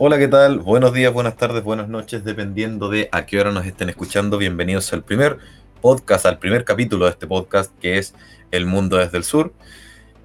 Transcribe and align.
Hola, 0.00 0.16
¿qué 0.16 0.28
tal? 0.28 0.60
Buenos 0.60 0.92
días, 0.92 1.12
buenas 1.12 1.36
tardes, 1.36 1.64
buenas 1.64 1.88
noches, 1.88 2.22
dependiendo 2.22 2.88
de 2.88 3.08
a 3.10 3.26
qué 3.26 3.40
hora 3.40 3.50
nos 3.50 3.66
estén 3.66 3.88
escuchando. 3.88 4.38
Bienvenidos 4.38 4.92
al 4.92 5.02
primer 5.02 5.38
podcast, 5.80 6.24
al 6.24 6.38
primer 6.38 6.64
capítulo 6.64 7.06
de 7.06 7.10
este 7.10 7.26
podcast 7.26 7.76
que 7.80 7.98
es 7.98 8.14
El 8.52 8.64
Mundo 8.64 8.98
desde 8.98 9.18
el 9.18 9.24
Sur. 9.24 9.52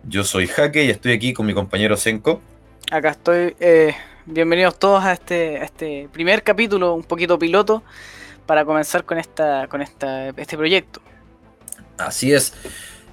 Yo 0.08 0.24
soy 0.26 0.46
Jaque 0.46 0.86
y 0.86 0.92
estoy 0.92 1.14
aquí 1.14 1.34
con 1.34 1.48
mi 1.48 1.56
compañero 1.56 1.98
Senko. 1.98 2.40
Acá 2.92 3.10
estoy. 3.10 3.56
eh, 3.60 3.96
bienvenidos 4.28 4.78
todos 4.78 5.04
a 5.04 5.14
este, 5.14 5.58
a 5.58 5.64
este 5.64 6.08
primer 6.14 6.44
capítulo, 6.44 6.94
un 6.94 7.04
poquito 7.04 7.40
piloto, 7.40 7.82
para 8.46 8.66
comenzar 8.66 9.06
con, 9.06 9.18
esta, 9.18 9.66
con 9.70 9.82
esta, 9.82 10.30
este 10.30 10.56
proyecto. 10.56 11.02
Así 11.98 12.32
es. 12.32 12.54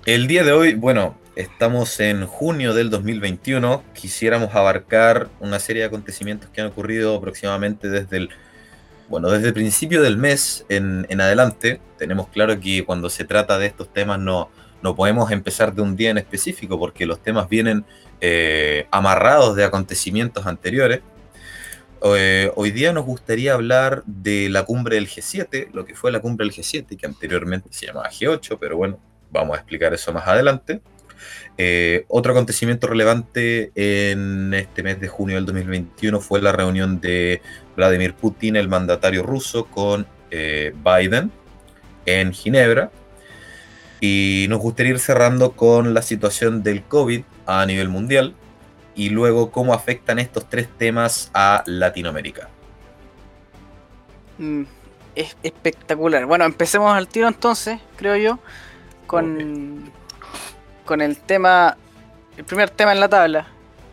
El 0.04 0.26
día 0.26 0.44
de 0.44 0.52
hoy, 0.52 0.74
bueno, 0.74 1.16
estamos 1.40 1.98
en 2.00 2.26
junio 2.26 2.74
del 2.74 2.90
2021. 2.90 3.82
Quisiéramos 3.94 4.54
abarcar 4.54 5.28
una 5.40 5.58
serie 5.58 5.82
de 5.82 5.88
acontecimientos 5.88 6.50
que 6.50 6.60
han 6.60 6.66
ocurrido 6.68 7.16
aproximadamente 7.16 7.88
desde 7.88 8.18
el, 8.18 8.30
bueno, 9.08 9.30
desde 9.30 9.48
el 9.48 9.54
principio 9.54 10.02
del 10.02 10.18
mes 10.18 10.66
en, 10.68 11.06
adelante. 11.20 11.80
Tenemos 11.98 12.28
claro 12.28 12.60
que 12.60 12.84
cuando 12.84 13.08
se 13.08 13.24
trata 13.24 13.58
de 13.58 13.66
estos 13.66 13.92
temas 13.92 14.18
no, 14.18 14.50
no 14.82 14.94
podemos 14.94 15.30
empezar 15.30 15.74
de 15.74 15.82
un 15.82 15.96
día 15.96 16.10
en 16.10 16.18
específico 16.18 16.78
porque 16.78 17.06
los 17.06 17.22
temas 17.22 17.48
vienen 17.48 17.84
eh, 18.20 18.86
amarrados 18.90 19.56
de 19.56 19.64
acontecimientos 19.64 20.46
anteriores. 20.46 21.00
Eh, 22.02 22.50
hoy 22.54 22.70
día 22.70 22.92
nos 22.92 23.04
gustaría 23.06 23.54
hablar 23.54 24.02
de 24.04 24.48
la 24.50 24.64
cumbre 24.64 24.96
del 24.96 25.08
G7, 25.08 25.70
lo 25.72 25.86
que 25.86 25.94
fue 25.94 26.12
la 26.12 26.20
cumbre 26.20 26.46
del 26.46 26.54
G7, 26.54 26.98
que 26.98 27.06
anteriormente 27.06 27.68
se 27.72 27.86
llamaba 27.86 28.10
G8, 28.10 28.58
pero 28.60 28.76
bueno, 28.76 28.98
vamos 29.30 29.56
a 29.56 29.60
explicar 29.60 29.94
eso 29.94 30.12
más 30.12 30.26
adelante. 30.26 30.82
Eh, 31.58 32.04
otro 32.08 32.32
acontecimiento 32.32 32.86
relevante 32.86 33.70
en 33.74 34.54
este 34.54 34.82
mes 34.82 35.00
de 35.00 35.08
junio 35.08 35.36
del 35.36 35.46
2021 35.46 36.20
fue 36.20 36.40
la 36.40 36.52
reunión 36.52 37.00
de 37.00 37.42
Vladimir 37.76 38.14
Putin, 38.14 38.56
el 38.56 38.68
mandatario 38.68 39.22
ruso, 39.22 39.66
con 39.66 40.06
eh, 40.30 40.74
Biden 40.84 41.30
en 42.06 42.32
Ginebra. 42.32 42.90
Y 44.00 44.46
nos 44.48 44.60
gustaría 44.60 44.92
ir 44.92 44.98
cerrando 44.98 45.52
con 45.52 45.92
la 45.92 46.00
situación 46.00 46.62
del 46.62 46.82
COVID 46.84 47.22
a 47.46 47.66
nivel 47.66 47.88
mundial 47.90 48.34
y 48.94 49.10
luego 49.10 49.50
cómo 49.50 49.74
afectan 49.74 50.18
estos 50.18 50.48
tres 50.48 50.68
temas 50.78 51.30
a 51.34 51.62
Latinoamérica. 51.66 52.48
Mm, 54.38 54.62
es 55.14 55.36
espectacular. 55.42 56.24
Bueno, 56.26 56.44
empecemos 56.44 56.94
al 56.94 57.08
tiro 57.08 57.28
entonces, 57.28 57.78
creo 57.96 58.16
yo, 58.16 58.38
con, 59.06 59.92
con 60.90 61.00
el 61.00 61.18
tema, 61.18 61.76
el 62.36 62.42
primer 62.42 62.68
tema 62.68 62.90
en 62.90 62.98
la 62.98 63.08
tabla, 63.08 63.46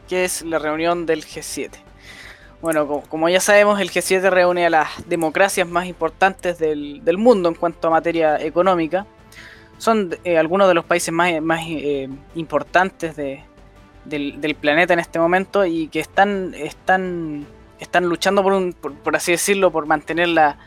que 0.10 0.26
es 0.26 0.42
la 0.42 0.58
reunión 0.58 1.06
del 1.06 1.24
G7. 1.24 1.70
Bueno, 2.60 2.88
co- 2.88 3.02
como 3.08 3.30
ya 3.30 3.40
sabemos, 3.40 3.80
el 3.80 3.92
G7 3.92 4.32
reúne 4.32 4.66
a 4.66 4.72
las 4.72 5.08
democracias 5.08 5.68
más 5.68 5.86
importantes 5.86 6.58
del, 6.58 7.06
del 7.06 7.20
mundo 7.20 7.50
en 7.50 7.54
cuanto 7.54 7.88
a 7.88 7.92
materia 7.92 8.42
económica. 8.42 9.06
Son 9.78 10.10
eh, 10.24 10.40
algunos 10.40 10.68
de 10.68 10.74
los 10.74 10.86
países 10.86 11.14
más, 11.14 11.40
más 11.40 11.62
eh, 11.68 12.10
importantes 12.34 13.16
de- 13.16 13.44
del, 14.04 14.56
planeta 14.60 14.94
en 14.94 15.00
este 15.00 15.20
momento 15.20 15.68
y 15.68 15.90
que 15.90 16.00
están, 16.00 16.56
están, 16.56 17.46
están 17.80 18.06
luchando 18.06 18.42
por, 18.42 18.54
un, 18.54 18.74
por, 18.74 19.16
así 19.16 19.34
decirlo, 19.34 19.70
por 19.72 19.86
mantener 19.86 20.30
la, 20.30 20.58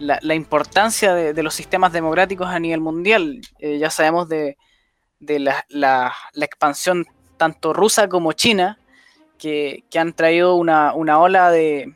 la, 0.00 0.34
importancia 0.34 1.14
de, 1.14 1.34
de 1.34 1.42
los 1.44 1.54
sistemas 1.54 1.92
democráticos 1.92 2.48
a 2.48 2.58
nivel 2.58 2.80
mundial. 2.80 3.42
Eh, 3.60 3.78
ya 3.78 3.90
sabemos 3.90 4.28
de, 4.28 4.56
de 5.20 5.38
la, 5.38 5.64
la- 5.68 6.14
la 6.32 6.44
expansión 6.44 7.06
tanto 7.36 7.72
rusa 7.72 8.08
como 8.08 8.32
china, 8.32 8.78
que, 9.38 9.84
que 9.90 9.98
han 9.98 10.12
traído 10.12 10.56
una, 10.56 10.92
una 10.94 11.18
ola 11.20 11.50
de, 11.50 11.94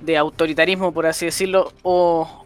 de 0.00 0.16
autoritarismo, 0.16 0.92
por 0.92 1.06
así 1.06 1.26
decirlo, 1.26 1.72
o, 1.82 2.44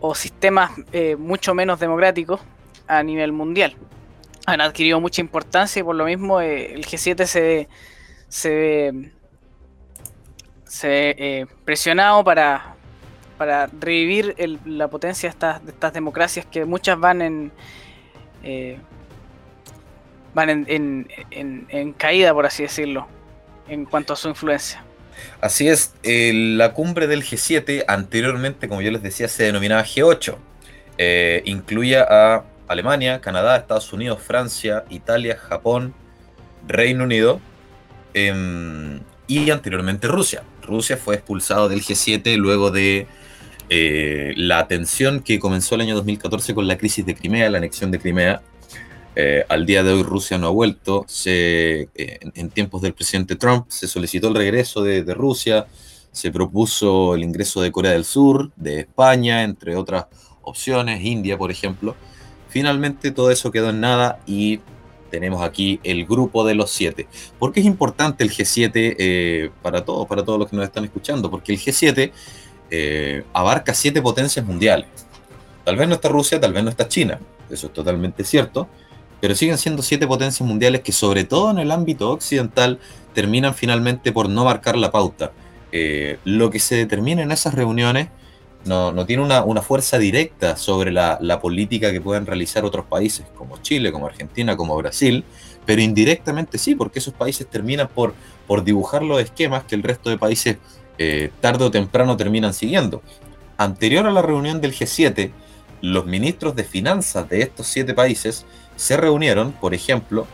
o, 0.00 0.14
sistemas 0.14 0.70
eh, 0.92 1.16
mucho 1.16 1.54
menos 1.54 1.80
democráticos 1.80 2.40
a 2.86 3.02
nivel 3.02 3.32
mundial. 3.32 3.74
Han 4.46 4.60
adquirido 4.60 5.00
mucha 5.00 5.20
importancia 5.22 5.80
y 5.80 5.82
por 5.82 5.96
lo 5.96 6.04
mismo 6.04 6.40
eh, 6.40 6.74
el 6.74 6.84
G7 6.84 7.24
se, 7.26 7.68
se 8.28 9.12
se 10.66 11.10
eh, 11.16 11.46
presionado 11.64 12.24
para, 12.24 12.73
para 13.44 13.66
revivir 13.78 14.34
la 14.64 14.88
potencia 14.88 15.28
de 15.28 15.32
estas, 15.32 15.60
estas 15.68 15.92
democracias 15.92 16.46
que 16.46 16.64
muchas 16.64 16.98
van 16.98 17.20
en 17.20 17.52
eh, 18.42 18.78
van 20.32 20.48
en, 20.48 21.06
en- 21.30 21.92
caída, 21.92 22.32
por 22.32 22.46
así 22.46 22.62
decirlo, 22.62 23.06
en 23.68 23.84
cuanto 23.84 24.14
a 24.14 24.16
su 24.16 24.28
influencia. 24.30 24.82
Así 25.42 25.68
es, 25.68 25.92
la 26.02 26.72
cumbre 26.72 27.06
del 27.06 27.22
G7 27.22 27.84
anteriormente, 27.86 28.66
como 28.66 28.80
yo 28.80 28.90
les 28.90 29.02
decía, 29.02 29.28
se 29.28 29.44
denominaba 29.44 29.84
G8. 29.84 30.36
Eh, 30.96 31.42
incluía 31.44 32.06
a 32.08 32.44
Alemania, 32.66 33.20
Canadá, 33.20 33.58
Estados 33.58 33.92
Unidos, 33.92 34.22
Francia, 34.22 34.84
Italia, 34.88 35.36
Japón, 35.36 35.92
Reino 36.66 37.04
Unido 37.04 37.40
em, 38.14 39.00
y 39.26 39.50
anteriormente 39.50 40.08
Rusia. 40.08 40.42
Rusia 40.62 40.96
fue 40.96 41.16
expulsado 41.16 41.68
del 41.68 41.82
G7 41.82 42.36
luego 42.36 42.70
de 42.70 43.06
eh, 43.70 44.34
la 44.36 44.66
tensión 44.68 45.20
que 45.20 45.38
comenzó 45.38 45.74
el 45.74 45.82
año 45.82 45.94
2014 45.96 46.54
con 46.54 46.66
la 46.66 46.76
crisis 46.76 47.04
de 47.06 47.14
Crimea, 47.14 47.50
la 47.50 47.58
anexión 47.58 47.90
de 47.90 47.98
Crimea. 47.98 48.42
Eh, 49.16 49.44
al 49.48 49.64
día 49.64 49.82
de 49.82 49.92
hoy 49.92 50.02
Rusia 50.02 50.38
no 50.38 50.48
ha 50.48 50.50
vuelto. 50.50 51.06
Eh, 51.24 51.88
en, 51.94 52.50
tiempos 52.50 52.82
del 52.82 52.94
presidente 52.94 53.36
Trump 53.36 53.66
se 53.68 53.86
solicitó 53.86 54.28
el 54.28 54.34
regreso 54.34 54.82
de, 54.82 55.02
de 55.02 55.14
Rusia, 55.14 55.66
se 56.12 56.30
propuso 56.30 57.14
el 57.14 57.22
ingreso 57.22 57.60
de 57.62 57.72
Corea 57.72 57.92
del 57.92 58.04
Sur, 58.04 58.52
de 58.56 58.80
España, 58.80 59.42
entre 59.42 59.76
otras 59.76 60.06
opciones, 60.42 61.02
India, 61.02 61.38
por 61.38 61.50
ejemplo. 61.50 61.96
Finalmente 62.48 63.10
todo 63.10 63.30
eso 63.30 63.50
quedó 63.50 63.70
en 63.70 63.80
nada 63.80 64.20
y 64.26 64.60
tenemos 65.14 65.42
aquí 65.42 65.78
el 65.84 66.06
grupo 66.06 66.44
de 66.44 66.54
los 66.54 66.72
siete. 66.72 67.06
¿Por 67.38 67.52
qué 67.52 67.60
es 67.60 67.66
importante 67.66 68.24
el 68.24 68.30
G7 68.30 68.70
eh, 68.74 69.50
para 69.62 69.84
todos, 69.84 70.08
para 70.08 70.24
todos 70.24 70.40
los 70.40 70.50
que 70.50 70.56
nos 70.56 70.64
están 70.64 70.84
escuchando? 70.84 71.30
Porque 71.30 71.52
el 71.52 71.58
G7 71.60 72.10
eh, 72.70 73.24
abarca 73.32 73.74
siete 73.74 74.00
potencias 74.02 74.44
mundiales. 74.44 74.86
Tal 75.64 75.76
vez 75.76 75.88
no 75.88 75.94
está 75.94 76.08
Rusia, 76.08 76.40
tal 76.40 76.52
vez 76.52 76.62
no 76.62 76.70
está 76.70 76.88
China, 76.88 77.18
eso 77.50 77.68
es 77.68 77.72
totalmente 77.72 78.24
cierto, 78.24 78.68
pero 79.20 79.34
siguen 79.34 79.56
siendo 79.56 79.82
siete 79.82 80.06
potencias 80.06 80.46
mundiales 80.46 80.82
que 80.82 80.92
sobre 80.92 81.24
todo 81.24 81.50
en 81.50 81.58
el 81.58 81.70
ámbito 81.70 82.10
occidental 82.10 82.78
terminan 83.14 83.54
finalmente 83.54 84.12
por 84.12 84.28
no 84.28 84.44
marcar 84.44 84.76
la 84.76 84.90
pauta. 84.90 85.32
Eh, 85.72 86.18
lo 86.24 86.50
que 86.50 86.60
se 86.60 86.76
determina 86.76 87.22
en 87.22 87.32
esas 87.32 87.54
reuniones 87.54 88.08
no, 88.64 88.92
no 88.92 89.06
tiene 89.06 89.22
una, 89.22 89.44
una 89.44 89.62
fuerza 89.62 89.98
directa 89.98 90.56
sobre 90.56 90.92
la, 90.92 91.18
la 91.20 91.40
política 91.40 91.92
que 91.92 92.00
pueden 92.00 92.26
realizar 92.26 92.64
otros 92.64 92.86
países 92.86 93.26
como 93.34 93.58
Chile, 93.58 93.92
como 93.92 94.06
Argentina, 94.06 94.56
como 94.56 94.76
Brasil, 94.76 95.24
pero 95.66 95.80
indirectamente 95.80 96.58
sí, 96.58 96.74
porque 96.74 96.98
esos 96.98 97.14
países 97.14 97.46
terminan 97.46 97.88
por, 97.88 98.14
por 98.46 98.64
dibujar 98.64 99.02
los 99.02 99.20
esquemas 99.20 99.64
que 99.64 99.74
el 99.74 99.82
resto 99.82 100.10
de 100.10 100.18
países 100.18 100.58
eh, 100.98 101.30
tarde 101.40 101.64
o 101.64 101.70
temprano 101.70 102.16
terminan 102.16 102.54
siguiendo. 102.54 103.02
Anterior 103.56 104.06
a 104.06 104.10
la 104.12 104.22
reunión 104.22 104.60
del 104.60 104.72
G7, 104.72 105.32
los 105.80 106.06
ministros 106.06 106.56
de 106.56 106.64
finanzas 106.64 107.28
de 107.28 107.42
estos 107.42 107.66
siete 107.66 107.94
países 107.94 108.46
se 108.76 108.96
reunieron, 108.96 109.52
por 109.52 109.74
ejemplo, 109.74 110.26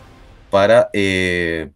para 0.50 0.88
eh, 0.92 1.70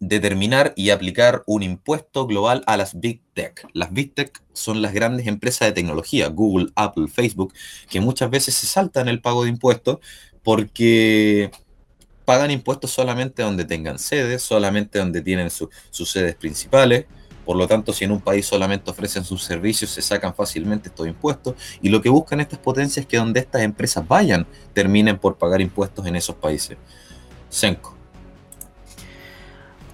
determinar 0.00 0.72
y 0.76 0.90
aplicar 0.90 1.42
un 1.46 1.62
impuesto 1.62 2.26
global 2.26 2.62
a 2.66 2.76
las 2.76 2.98
Big 2.98 3.22
Tech. 3.34 3.66
Las 3.74 3.92
Big 3.92 4.14
Tech 4.14 4.42
son 4.52 4.80
las 4.82 4.92
grandes 4.94 5.26
empresas 5.26 5.68
de 5.68 5.72
tecnología, 5.72 6.28
Google, 6.28 6.68
Apple, 6.74 7.08
Facebook, 7.08 7.52
que 7.88 8.00
muchas 8.00 8.30
veces 8.30 8.54
se 8.54 8.66
saltan 8.66 9.08
el 9.08 9.20
pago 9.20 9.44
de 9.44 9.50
impuestos 9.50 9.98
porque 10.42 11.50
pagan 12.24 12.50
impuestos 12.50 12.90
solamente 12.90 13.42
donde 13.42 13.64
tengan 13.64 13.98
sedes, 13.98 14.42
solamente 14.42 14.98
donde 14.98 15.20
tienen 15.20 15.50
su- 15.50 15.68
sus 15.90 16.10
sedes 16.10 16.34
principales. 16.36 17.06
Por 17.44 17.56
lo 17.56 17.66
tanto, 17.66 17.92
si 17.92 18.04
en 18.04 18.12
un 18.12 18.20
país 18.20 18.46
solamente 18.46 18.90
ofrecen 18.90 19.24
sus 19.24 19.42
servicios, 19.42 19.90
se 19.90 20.02
sacan 20.02 20.34
fácilmente 20.34 20.88
estos 20.88 21.06
impuestos. 21.06 21.54
Y 21.80 21.88
lo 21.88 22.00
que 22.00 22.08
buscan 22.08 22.40
estas 22.40 22.58
potencias 22.58 23.04
es 23.04 23.06
que 23.06 23.16
donde 23.16 23.40
estas 23.40 23.62
empresas 23.62 24.06
vayan, 24.06 24.46
terminen 24.72 25.18
por 25.18 25.36
pagar 25.36 25.60
impuestos 25.60 26.06
en 26.06 26.16
esos 26.16 26.36
países. 26.36 26.76
Senko. 27.48 27.96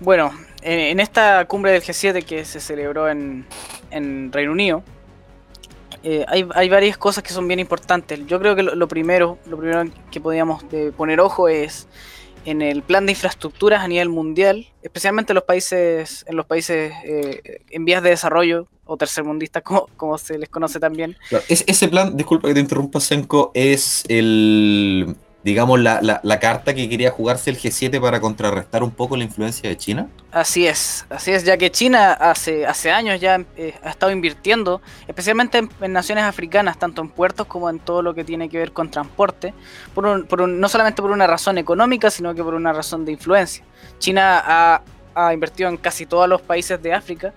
Bueno, 0.00 0.32
en, 0.62 1.00
esta 1.00 1.44
cumbre 1.46 1.72
del 1.72 1.82
G7 1.82 2.24
que 2.24 2.44
se 2.44 2.60
celebró 2.60 3.08
en, 3.08 3.46
en 3.90 4.30
Reino 4.32 4.52
Unido, 4.52 4.82
eh, 6.02 6.24
hay, 6.28 6.46
hay 6.54 6.68
varias 6.68 6.96
cosas 6.98 7.24
que 7.24 7.32
son 7.32 7.48
bien 7.48 7.58
importantes. 7.58 8.26
Yo 8.26 8.38
creo 8.38 8.54
que 8.54 8.62
lo, 8.62 8.88
primero, 8.88 9.38
lo 9.46 9.56
primero 9.56 9.90
que 10.10 10.20
podríamos 10.20 10.62
poner 10.96 11.20
ojo 11.20 11.48
es 11.48 11.88
en 12.46 12.62
el 12.62 12.82
plan 12.82 13.04
de 13.06 13.12
infraestructuras 13.12 13.82
a 13.82 13.88
nivel 13.88 14.08
mundial, 14.08 14.66
especialmente 14.82 15.32
en 15.32 15.34
los 15.34 15.44
países, 15.44 16.24
en 16.28 16.36
los 16.36 16.46
países 16.46 16.92
eh, 17.04 17.60
en 17.70 17.84
vías 17.84 18.02
de 18.02 18.10
desarrollo 18.10 18.68
o 18.84 18.96
tercermundistas, 18.96 19.62
como, 19.96 20.16
se 20.18 20.38
les 20.38 20.48
conoce 20.48 20.80
también. 20.80 21.16
Es- 21.48 21.64
ese 21.66 21.88
plan, 21.88 22.16
disculpa 22.16 22.48
que 22.48 22.54
te 22.54 22.60
interrumpa, 22.60 23.00
Senko, 23.00 23.50
es 23.52 24.04
el 24.08 25.16
digamos, 25.46 25.78
la, 25.78 26.00
la, 26.02 26.40
carta 26.40 26.74
que 26.74 26.88
quería 26.88 27.12
jugarse 27.12 27.50
el 27.50 27.56
G7 27.56 28.00
para 28.00 28.20
contrarrestar 28.20 28.82
un 28.82 28.90
poco 28.90 29.16
la 29.16 29.22
influencia 29.22 29.70
de 29.70 29.76
China? 29.76 30.08
Así 30.32 30.66
es, 30.66 31.06
así 31.08 31.30
es, 31.30 31.44
ya 31.44 31.56
que 31.56 31.70
China 31.70 32.14
hace, 32.14 32.66
hace 32.66 32.90
años 32.90 33.20
ya 33.20 33.44
eh, 33.56 33.72
ha 33.84 33.90
estado 33.90 34.10
invirtiendo, 34.10 34.82
especialmente 35.06 35.58
en, 35.58 35.92
naciones 35.92 36.24
africanas, 36.24 36.80
tanto 36.80 37.00
en 37.00 37.10
puertos 37.10 37.46
como 37.46 37.70
en 37.70 37.78
todo 37.78 38.02
lo 38.02 38.12
que 38.12 38.24
tiene 38.24 38.48
que 38.48 38.58
ver 38.58 38.72
con 38.72 38.90
transporte, 38.90 39.54
por 39.94 40.26
por 40.26 40.48
no 40.48 40.68
solamente 40.68 41.00
por 41.00 41.12
una 41.12 41.28
razón 41.28 41.58
económica, 41.58 42.10
sino 42.10 42.34
que 42.34 42.42
por 42.42 42.54
una 42.54 42.72
razón 42.72 43.04
de 43.04 43.12
influencia. 43.12 43.62
China 44.00 44.42
ha, 44.44 44.82
ha 45.14 45.32
invertido 45.32 45.68
en 45.68 45.76
casi 45.76 46.06
todos 46.06 46.28
los 46.28 46.42
países 46.42 46.82
de 46.82 46.92
África 46.92 47.32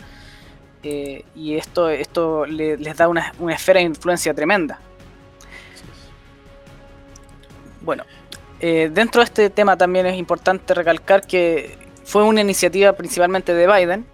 eh, 0.81 1.25
y 1.35 1.57
esto, 1.57 1.89
esto 1.89 2.47
les 2.47 2.97
da 2.97 3.07
una, 3.07 3.33
una 3.37 3.53
esfera 3.53 3.81
de 3.81 3.85
influencia 3.85 4.33
tremenda. 4.33 4.79
Bueno, 7.89 8.03
eh, 8.59 8.91
dentro 8.93 9.21
de 9.21 9.25
este 9.25 9.49
tema 9.49 9.75
también 9.75 10.05
es 10.05 10.15
importante 10.15 10.75
recalcar 10.75 11.25
que 11.25 11.75
fue 12.03 12.21
una 12.23 12.39
iniciativa 12.39 12.93
principalmente 12.93 13.55
de 13.55 13.65
Biden. 13.65 14.05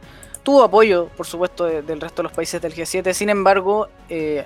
Tuvo 0.44 0.63
apoyo, 0.63 1.10
por 1.18 1.25
supuesto, 1.25 1.66
del 1.66 2.00
resto 2.00 2.22
de 2.22 2.24
los 2.24 2.31
países 2.31 2.62
del 2.62 2.74
G7, 2.74 3.12
sin 3.12 3.27
embargo, 3.30 3.89
eh, 4.07 4.45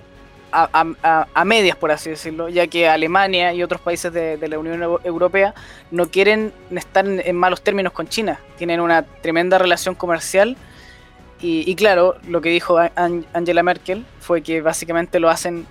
a, 0.52 1.46
medias, 1.46 1.78
por 1.78 1.92
así 1.92 2.10
decirlo, 2.10 2.50
ya 2.50 2.66
que 2.66 2.90
Alemania 2.90 3.54
y 3.54 3.62
otros 3.62 3.82
países 3.82 4.12
de, 4.12 4.48
la 4.48 4.58
Unión 4.58 4.82
Europea 5.04 5.54
no 5.92 6.10
quieren 6.10 6.52
estar 6.72 7.06
en, 7.06 7.36
malos 7.36 7.62
términos 7.62 7.94
con 7.94 8.08
China. 8.08 8.40
Tienen 8.58 8.80
una 8.80 9.04
tremenda 9.04 9.60
relación 9.60 9.94
comercial. 9.94 10.58
Y, 11.40 11.70
y 11.70 11.76
claro, 11.76 12.16
lo 12.28 12.42
que 12.42 12.50
dijo 12.50 12.80
Angela 12.96 13.62
Merkel 13.62 14.08
fue 14.22 14.42
que 14.42 14.62
básicamente 14.62 15.20
lo 15.20 15.30
hacen 15.30 15.68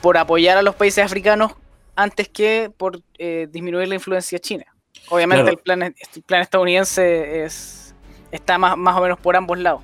por 0.00 0.16
apoyar 0.18 0.56
a 0.56 0.62
los 0.62 0.76
países 0.76 1.04
africanos 1.04 1.56
antes 1.96 2.28
que 2.28 2.70
por 2.76 3.00
eh, 3.18 3.48
disminuir 3.50 3.88
la 3.88 3.94
influencia 3.96 4.38
china. 4.38 4.64
Obviamente 5.08 5.50
el, 5.50 5.58
plan, 5.58 5.82
el 5.82 6.22
plan 6.22 6.42
estadounidense 6.42 7.44
es, 7.44 7.94
está 8.30 8.58
más, 8.58 8.76
más 8.76 8.96
o 8.96 9.00
menos 9.00 9.18
por 9.18 9.36
ambos 9.36 9.58
lados. 9.58 9.82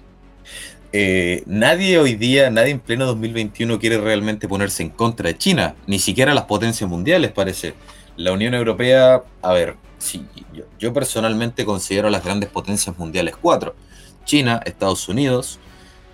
Eh, 0.95 1.43
nadie 1.47 1.99
hoy 1.99 2.17
día, 2.17 2.51
nadie 2.51 2.71
en 2.71 2.81
pleno 2.81 3.07
2021 3.07 3.79
quiere 3.79 3.99
realmente 3.99 4.47
ponerse 4.47 4.83
en 4.83 4.91
contra 4.91 5.29
de 5.29 5.39
China, 5.39 5.75
ni 5.87 5.99
siquiera 5.99 6.35
las 6.35 6.45
potencias 6.45 6.89
mundiales 6.89 7.33
parece. 7.33 7.75
La 8.17 8.33
Unión 8.33 8.53
Europea, 8.53 9.23
a 9.41 9.53
ver, 9.55 9.77
sí, 9.99 10.27
yo, 10.79 10.93
personalmente 10.93 11.65
considero 11.65 12.11
las 12.11 12.23
grandes 12.23 12.51
potencias 12.51 12.99
mundiales 12.99 13.35
cuatro. 13.41 13.75
China, 14.27 14.61
Estados 14.67 15.09
Unidos, 15.09 15.59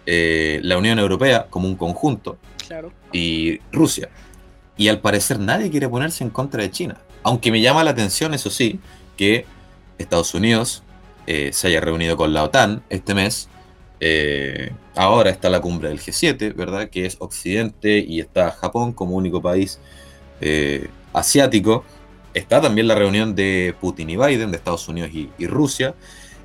eh, 0.07 0.61
la 0.63 0.79
Unión 0.79 1.01
Europea 1.01 1.49
como 1.51 1.67
un 1.67 1.75
conjunto 1.75 2.39
y 3.13 3.59
Rusia. 3.73 4.09
Y 4.79 4.89
al 4.89 5.01
parecer 5.01 5.39
nadie 5.39 5.71
quiere 5.71 5.89
ponerse 5.89 6.25
en 6.25 6.31
contra 6.31 6.63
de 6.63 6.71
China. 6.71 6.97
Aunque 7.23 7.51
me 7.53 7.61
llama 7.61 7.85
la 7.85 7.91
atención, 7.91 8.33
eso 8.33 8.49
sí, 8.49 8.81
que 9.17 9.45
Estados 9.99 10.33
Unidos 10.33 10.83
eh, 11.27 11.51
se 11.53 11.67
haya 11.67 11.81
reunido 11.81 12.17
con 12.17 12.33
la 12.33 12.45
OTAN 12.45 12.83
este 12.89 13.15
mes. 13.15 13.49
Eh, 14.01 14.73
ahora 14.95 15.29
está 15.31 15.51
la 15.51 15.61
cumbre 15.61 15.89
del 15.89 16.01
G7, 16.01 16.55
¿verdad? 16.55 16.89
Que 16.89 17.05
es 17.05 17.17
Occidente 17.19 17.99
y 17.99 18.21
está 18.21 18.53
Japón 18.53 18.93
como 18.93 19.17
único 19.17 19.43
país 19.43 19.81
eh, 20.41 20.89
asiático. 21.13 21.85
Está 22.33 22.61
también 22.61 22.87
la 22.87 22.95
reunión 22.95 23.35
de 23.35 23.75
Putin 23.81 24.09
y 24.09 24.17
Biden, 24.17 24.53
de 24.53 24.57
Estados 24.57 24.89
Unidos 24.89 25.11
y, 25.13 25.29
y 25.39 25.47
Rusia. 25.47 25.95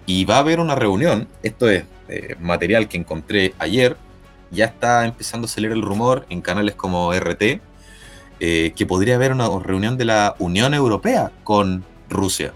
Y 0.05 0.25
va 0.25 0.37
a 0.37 0.39
haber 0.39 0.59
una 0.59 0.75
reunión, 0.75 1.29
esto 1.43 1.69
es 1.69 1.85
material 2.39 2.89
que 2.89 2.97
encontré 2.97 3.53
ayer, 3.57 3.95
ya 4.51 4.65
está 4.65 5.05
empezando 5.05 5.45
a 5.45 5.47
salir 5.47 5.71
el 5.71 5.81
rumor 5.81 6.25
en 6.29 6.41
canales 6.41 6.75
como 6.75 7.13
RT, 7.13 7.61
eh, 8.45 8.73
que 8.75 8.85
podría 8.85 9.15
haber 9.15 9.31
una 9.31 9.47
reunión 9.57 9.97
de 9.97 10.03
la 10.03 10.35
Unión 10.37 10.73
Europea 10.73 11.31
con 11.45 11.85
Rusia. 12.09 12.51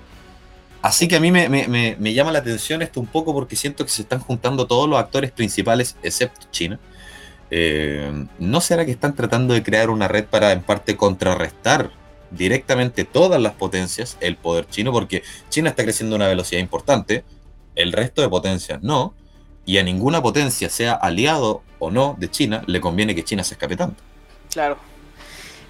Así 0.81 1.07
que 1.07 1.15
a 1.15 1.21
mí 1.21 1.31
me, 1.31 2.13
llama 2.13 2.33
la 2.33 2.39
atención 2.39 2.81
esto 2.81 2.99
un 2.99 3.05
poco 3.05 3.33
porque 3.33 3.55
siento 3.55 3.85
que 3.85 3.89
se 3.89 4.01
están 4.01 4.19
juntando 4.19 4.67
todos 4.67 4.89
los 4.89 4.99
actores 4.99 5.31
principales, 5.31 5.95
excepto 6.03 6.45
China. 6.51 6.77
Eh, 7.51 8.25
¿No 8.37 8.59
será 8.59 8.83
que 8.83 8.91
están 8.91 9.15
tratando 9.15 9.53
de 9.53 9.63
crear 9.63 9.89
una 9.89 10.09
red 10.09 10.25
para 10.25 10.51
en 10.51 10.61
parte 10.61 10.97
contrarrestar 10.97 11.89
directamente 12.31 13.05
todas 13.05 13.41
las 13.41 13.53
potencias 13.53 14.17
el 14.19 14.35
poder 14.35 14.67
chino? 14.67 14.91
Porque 14.91 15.23
China 15.47 15.69
está 15.69 15.83
creciendo 15.83 16.15
a 16.15 16.17
una 16.17 16.27
velocidad 16.27 16.59
importante, 16.59 17.23
el 17.75 17.93
resto 17.93 18.21
de 18.21 18.27
potencias 18.27 18.83
no, 18.83 19.13
y 19.65 19.77
a 19.77 19.83
ninguna 19.83 20.21
potencia, 20.21 20.69
sea 20.69 20.95
aliado 20.95 21.63
o 21.79 21.91
no 21.91 22.17
de 22.19 22.29
China, 22.29 22.61
le 22.67 22.81
conviene 22.81 23.15
que 23.15 23.23
China 23.23 23.45
se 23.45 23.53
escape 23.53 23.77
tanto. 23.77 24.03
Claro, 24.51 24.77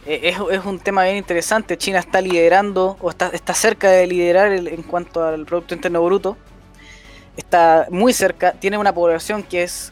eh, 0.07 0.35
es, 0.51 0.65
un 0.65 0.79
tema 0.79 1.03
bien 1.03 1.17
interesante. 1.17 1.77
China 1.77 1.99
está 1.99 2.21
liderando 2.21 2.97
o 3.01 3.09
está, 3.09 3.27
está 3.29 3.53
cerca 3.53 3.91
de 3.91 4.07
liderar 4.07 4.53
en 4.53 4.83
cuanto 4.83 5.23
al 5.23 5.45
Producto 5.45 5.75
Interno 5.75 6.03
Bruto. 6.03 6.37
Está 7.35 7.87
muy 7.89 8.13
cerca. 8.13 8.53
Tiene 8.53 8.77
una 8.77 8.93
población 8.93 9.43
que 9.43 9.63
es, 9.63 9.91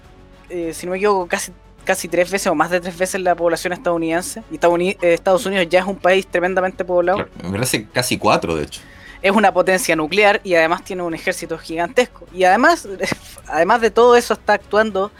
eh, 0.50 0.74
si 0.74 0.86
no 0.86 0.94
me 0.94 0.98
equivoco, 0.98 1.28
casi, 1.28 1.52
casi 1.84 2.08
tres 2.08 2.32
veces 2.32 2.48
o 2.48 2.56
más 2.56 2.72
de 2.72 2.80
tres 2.80 2.98
veces 2.98 3.22
la 3.22 3.36
población 3.36 3.74
estadounidense. 3.74 4.42
Y 4.50 4.56
eh, 4.56 4.98
Estados 5.02 5.46
Unidos 5.46 5.68
ya 5.70 5.82
es 5.82 5.86
un 5.86 5.98
país 5.98 6.26
tremendamente 6.26 6.86
poblado. 6.86 7.28
me 7.44 7.52
parece 7.52 7.86
casi 7.92 8.18
cuatro, 8.18 8.56
de 8.56 8.64
hecho. 8.64 8.82
Es 9.22 9.32
una 9.32 9.54
potencia 9.54 9.96
nuclear 9.96 10.40
y 10.44 10.56
además 10.56 10.84
tiene 10.84 11.04
un 11.04 11.14
ejército 11.14 11.58
gigantesco. 11.58 12.26
Y 12.34 12.46
además, 12.46 12.88
además 13.48 13.82
de 13.82 13.92
todo 13.92 14.16
eso, 14.16 14.34
está 14.34 14.54
actuando 14.54 15.12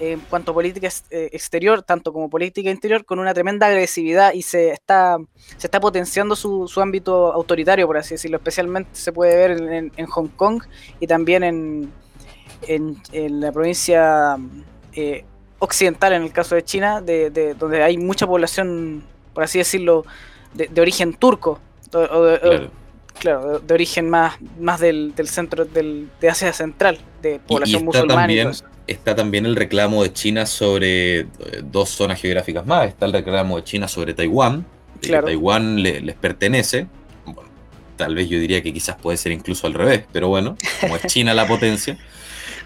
en 0.00 0.20
cuanto 0.20 0.50
a 0.50 0.54
política 0.54 0.88
eh, 1.10 1.30
exterior, 1.32 1.82
tanto 1.82 2.12
como 2.12 2.28
política 2.28 2.70
interior, 2.70 3.04
con 3.04 3.18
una 3.18 3.32
tremenda 3.32 3.66
agresividad 3.66 4.32
y 4.32 4.42
se 4.42 4.70
está, 4.70 5.18
se 5.56 5.66
está 5.66 5.80
potenciando 5.80 6.34
su, 6.36 6.66
su 6.68 6.80
ámbito 6.80 7.32
autoritario, 7.32 7.86
por 7.86 7.96
así 7.96 8.14
decirlo. 8.14 8.38
Especialmente 8.38 8.90
se 8.92 9.12
puede 9.12 9.36
ver 9.36 9.92
en, 9.96 10.06
Hong 10.06 10.28
Kong 10.28 10.62
y 11.00 11.06
también 11.06 11.44
en, 11.44 11.92
en, 12.66 13.40
la 13.40 13.52
provincia 13.52 14.36
eh, 14.94 15.24
occidental, 15.58 16.12
en 16.12 16.22
el 16.22 16.32
caso 16.32 16.54
de 16.54 16.64
China, 16.64 17.00
de, 17.00 17.54
donde 17.58 17.82
hay 17.82 17.96
mucha 17.96 18.26
población, 18.26 19.04
por 19.32 19.44
así 19.44 19.58
decirlo, 19.58 20.04
de, 20.54 20.80
origen 20.80 21.14
turco. 21.14 21.60
claro. 23.20 23.60
de, 23.60 23.74
origen 23.74 24.10
más, 24.10 24.36
más 24.58 24.80
del, 24.80 25.14
del 25.14 25.28
centro 25.28 25.64
del, 25.64 26.10
de 26.20 26.28
Asia 26.28 26.52
Central, 26.52 26.98
de 27.22 27.38
población 27.38 27.84
musulmana 27.84 28.26
está 28.86 29.14
también 29.14 29.46
el 29.46 29.56
reclamo 29.56 30.02
de 30.02 30.12
China 30.12 30.46
sobre 30.46 31.20
eh, 31.20 31.26
dos 31.62 31.90
zonas 31.90 32.20
geográficas 32.20 32.66
más. 32.66 32.88
Está 32.88 33.06
el 33.06 33.12
reclamo 33.12 33.56
de 33.56 33.64
China 33.64 33.88
sobre 33.88 34.14
Taiwán. 34.14 34.66
Claro. 35.00 35.26
Taiwán 35.26 35.82
les 35.82 36.14
pertenece. 36.16 36.86
Bueno, 37.24 37.50
tal 37.96 38.14
vez 38.14 38.28
yo 38.28 38.38
diría 38.38 38.62
que 38.62 38.72
quizás 38.72 38.96
puede 38.96 39.16
ser 39.16 39.32
incluso 39.32 39.66
al 39.66 39.74
revés, 39.74 40.04
pero 40.12 40.28
bueno, 40.28 40.56
como 40.80 40.96
es 40.96 41.02
China 41.06 41.34
la 41.34 41.46
potencia. 41.46 41.98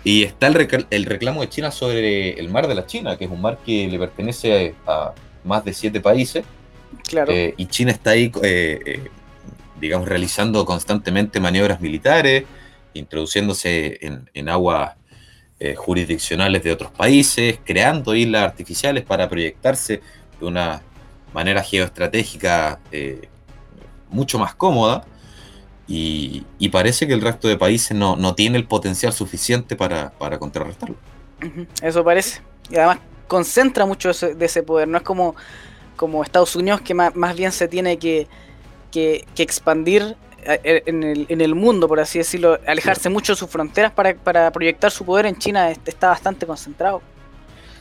Y 0.04 0.22
está 0.22 0.46
el, 0.46 0.86
el, 0.90 1.04
reclamo 1.04 1.40
de 1.40 1.48
China 1.48 1.70
sobre 1.70 2.38
el 2.38 2.48
mar 2.48 2.68
de 2.68 2.74
la 2.74 2.86
China, 2.86 3.16
que 3.16 3.24
es 3.24 3.30
un 3.30 3.40
mar 3.40 3.58
que 3.64 3.88
le 3.88 3.98
pertenece 3.98 4.74
a, 4.86 5.12
más 5.44 5.64
de 5.64 5.74
siete 5.74 6.00
países. 6.00 6.44
Claro. 7.08 7.32
Eh, 7.32 7.54
y 7.56 7.66
China 7.66 7.90
está 7.90 8.10
ahí, 8.10 8.30
eh, 8.42 9.08
digamos, 9.80 10.08
realizando 10.08 10.64
constantemente 10.64 11.40
maniobras 11.40 11.80
militares, 11.80 12.44
introduciéndose 12.94 13.98
en, 14.00 14.30
en 14.34 14.48
aguas 14.48 14.97
eh, 15.60 15.74
jurisdiccionales 15.74 16.62
de 16.62 16.72
otros 16.72 16.90
países, 16.90 17.58
creando 17.64 18.14
islas 18.14 18.44
artificiales 18.44 19.04
para 19.04 19.28
proyectarse 19.28 20.00
de 20.38 20.46
una 20.46 20.82
manera 21.32 21.62
geoestratégica 21.62 22.78
eh, 22.92 23.28
mucho 24.10 24.38
más 24.38 24.54
cómoda. 24.54 25.04
Y, 25.90 26.44
parece 26.70 27.06
que 27.06 27.14
el 27.14 27.22
resto 27.22 27.48
de 27.48 27.56
países 27.56 27.96
no, 27.96 28.14
no 28.14 28.34
tiene 28.34 28.58
el 28.58 28.66
potencial 28.66 29.12
suficiente 29.12 29.74
para, 29.74 30.10
para 30.10 30.38
contrarrestarlo. 30.38 30.96
Eso 31.82 32.04
parece. 32.04 32.42
Y 32.70 32.76
además 32.76 32.98
concentra 33.26 33.86
mucho 33.86 34.12
de 34.12 34.44
ese 34.44 34.62
poder. 34.62 34.88
No 34.88 34.98
es 34.98 35.04
como, 35.04 35.34
como 35.96 36.22
Estados 36.22 36.56
Unidos 36.56 36.80
que 36.80 36.94
más, 36.94 37.14
más 37.16 37.36
bien 37.36 37.52
se 37.52 37.68
tiene 37.68 37.98
que, 37.98 38.26
que, 38.90 39.24
expandir 39.36 40.16
en 40.48 41.02
el, 41.02 41.26
en 41.28 41.40
el 41.40 41.54
mundo, 41.54 41.88
por 41.88 42.00
así 42.00 42.18
decirlo, 42.18 42.58
alejarse 42.66 43.10
mucho 43.10 43.32
de 43.32 43.36
sus 43.36 43.50
fronteras 43.50 43.92
para, 43.92 44.50
proyectar 44.50 44.90
su 44.90 45.04
poder 45.04 45.26
en 45.26 45.36
China 45.36 45.70
está 45.70 46.08
bastante 46.08 46.46
concentrado. 46.46 47.02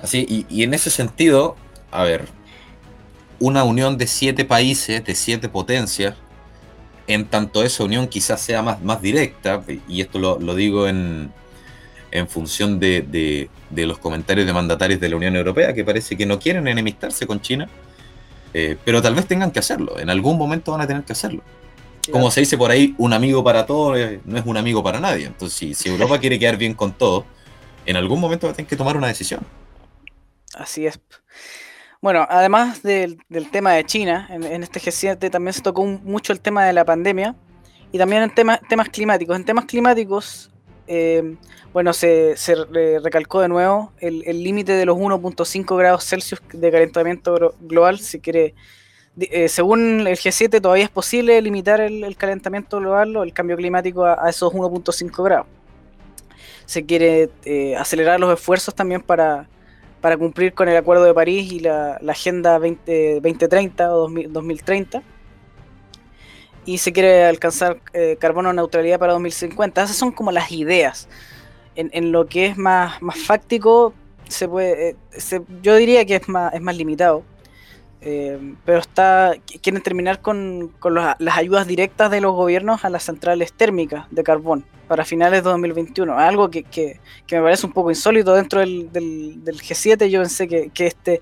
Así, 0.01 0.45
y, 0.49 0.63
en 0.63 0.73
ese 0.73 0.89
sentido, 0.89 1.55
a 1.91 2.03
ver, 2.03 2.25
una 3.39 3.63
unión 3.63 3.97
de 3.97 4.05
siete 4.05 4.43
países, 4.43 5.03
de 5.03 5.15
siete 5.15 5.47
potencias, 5.49 6.15
en 7.07 7.25
tanto 7.25 7.63
esa 7.63 7.85
unión 7.85 8.07
quizás 8.07 8.41
sea 8.41 8.61
más, 8.61 8.81
más 8.81 9.01
directa, 9.01 9.63
y 9.87 10.01
esto 10.01 10.19
lo, 10.19 10.55
digo 10.55 10.87
en, 10.87 11.31
en 12.11 12.27
función 12.27 12.79
de, 12.79 13.49
de, 13.69 13.85
los 13.85 13.97
comentarios 13.97 14.45
de 14.45 14.51
mandatarios 14.51 14.99
de 14.99 15.07
la 15.07 15.15
Unión 15.15 15.35
Europea, 15.37 15.73
que 15.73 15.85
parece 15.85 16.17
que 16.17 16.25
no 16.25 16.37
quieren 16.37 16.67
enemistarse 16.67 17.25
con 17.25 17.39
China, 17.39 17.69
eh, 18.53 18.75
pero 18.83 19.01
tal 19.01 19.15
vez 19.15 19.25
tengan 19.25 19.51
que 19.51 19.59
hacerlo, 19.59 19.97
en 19.99 20.09
algún 20.09 20.37
momento 20.37 20.73
van 20.73 20.81
a 20.81 20.87
tener 20.87 21.03
que 21.03 21.13
hacerlo 21.13 21.41
como 22.11 22.31
se 22.31 22.41
dice 22.41 22.57
por 22.57 22.71
ahí, 22.71 22.95
un 22.97 23.13
amigo 23.13 23.43
para 23.43 23.65
todos 23.65 23.97
no 24.25 24.37
es 24.37 24.45
un 24.45 24.57
amigo 24.57 24.83
para 24.83 24.99
nadie. 24.99 25.25
Entonces, 25.25 25.77
si, 25.77 25.89
Europa 25.89 26.19
quiere 26.21 26.39
quedar 26.39 26.57
bien 26.57 26.73
con 26.73 26.93
todo, 26.93 27.25
en 27.85 27.95
algún 27.95 28.19
momento 28.19 28.47
va 28.47 28.53
a 28.53 28.55
tener 28.55 28.69
que 28.69 28.75
tomar 28.75 28.97
una 28.97 29.07
decisión. 29.07 29.41
Así 30.53 30.85
es. 30.85 30.99
Bueno, 32.01 32.25
además 32.29 32.83
del, 32.83 33.17
tema 33.51 33.73
de 33.73 33.85
China, 33.85 34.27
en, 34.29 34.63
este 34.63 34.79
G7 34.79 35.31
también 35.31 35.53
se 35.53 35.61
tocó 35.61 35.83
mucho 35.83 36.31
el 36.31 36.39
tema 36.39 36.65
de 36.65 36.73
la 36.73 36.85
pandemia 36.85 37.35
y 37.91 37.97
también 37.97 38.23
en 38.23 38.31
temas 38.33 38.89
climáticos. 38.89 39.35
En 39.35 39.45
temas 39.45 39.65
climáticos, 39.65 40.51
eh, 40.85 41.35
bueno, 41.73 41.93
se, 41.93 42.35
recalcó 43.03 43.41
de 43.41 43.49
nuevo 43.49 43.93
el 43.99 44.43
límite 44.43 44.73
de 44.73 44.85
los 44.85 44.97
1.5 44.97 45.77
grados 45.77 46.05
Celsius 46.05 46.41
de 46.53 46.71
calentamiento 46.71 47.55
global. 47.61 47.99
Si 47.99 48.19
quiere, 48.19 48.53
eh, 49.19 49.49
según 49.49 50.05
el 50.05 50.15
G7, 50.15 50.61
todavía 50.61 50.85
es 50.85 50.91
posible 50.91 51.41
limitar 51.41 51.81
el, 51.81 52.15
calentamiento 52.15 52.77
global 52.79 53.15
o 53.17 53.23
el 53.23 53.33
cambio 53.33 53.57
climático 53.57 54.05
a, 54.05 54.29
esos 54.29 54.53
1.5 54.53 55.23
grados. 55.23 55.47
Se 56.65 56.85
quiere 56.85 57.29
eh, 57.45 57.75
acelerar 57.75 58.19
los 58.19 58.31
esfuerzos 58.33 58.75
también 58.75 59.01
para, 59.01 59.47
cumplir 60.19 60.53
con 60.53 60.69
el 60.69 60.77
Acuerdo 60.77 61.03
de 61.03 61.13
París 61.13 61.51
y 61.51 61.59
la, 61.59 61.99
Agenda 62.07 62.59
2030 62.59 63.93
o 63.93 64.07
2030 64.07 65.01
y 66.65 66.77
se 66.77 66.93
quiere 66.93 67.25
alcanzar 67.25 67.79
eh, 67.93 68.17
carbono 68.19 68.53
neutralidad 68.53 68.99
para 68.99 69.13
2050. 69.13 69.83
Esas 69.83 69.97
son 69.97 70.11
como 70.11 70.31
las 70.31 70.51
ideas. 70.51 71.09
En, 71.75 72.11
lo 72.11 72.27
que 72.27 72.47
es 72.47 72.57
más, 72.57 73.01
más 73.03 73.19
fáctico, 73.19 73.93
se 74.27 74.47
puede, 74.47 74.95
yo 75.61 75.75
diría 75.75 76.05
que 76.05 76.15
es 76.15 76.27
más, 76.27 76.53
es 76.53 76.61
más 76.61 76.75
limitado. 76.75 77.23
Eh, 78.09 78.39
pero 78.63 78.79
está 78.79 79.33
quieren 79.61 79.81
terminar 79.81 80.21
con, 80.21 80.71
con 80.79 80.95
las 80.95 81.37
ayudas 81.37 81.67
directas 81.67 82.09
de 82.09 82.21
los 82.21 82.33
gobiernos 82.33 82.85
a 82.85 82.89
las 82.89 83.03
centrales 83.03 83.51
térmicas 83.51 84.05
de 84.11 84.23
carbón 84.23 84.63
para 84.87 85.03
finales 85.03 85.43
de 85.43 85.49
2021. 85.49 86.17
Algo 86.17 86.49
que, 86.49 86.63
que, 86.63 87.01
me 87.31 87.41
parece 87.41 87.65
un 87.65 87.73
poco 87.73 87.89
insólito 87.91 88.33
dentro 88.33 88.61
del, 88.61 88.89
del, 88.93 89.43
del 89.43 89.61
G7. 89.61 90.07
Yo 90.07 90.21
pensé 90.21 90.47
que, 90.47 90.69
que 90.69 90.87
este, 90.87 91.21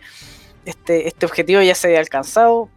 este, 0.63 1.07
este 1.07 1.25
objetivo 1.25 1.59
ya 1.63 1.73
se 1.73 1.87
había 1.87 1.99
alcanzado 1.99 2.69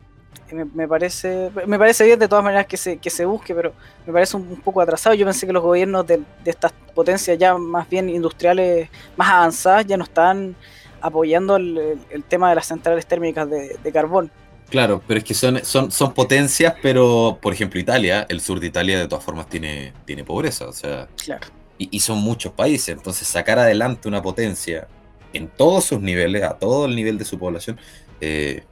me, 0.53 0.89
parece 0.89 1.51
me 1.67 1.79
parece 1.79 2.05
bien 2.05 2.19
de 2.19 2.29
todas 2.29 2.43
maneras 2.43 2.67
que 2.67 2.77
se, 2.77 2.97
que 2.97 3.11
se 3.11 3.25
busque, 3.25 3.55
pero 3.55 3.73
me 4.07 4.13
parece 4.13 4.37
un, 4.37 4.57
poco 4.57 4.81
atrasado. 4.81 5.15
Yo 5.15 5.27
pensé 5.27 5.47
que 5.47 5.53
los 5.53 5.63
gobiernos 5.63 6.07
de, 6.07 6.23
estas 6.45 6.73
potencias 6.95 7.37
ya 7.39 7.57
más 7.57 7.89
bien 7.89 8.09
industriales 8.09 8.89
más 9.17 9.31
avanzadas 9.31 9.87
ya 9.87 9.97
no 9.97 10.05
están 10.05 10.57
apoyando 11.01 11.57
el, 11.57 11.99
tema 12.29 12.51
de 12.51 12.57
las 12.57 12.67
centrales 12.67 13.07
térmicas 13.07 13.49
de, 13.49 13.93
carbón. 13.93 14.31
Claro, 14.71 15.03
pero 15.07 15.19
es 15.19 15.25
que 15.25 15.35
son, 15.35 15.65
son, 15.65 15.91
son 15.91 16.13
potencias, 16.13 16.75
pero 16.83 17.39
por 17.41 17.55
ejemplo 17.55 17.81
Italia, 17.81 18.27
el 18.29 18.41
sur 18.41 18.61
de 18.61 18.67
Italia 18.67 18.99
de 18.99 19.09
todas 19.09 19.25
formas 19.25 19.49
tiene, 19.49 19.95
tiene 20.05 20.25
pobreza, 20.25 20.69
o 20.69 20.73
sea, 20.73 21.09
claro. 21.25 21.47
y, 21.79 21.89
y 21.91 22.01
son 22.01 22.19
muchos 22.19 22.53
países, 22.53 22.89
entonces 22.89 23.27
sacar 23.27 23.59
adelante 23.59 24.09
una 24.09 24.21
potencia 24.21 24.87
en 25.33 25.49
todos 25.49 25.85
sus 25.85 26.01
niveles, 26.01 26.43
a 26.43 26.59
todo 26.59 26.87
el 26.87 26.95
nivel 26.95 27.19
de 27.19 27.25
su 27.25 27.39
población, 27.39 27.79
eh, 28.21 28.65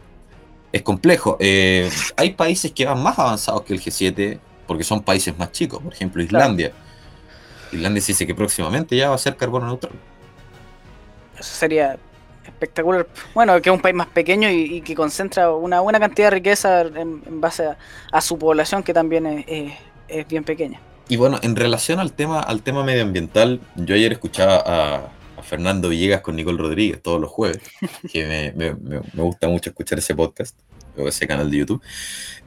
es 0.72 0.82
complejo. 0.82 1.36
Eh, 1.40 1.90
hay 2.16 2.34
países 2.34 2.72
que 2.72 2.84
van 2.84 3.02
más 3.02 3.18
avanzados 3.18 3.62
que 3.62 3.74
el 3.74 3.80
G7 3.80 4.38
porque 4.66 4.84
son 4.84 5.02
países 5.02 5.36
más 5.38 5.52
chicos. 5.52 5.82
Por 5.82 5.92
ejemplo, 5.92 6.22
Islandia. 6.22 6.72
Islandia 7.72 8.02
se 8.02 8.12
dice 8.12 8.26
que 8.26 8.34
próximamente 8.34 8.96
ya 8.96 9.08
va 9.08 9.14
a 9.14 9.18
ser 9.18 9.36
carbono 9.36 9.66
neutral. 9.66 9.92
Eso 11.38 11.54
sería 11.54 11.98
espectacular. 12.46 13.06
Bueno, 13.34 13.60
que 13.60 13.70
es 13.70 13.74
un 13.74 13.80
país 13.80 13.94
más 13.94 14.08
pequeño 14.08 14.50
y, 14.50 14.80
que 14.80 14.94
concentra 14.94 15.52
una 15.52 15.80
buena 15.80 16.00
cantidad 16.00 16.28
de 16.28 16.36
riqueza 16.36 16.82
en, 16.82 17.40
base 17.40 17.68
a, 18.12 18.20
su 18.20 18.38
población, 18.38 18.82
que 18.82 18.94
también 18.94 19.44
es, 19.46 20.28
bien 20.28 20.44
pequeña. 20.44 20.80
Y 21.08 21.16
bueno, 21.16 21.38
en 21.42 21.54
relación 21.54 22.00
al 22.00 22.12
tema, 22.12 22.40
al 22.40 22.62
tema 22.62 22.82
medioambiental, 22.82 23.60
yo 23.76 23.94
ayer 23.94 24.12
escuchaba 24.12 24.62
a, 24.66 25.12
Fernando 25.42 25.90
Villegas 25.90 26.22
con 26.22 26.34
Nicole 26.34 26.58
Rodríguez 26.58 27.00
todos 27.00 27.20
los 27.20 27.30
jueves, 27.30 27.60
que 28.12 28.52
me, 28.56 28.72
gusta 29.14 29.46
mucho 29.46 29.70
escuchar 29.70 29.98
ese 29.98 30.12
podcast 30.14 30.56
o 30.96 31.06
ese 31.06 31.26
canal 31.26 31.50
de 31.50 31.58
YouTube. 31.58 31.82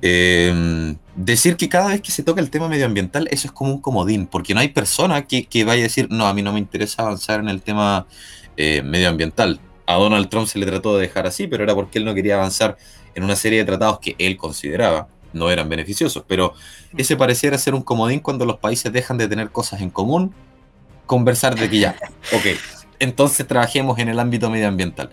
Eh, 0.02 0.96
decir 1.16 1.56
que 1.56 1.70
cada 1.70 1.90
vez 1.90 2.02
que 2.02 2.12
se 2.12 2.24
toca 2.24 2.42
el 2.42 2.50
tema 2.50 2.68
medioambiental, 2.68 3.28
eso 3.32 3.48
es 3.48 3.54
como 3.54 3.72
un 3.72 3.82
comodín, 3.82 4.28
porque 4.28 4.54
no 4.54 4.60
hay 4.60 4.70
persona 4.70 5.26
que, 5.26 5.64
vaya 5.64 5.82
a 5.82 5.84
decir, 5.84 6.08
no, 6.10 6.28
a 6.28 6.34
mí 6.34 6.42
no 6.42 6.52
me 6.52 6.60
interesa 6.60 7.04
avanzar 7.04 7.40
en 7.40 7.50
el 7.50 7.62
tema 7.62 8.08
eh, 8.58 8.82
medioambiental. 8.82 9.60
A 9.90 9.96
Donald 9.96 10.30
Trump 10.30 10.46
se 10.46 10.60
le 10.60 10.68
trató 10.68 10.96
de 10.96 11.08
dejar 11.08 11.26
así, 11.26 11.48
pero 11.48 11.64
era 11.64 11.74
porque 11.74 11.98
él 11.98 12.06
no 12.06 12.14
quería 12.14 12.36
avanzar 12.36 12.78
en 13.16 13.24
una 13.24 13.36
serie 13.36 13.58
de 13.58 13.66
tratados 13.66 13.98
que 13.98 14.16
él 14.20 14.38
consideraba 14.38 15.08
no 15.34 15.50
eran 15.50 15.68
beneficiosos. 15.68 16.24
Pero 16.28 16.54
ese 16.96 17.16
pareciera 17.16 17.58
ser 17.58 17.74
un 17.74 17.82
comodín 17.82 18.20
cuando 18.20 18.46
los 18.46 18.60
países 18.60 18.94
dejan 18.94 19.18
de 19.18 19.28
tener 19.28 19.50
cosas 19.50 19.82
en 19.82 19.90
común, 19.90 20.32
conversar 21.08 21.56
de 21.56 21.68
que 21.72 21.80
ya, 21.80 21.96
ok, 22.34 22.46
entonces 23.00 23.48
trabajemos 23.48 23.98
en 23.98 24.10
el 24.10 24.20
ámbito 24.20 24.52
medioambiental. 24.52 25.10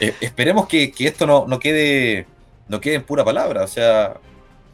Eh, 0.00 0.14
esperemos 0.20 0.68
que, 0.68 0.92
esto 0.98 1.26
no, 1.26 1.58
quede, 1.58 2.26
no 2.68 2.82
quede 2.82 2.96
en 2.96 3.04
pura 3.04 3.24
palabra, 3.24 3.64
o 3.64 3.68
sea, 3.68 4.20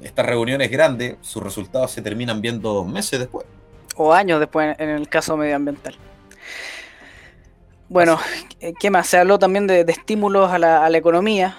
estas 0.03 0.27
reuniones 0.27 0.73
grandes, 0.73 1.19
sus 1.21 1.41
resultados 1.41 1.93
se 1.93 2.03
terminan 2.03 2.41
viendo 2.41 2.85
meses 2.85 3.21
después. 3.21 3.47
O 3.95 4.13
años 4.13 4.41
después 4.41 4.75
en 4.81 4.91
el 4.91 5.09
caso 5.09 5.37
medioambiental. 5.37 5.95
Bueno, 7.89 8.19
¿qué 8.81 8.91
más? 8.91 9.07
Se 9.07 9.19
habló 9.19 9.39
también 9.39 9.67
de, 9.67 9.85
estímulos 9.89 10.51
a 10.51 10.59
la, 10.59 10.97
economía. 10.97 11.59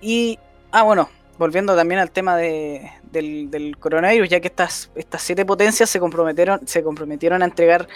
Y, 0.00 0.38
ah, 0.70 0.82
bueno, 0.82 1.08
volviendo 1.38 1.74
también 1.74 2.00
al 2.00 2.10
tema 2.10 2.36
del, 2.36 3.76
coronavirus, 3.78 4.28
ya 4.28 4.40
que 4.40 4.48
estas, 4.48 4.90
estas 4.94 5.22
siete 5.22 5.44
potencias 5.44 5.90
se 5.90 5.98
comprometieron, 5.98 6.66
se 6.66 6.82
comprometieron 6.82 7.42
a 7.42 7.44
entregar 7.44 7.88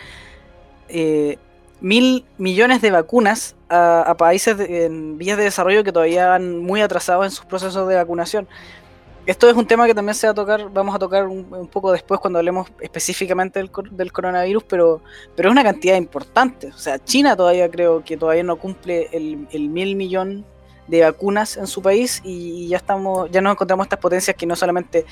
eh, 0.88 1.38
mil 1.80 2.24
millones 2.38 2.82
de 2.82 2.90
vacunas 2.90 3.54
a, 3.68 4.14
países 4.18 4.58
en 4.58 5.18
vías 5.18 5.36
de 5.36 5.44
desarrollo 5.44 5.84
que 5.84 5.92
todavía 5.92 6.28
van 6.28 6.58
muy 6.58 6.80
atrasados 6.80 7.26
en 7.26 7.30
sus 7.30 7.44
procesos 7.44 7.88
de 7.88 7.94
vacunación. 7.94 8.48
Esto 9.26 9.48
es 9.48 9.56
un 9.56 9.66
tema 9.66 9.86
que 9.86 9.94
también 9.94 10.14
se 10.14 10.26
va 10.26 10.32
a 10.32 10.34
tocar, 10.34 10.68
vamos 10.70 10.94
a 10.94 10.98
tocar 10.98 11.26
un, 11.26 11.68
poco 11.68 11.92
después 11.92 12.20
cuando 12.20 12.38
hablemos 12.38 12.68
específicamente 12.80 13.58
del, 13.58 14.12
coronavirus, 14.12 14.64
pero, 14.64 15.00
pero 15.34 15.48
es 15.48 15.52
una 15.52 15.62
cantidad 15.62 15.96
importante. 15.96 16.68
O 16.68 16.78
sea, 16.78 17.02
China 17.02 17.34
todavía 17.34 17.70
creo 17.70 18.04
que 18.04 18.18
todavía 18.18 18.42
no 18.42 18.56
cumple 18.56 19.08
el, 19.12 19.68
mil 19.68 19.96
millón 19.96 20.44
de 20.88 21.00
vacunas 21.00 21.56
en 21.56 21.66
su 21.66 21.80
país 21.80 22.20
y 22.22 22.68
ya 22.68 22.76
estamos, 22.76 23.30
ya 23.30 23.40
nos 23.40 23.52
encontramos 23.52 23.86
estas 23.86 23.98
potencias 23.98 24.36
que 24.36 24.44
no 24.44 24.54
solamente 24.56 25.06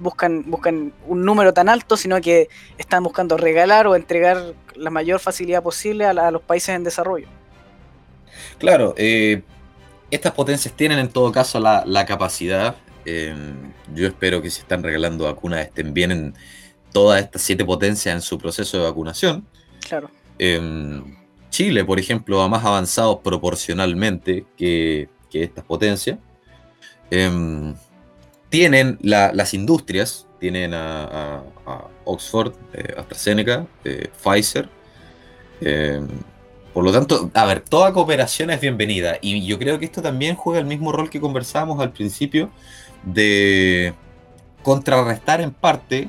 buscan, 0.00 0.44
buscan 0.50 0.92
un 1.06 1.24
número 1.24 1.54
tan 1.54 1.68
alto, 1.68 1.96
sino 1.96 2.20
que 2.20 2.48
están 2.78 3.04
buscando 3.04 3.36
regalar 3.36 3.86
o 3.86 3.94
entregar 3.94 4.54
la 4.74 4.90
mayor 4.90 5.20
facilidad 5.20 5.62
posible 5.62 6.04
a, 6.04 6.30
los 6.32 6.42
países 6.42 6.70
en 6.70 6.82
desarrollo. 6.82 7.28
Claro, 8.58 8.94
eh, 8.96 9.42
estas 10.10 10.32
potencias 10.32 10.74
tienen 10.74 10.98
en 10.98 11.08
todo 11.08 11.30
caso 11.32 11.60
la, 11.60 12.06
capacidad. 12.06 12.76
Eh, 13.04 13.34
yo 13.94 14.06
espero 14.06 14.40
que 14.40 14.50
si 14.50 14.60
están 14.60 14.82
regalando 14.82 15.24
vacunas 15.24 15.60
estén 15.60 15.92
bien 15.92 16.12
en 16.12 16.34
todas 16.92 17.22
estas 17.22 17.42
siete 17.42 17.64
potencias 17.64 18.14
en 18.14 18.22
su 18.22 18.38
proceso 18.38 18.78
de 18.78 18.84
vacunación. 18.84 19.46
Claro. 19.88 20.10
Eh, 20.38 21.02
Chile, 21.50 21.84
por 21.84 21.98
ejemplo, 21.98 22.40
ha 22.42 22.48
más 22.48 22.64
avanzado 22.64 23.20
proporcionalmente 23.20 24.46
que, 24.56 25.08
que 25.30 25.42
estas 25.42 25.64
potencias 25.64 26.18
tienen 28.48 28.98
las 29.02 29.52
industrias, 29.52 30.26
tienen 30.40 30.72
a, 30.72 31.42
Oxford, 32.04 32.54
eh, 32.72 32.94
AstraZeneca, 32.96 33.66
eh, 33.84 34.08
Pfizer. 34.22 34.68
Por 36.72 36.84
lo 36.84 36.92
tanto, 36.92 37.30
a 37.34 37.44
ver, 37.44 37.60
toda 37.60 37.92
cooperación 37.92 38.50
es 38.50 38.60
bienvenida. 38.60 39.18
Y 39.20 39.44
yo 39.44 39.58
creo 39.58 39.78
que 39.78 39.84
esto 39.84 40.00
también 40.00 40.36
juega 40.36 40.58
el 40.58 40.66
mismo 40.66 40.90
rol 40.90 41.10
que 41.10 41.20
conversábamos 41.20 41.80
al 41.80 41.92
principio 41.92 42.50
de 43.02 43.94
contrarrestar 44.62 45.40
en 45.40 45.50
parte 45.50 46.08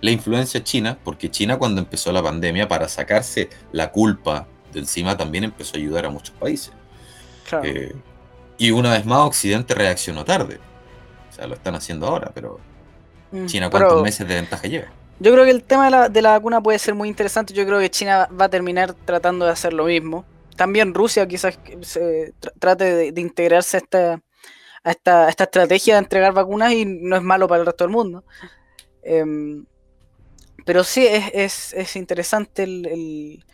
la 0.00 0.10
influencia 0.10 0.62
china, 0.62 0.98
porque 1.04 1.30
China 1.30 1.58
cuando 1.58 1.80
empezó 1.80 2.12
la 2.12 2.22
pandemia, 2.22 2.68
para 2.68 2.88
sacarse 2.88 3.50
la 3.72 3.90
culpa 3.90 4.46
de 4.72 4.80
encima, 4.80 5.16
también 5.16 5.44
empezó 5.44 5.76
a 5.76 5.80
ayudar 5.80 6.06
a 6.06 6.10
muchos 6.10 6.34
países. 6.36 6.72
y 8.56 8.70
una 8.70 8.92
vez 8.92 9.04
más, 9.04 9.20
Occidente 9.20 9.74
reaccionó 9.74 10.24
tarde 10.24 10.58
lo 11.46 11.54
están 11.54 11.74
haciendo 11.74 12.06
ahora, 12.06 12.30
pero 12.34 12.58
mm, 13.30 13.46
China, 13.46 13.70
¿cuántos 13.70 14.02
meses 14.02 14.26
de 14.26 14.34
ventaja 14.34 14.66
lleva? 14.68 14.88
Yo 15.18 15.32
creo 15.32 15.44
que 15.44 15.50
el 15.50 15.62
tema 15.62 15.84
de 15.84 15.90
la, 15.90 16.08
de 16.08 16.22
la, 16.22 16.30
vacuna 16.30 16.62
puede 16.62 16.78
ser 16.78 16.94
muy 16.94 17.08
interesante. 17.08 17.52
Yo 17.52 17.66
creo 17.66 17.78
que 17.78 17.90
China 17.90 18.28
va 18.38 18.46
a 18.46 18.48
terminar 18.48 18.94
tratando 18.94 19.44
de 19.44 19.52
hacer 19.52 19.72
lo 19.74 19.84
mismo. 19.84 20.24
También 20.56 20.94
Rusia 20.94 21.28
quizás 21.28 21.58
se 21.82 22.32
trate 22.58 23.12
de, 23.12 23.20
integrarse 23.20 23.76
a 23.76 23.80
esta, 23.80 24.22
a 24.84 24.90
esta, 24.92 25.28
esta, 25.28 25.44
estrategia 25.44 25.94
de 25.94 26.00
entregar 26.00 26.32
vacunas 26.32 26.72
y 26.72 26.84
no 26.84 27.16
es 27.16 27.22
malo 27.22 27.48
para 27.48 27.60
el 27.60 27.66
resto 27.66 27.84
del 27.84 27.92
mundo. 27.92 28.24
Em, 29.02 29.64
pero 30.64 30.84
sí 30.84 31.06
es, 31.06 31.72
es, 31.72 31.96
interesante 31.96 32.64
el, 32.64 33.44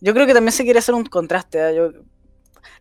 Yo 0.00 0.14
creo 0.14 0.26
que 0.26 0.34
también 0.34 0.52
se 0.52 0.64
quiere 0.64 0.78
hacer 0.78 0.94
un 0.94 1.04
contraste. 1.04 1.58
¿eh? 1.58 1.90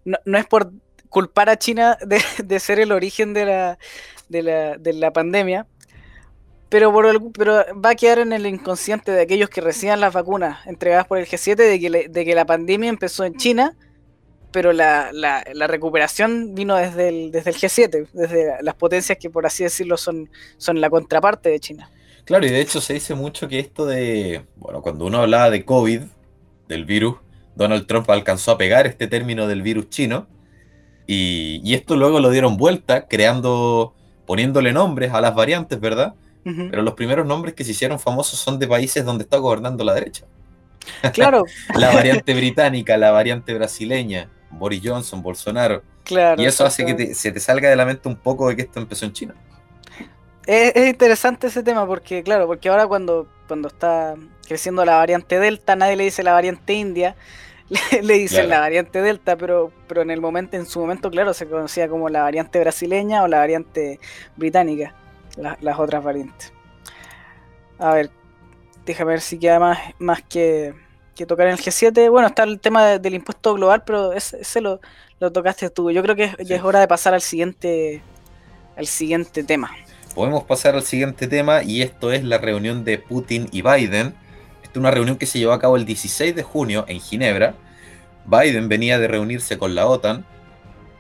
no, 0.06 0.18
no, 0.26 0.38
es 0.38 0.46
por 0.46 0.72
culpar 1.10 1.50
a 1.50 1.58
China 1.58 1.98
de, 2.06 2.22
de 2.44 2.60
ser 2.60 2.80
el 2.80 2.92
origen 2.92 3.34
de 3.34 3.46
la, 3.46 3.78
de 4.30 4.44
la, 4.44 4.78
de 4.78 4.94
la 4.94 5.12
pandemia, 5.12 5.68
pero, 6.70 6.92
por 6.92 7.32
pero 7.34 7.64
va 7.80 7.92
a 7.92 7.96
quedar 7.96 8.20
en 8.20 8.34
el 8.34 8.46
inconsciente 8.46 9.12
de 9.12 9.22
aquellos 9.22 9.50
que 9.50 9.62
reciban 9.62 10.02
las 10.02 10.14
vacunas 10.14 10.66
entregadas 10.68 11.08
por 11.08 11.18
el 11.18 11.26
G7 11.26 11.56
de 11.56 11.80
que, 11.80 12.10
de 12.10 12.26
que 12.26 12.36
la 12.36 12.46
pandemia 12.46 12.90
empezó 12.90 13.24
en 13.24 13.36
China, 13.36 13.76
pero 14.56 14.72
la, 14.72 15.12
recuperación 15.68 16.56
vino 16.56 16.78
desde 16.78 17.10
el, 17.10 17.30
desde 17.30 17.50
el 17.50 17.58
G7, 17.58 18.08
desde 18.14 18.64
las 18.64 18.76
potencias 18.76 19.18
que 19.18 19.30
por 19.30 19.46
así 19.46 19.66
decirlo 19.66 19.98
son, 19.98 20.30
son 20.58 20.80
la 20.80 20.90
contraparte 20.90 21.50
de 21.50 21.60
China. 21.60 21.90
Claro, 22.24 22.46
y 22.46 22.50
de 22.50 22.62
hecho 22.62 22.80
se 22.80 22.94
dice 22.94 23.16
mucho 23.16 23.50
que 23.50 23.60
esto 23.60 23.86
de, 23.86 24.46
bueno, 24.56 24.82
cuando 24.82 25.08
uno 25.08 25.18
hablaba 25.18 25.50
de 25.50 25.66
COVID, 25.66 26.04
del 26.70 26.86
virus, 26.86 27.18
Donald 27.54 27.86
Trump 27.86 28.10
alcanzó 28.10 28.52
a 28.52 28.58
pegar 28.58 28.88
este 28.88 29.08
término 29.08 29.46
del 29.46 29.62
virus 29.62 29.90
chino, 29.90 30.26
y, 31.06 31.74
esto 31.74 31.98
luego 31.98 32.22
lo 32.22 32.30
dieron 32.30 32.56
vuelta, 32.56 33.10
creando, 33.10 33.94
poniéndole 34.26 34.72
nombres 34.72 35.12
a 35.12 35.20
las 35.20 35.36
variantes, 35.36 35.82
¿verdad? 35.82 36.16
Pero 36.46 36.82
los 36.82 36.94
primeros 36.94 37.28
nombres 37.28 37.56
que 37.56 37.66
se 37.66 37.72
hicieron 37.72 38.00
famosos 38.00 38.40
son 38.40 38.58
de 38.58 38.68
países 38.70 39.04
donde 39.04 39.26
está 39.26 39.36
gobernando 39.38 39.84
la 39.84 39.94
derecha. 39.94 40.24
Claro. 41.12 41.44
la 41.76 41.94
variante 41.94 42.34
británica, 42.34 42.96
la 42.98 43.12
variante 43.12 43.54
brasileña, 43.54 44.30
Boris 44.58 44.82
Johnson, 44.84 45.22
Bolsonaro. 45.22 45.84
Claro. 46.04 46.42
Y 46.42 46.46
eso 46.46 46.66
hace 46.66 46.86
que 46.86 47.16
se 47.16 47.32
te 47.32 47.40
salga 47.40 47.70
de 47.70 47.76
la 47.76 47.86
mente 47.86 48.08
un 48.08 48.16
poco 48.16 48.50
de 48.50 48.56
que 48.56 48.62
esto 48.64 48.80
empezó 48.80 49.06
en 49.06 49.14
China. 49.14 49.36
Es, 50.46 50.88
interesante 50.88 51.48
ese 51.48 51.64
tema 51.64 51.88
porque, 51.88 52.22
claro, 52.24 52.46
porque 52.46 52.70
ahora 52.70 52.86
cuando, 52.86 53.28
cuando 53.48 53.68
está 53.68 54.16
creciendo 54.48 54.86
la 54.86 54.98
variante 54.98 55.40
Delta, 55.40 55.76
nadie 55.76 55.96
le 55.96 56.04
dice 56.04 56.22
la 56.22 56.34
variante 56.34 56.74
India, 56.74 57.16
le, 58.02 58.14
dicen 58.14 58.50
la 58.50 58.60
variante 58.60 59.02
Delta, 59.02 59.36
pero, 59.36 59.72
pero 59.88 60.04
en 60.04 60.12
el 60.12 60.22
momento, 60.22 60.56
en 60.56 60.68
su 60.68 60.80
momento, 60.80 61.10
claro, 61.10 61.34
se 61.34 61.48
conocía 61.48 61.88
como 61.88 62.10
la 62.10 62.22
variante 62.22 62.60
brasileña 62.60 63.24
o 63.24 63.28
la 63.28 63.40
variante 63.40 64.00
británica, 64.36 64.94
las 65.36 65.80
otras 65.80 66.04
variantes. 66.04 66.54
A 67.80 67.94
ver, 67.94 68.12
déjame 68.86 69.12
ver 69.12 69.22
si 69.22 69.40
queda 69.40 69.60
más, 69.60 69.80
más 69.98 70.22
que, 70.22 70.76
tocar 71.26 71.48
en 71.48 71.54
el 71.54 71.60
G7. 71.60 72.10
Bueno, 72.12 72.28
está 72.28 72.44
el 72.44 72.60
tema 72.60 72.98
del 72.98 73.14
impuesto 73.14 73.54
global, 73.54 73.84
pero 73.86 74.12
ese, 74.14 74.62
lo, 74.62 74.80
tocaste 75.32 75.70
tú. 75.70 75.92
Yo 75.92 76.02
creo 76.04 76.16
que 76.16 76.36
ya 76.44 76.56
es 76.56 76.64
hora 76.64 76.80
de 76.80 76.88
pasar 76.88 77.14
al 77.14 77.22
siguiente, 77.22 78.02
al 78.76 78.88
siguiente 78.88 79.44
tema 79.44 79.72
podemos 80.16 80.46
pasar 80.46 80.76
al 80.76 80.84
siguiente 80.84 81.28
tema 81.28 81.62
y 81.62 81.82
esto 81.82 82.12
es 82.12 82.24
la 82.24 82.38
reunión 82.38 82.86
de 82.86 82.98
Putin 82.98 83.50
y 83.52 83.62
Biden. 83.62 84.16
Esta 84.64 84.72
es 84.72 84.78
una 84.78 84.90
reunión 84.90 85.18
que 85.18 85.26
se 85.26 85.38
llevó 85.38 85.52
a 85.52 85.60
cabo 85.60 85.76
el 85.76 85.86
16 85.86 86.34
de 86.34 86.42
junio 86.42 86.86
en 86.88 87.02
Ginebra. 87.02 87.54
Biden 88.26 88.70
venía 88.70 88.98
de 88.98 89.08
reunirse 89.08 89.58
con 89.58 89.76
la 89.76 89.86
OTAN, 89.86 90.26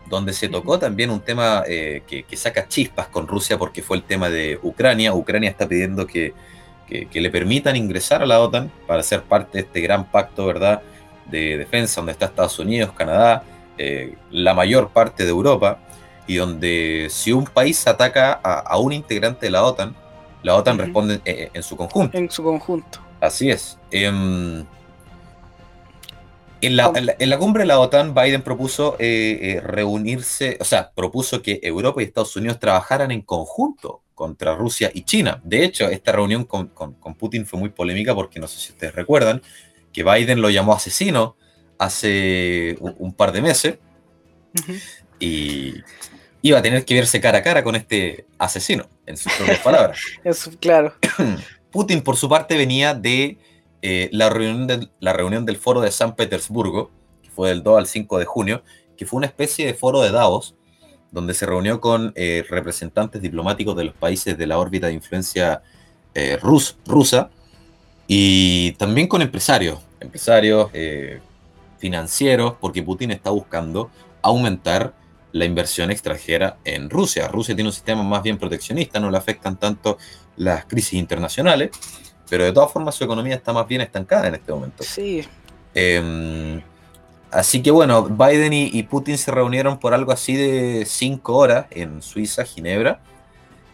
donde 0.09 0.33
se 0.33 0.49
tocó 0.49 0.77
también 0.77 1.09
un 1.09 1.21
tema 1.21 1.63
eh, 1.65 2.03
que, 2.05 2.25
saca 2.35 2.67
chispas 2.67 3.07
con 3.07 3.27
Rusia 3.27 3.57
porque 3.57 3.81
fue 3.81 3.97
el 3.97 4.03
tema 4.03 4.29
de 4.29 4.59
Ucrania. 4.61 5.13
Ucrania 5.13 5.49
está 5.49 5.67
pidiendo 5.67 6.05
que, 6.05 6.33
le 6.89 7.29
permitan 7.29 7.75
ingresar 7.75 8.21
a 8.21 8.25
la 8.25 8.39
OTAN 8.39 8.71
para 8.87 9.03
ser 9.03 9.23
parte 9.23 9.57
de 9.57 9.63
este 9.65 9.81
gran 9.81 10.05
pacto, 10.11 10.45
¿verdad? 10.45 10.81
De 11.25 11.57
defensa, 11.57 12.01
donde 12.01 12.11
está 12.11 12.25
Estados 12.25 12.59
Unidos, 12.59 12.91
Canadá, 12.93 13.43
eh, 13.77 14.15
la 14.31 14.53
mayor 14.53 14.89
parte 14.89 15.23
de 15.23 15.29
Europa 15.29 15.79
y 16.27 16.35
donde 16.35 17.07
si 17.09 17.31
un 17.31 17.45
país 17.45 17.85
ataca 17.87 18.33
a, 18.33 18.77
un 18.77 18.93
integrante 18.93 19.47
de 19.47 19.51
la 19.51 19.63
OTAN, 19.63 19.95
la 20.43 20.55
OTAN 20.55 20.77
responde 20.77 21.21
eh, 21.25 21.49
en, 21.53 21.63
su 21.63 21.75
conjunto. 21.75 22.17
En 22.17 22.29
su 22.29 22.43
conjunto. 22.43 22.99
Así 23.19 23.49
es. 23.49 23.77
Em, 23.91 24.65
en, 26.61 26.75
la, 26.75 27.37
cumbre 27.37 27.63
de 27.63 27.67
la 27.67 27.79
OTAN, 27.79 28.13
Biden 28.15 28.41
propuso 28.41 28.95
eh, 28.99 29.39
eh, 29.41 29.61
reunirse, 29.61 30.57
o 30.59 30.63
sea, 30.63 30.91
propuso 30.95 31.41
que 31.41 31.59
Europa 31.61 32.01
y 32.01 32.05
Estados 32.05 32.35
Unidos 32.35 32.59
trabajaran 32.59 33.11
en 33.11 33.21
conjunto 33.21 34.01
contra 34.15 34.55
Rusia 34.55 34.89
y 34.93 35.03
China. 35.03 35.41
De 35.43 35.63
hecho, 35.63 35.87
esta 35.89 36.13
reunión 36.13 36.45
con, 36.45 36.69
Putin 37.19 37.45
fue 37.45 37.59
muy 37.59 37.69
polémica 37.69 38.15
porque 38.15 38.39
no 38.39 38.47
sé 38.47 38.59
si 38.59 38.71
ustedes 38.71 38.95
recuerdan 38.95 39.41
que 39.93 40.03
Biden 40.03 40.41
lo 40.41 40.49
llamó 40.49 40.73
asesino 40.73 41.35
hace 41.77 42.77
un, 42.79 43.13
par 43.13 43.33
de 43.33 43.41
meses. 43.41 43.77
Y 45.19 45.75
iba 46.41 46.59
a 46.59 46.61
tener 46.61 46.85
que 46.85 46.95
verse 46.95 47.19
cara 47.19 47.39
a 47.39 47.43
cara 47.43 47.63
con 47.63 47.75
este 47.75 48.25
asesino, 48.37 48.87
en 49.05 49.17
sus 49.17 49.31
propias 49.33 49.59
palabras. 49.59 49.99
Eso, 50.23 50.51
claro. 50.59 50.93
Putin, 51.71 52.01
por 52.01 52.15
su 52.15 52.29
parte, 52.29 52.55
venía 52.55 52.93
de, 52.93 53.37
eh, 53.81 54.09
la, 54.11 54.29
reunión 54.29 54.89
la 54.99 55.13
reunión 55.13 55.45
del 55.45 55.57
foro 55.57 55.81
de 55.81 55.91
San 55.91 56.15
Petersburgo, 56.15 56.91
que 57.21 57.29
fue 57.29 57.49
del 57.49 57.63
2 57.63 57.77
al 57.77 57.87
5 57.87 58.19
de 58.19 58.25
junio, 58.25 58.63
que 58.95 59.05
fue 59.05 59.17
una 59.17 59.27
especie 59.27 59.65
de 59.65 59.73
foro 59.73 60.01
de 60.01 60.11
Davos, 60.11 60.55
donde 61.11 61.33
se 61.33 61.45
reunió 61.45 61.79
con 61.79 62.11
eh, 62.15 62.43
representantes 62.49 63.21
diplomáticos 63.21 63.75
de 63.75 63.85
los 63.85 63.93
países 63.93 64.37
de 64.37 64.47
la 64.47 64.57
órbita 64.57 64.87
de 64.87 64.93
influencia 64.93 65.61
eh, 66.13 66.37
rusa 66.41 67.29
y 68.07 68.73
también 68.73 69.07
con 69.07 69.21
empresarios, 69.21 69.79
empresarios 69.99 70.69
financieros, 71.77 72.55
porque 72.59 72.83
Putin 72.83 73.11
está 73.11 73.29
buscando 73.31 73.89
aumentar 74.21 74.93
la 75.35 75.43
inversión 75.43 75.91
extranjera 75.91 76.57
en 76.63 76.89
Rusia. 76.89 77.27
Rusia 77.27 77.55
tiene 77.55 77.69
un 77.69 77.73
sistema 77.73 78.03
más 78.03 78.23
bien 78.23 78.37
proteccionista, 78.37 78.99
no 78.99 79.11
le 79.11 79.17
afectan 79.17 79.57
tanto 79.59 79.97
las 80.37 80.65
crisis 80.65 80.93
internacionales, 80.93 81.71
pero 82.29 82.45
de 82.45 82.53
todas 82.53 82.71
formas 82.71 82.95
su 82.95 83.03
economía 83.03 83.35
está 83.35 83.51
más 83.51 83.67
bien 83.67 83.81
estancada 83.81 84.29
en 84.29 84.35
este 84.35 84.53
momento. 84.53 84.83
Sí. 84.83 85.25
Em, 85.73 86.61
así 87.35 87.61
que 87.61 87.71
bueno, 87.71 88.03
Biden 88.03 88.53
y, 88.53 88.83
Putin 88.83 89.17
se 89.17 89.31
reunieron 89.31 89.77
por 89.77 89.93
algo 89.93 90.11
así 90.11 90.35
de 90.35 90.85
cinco 90.85 91.35
horas 91.35 91.65
en 91.69 92.01
Suiza, 92.01 92.45
Ginebra. 92.45 92.99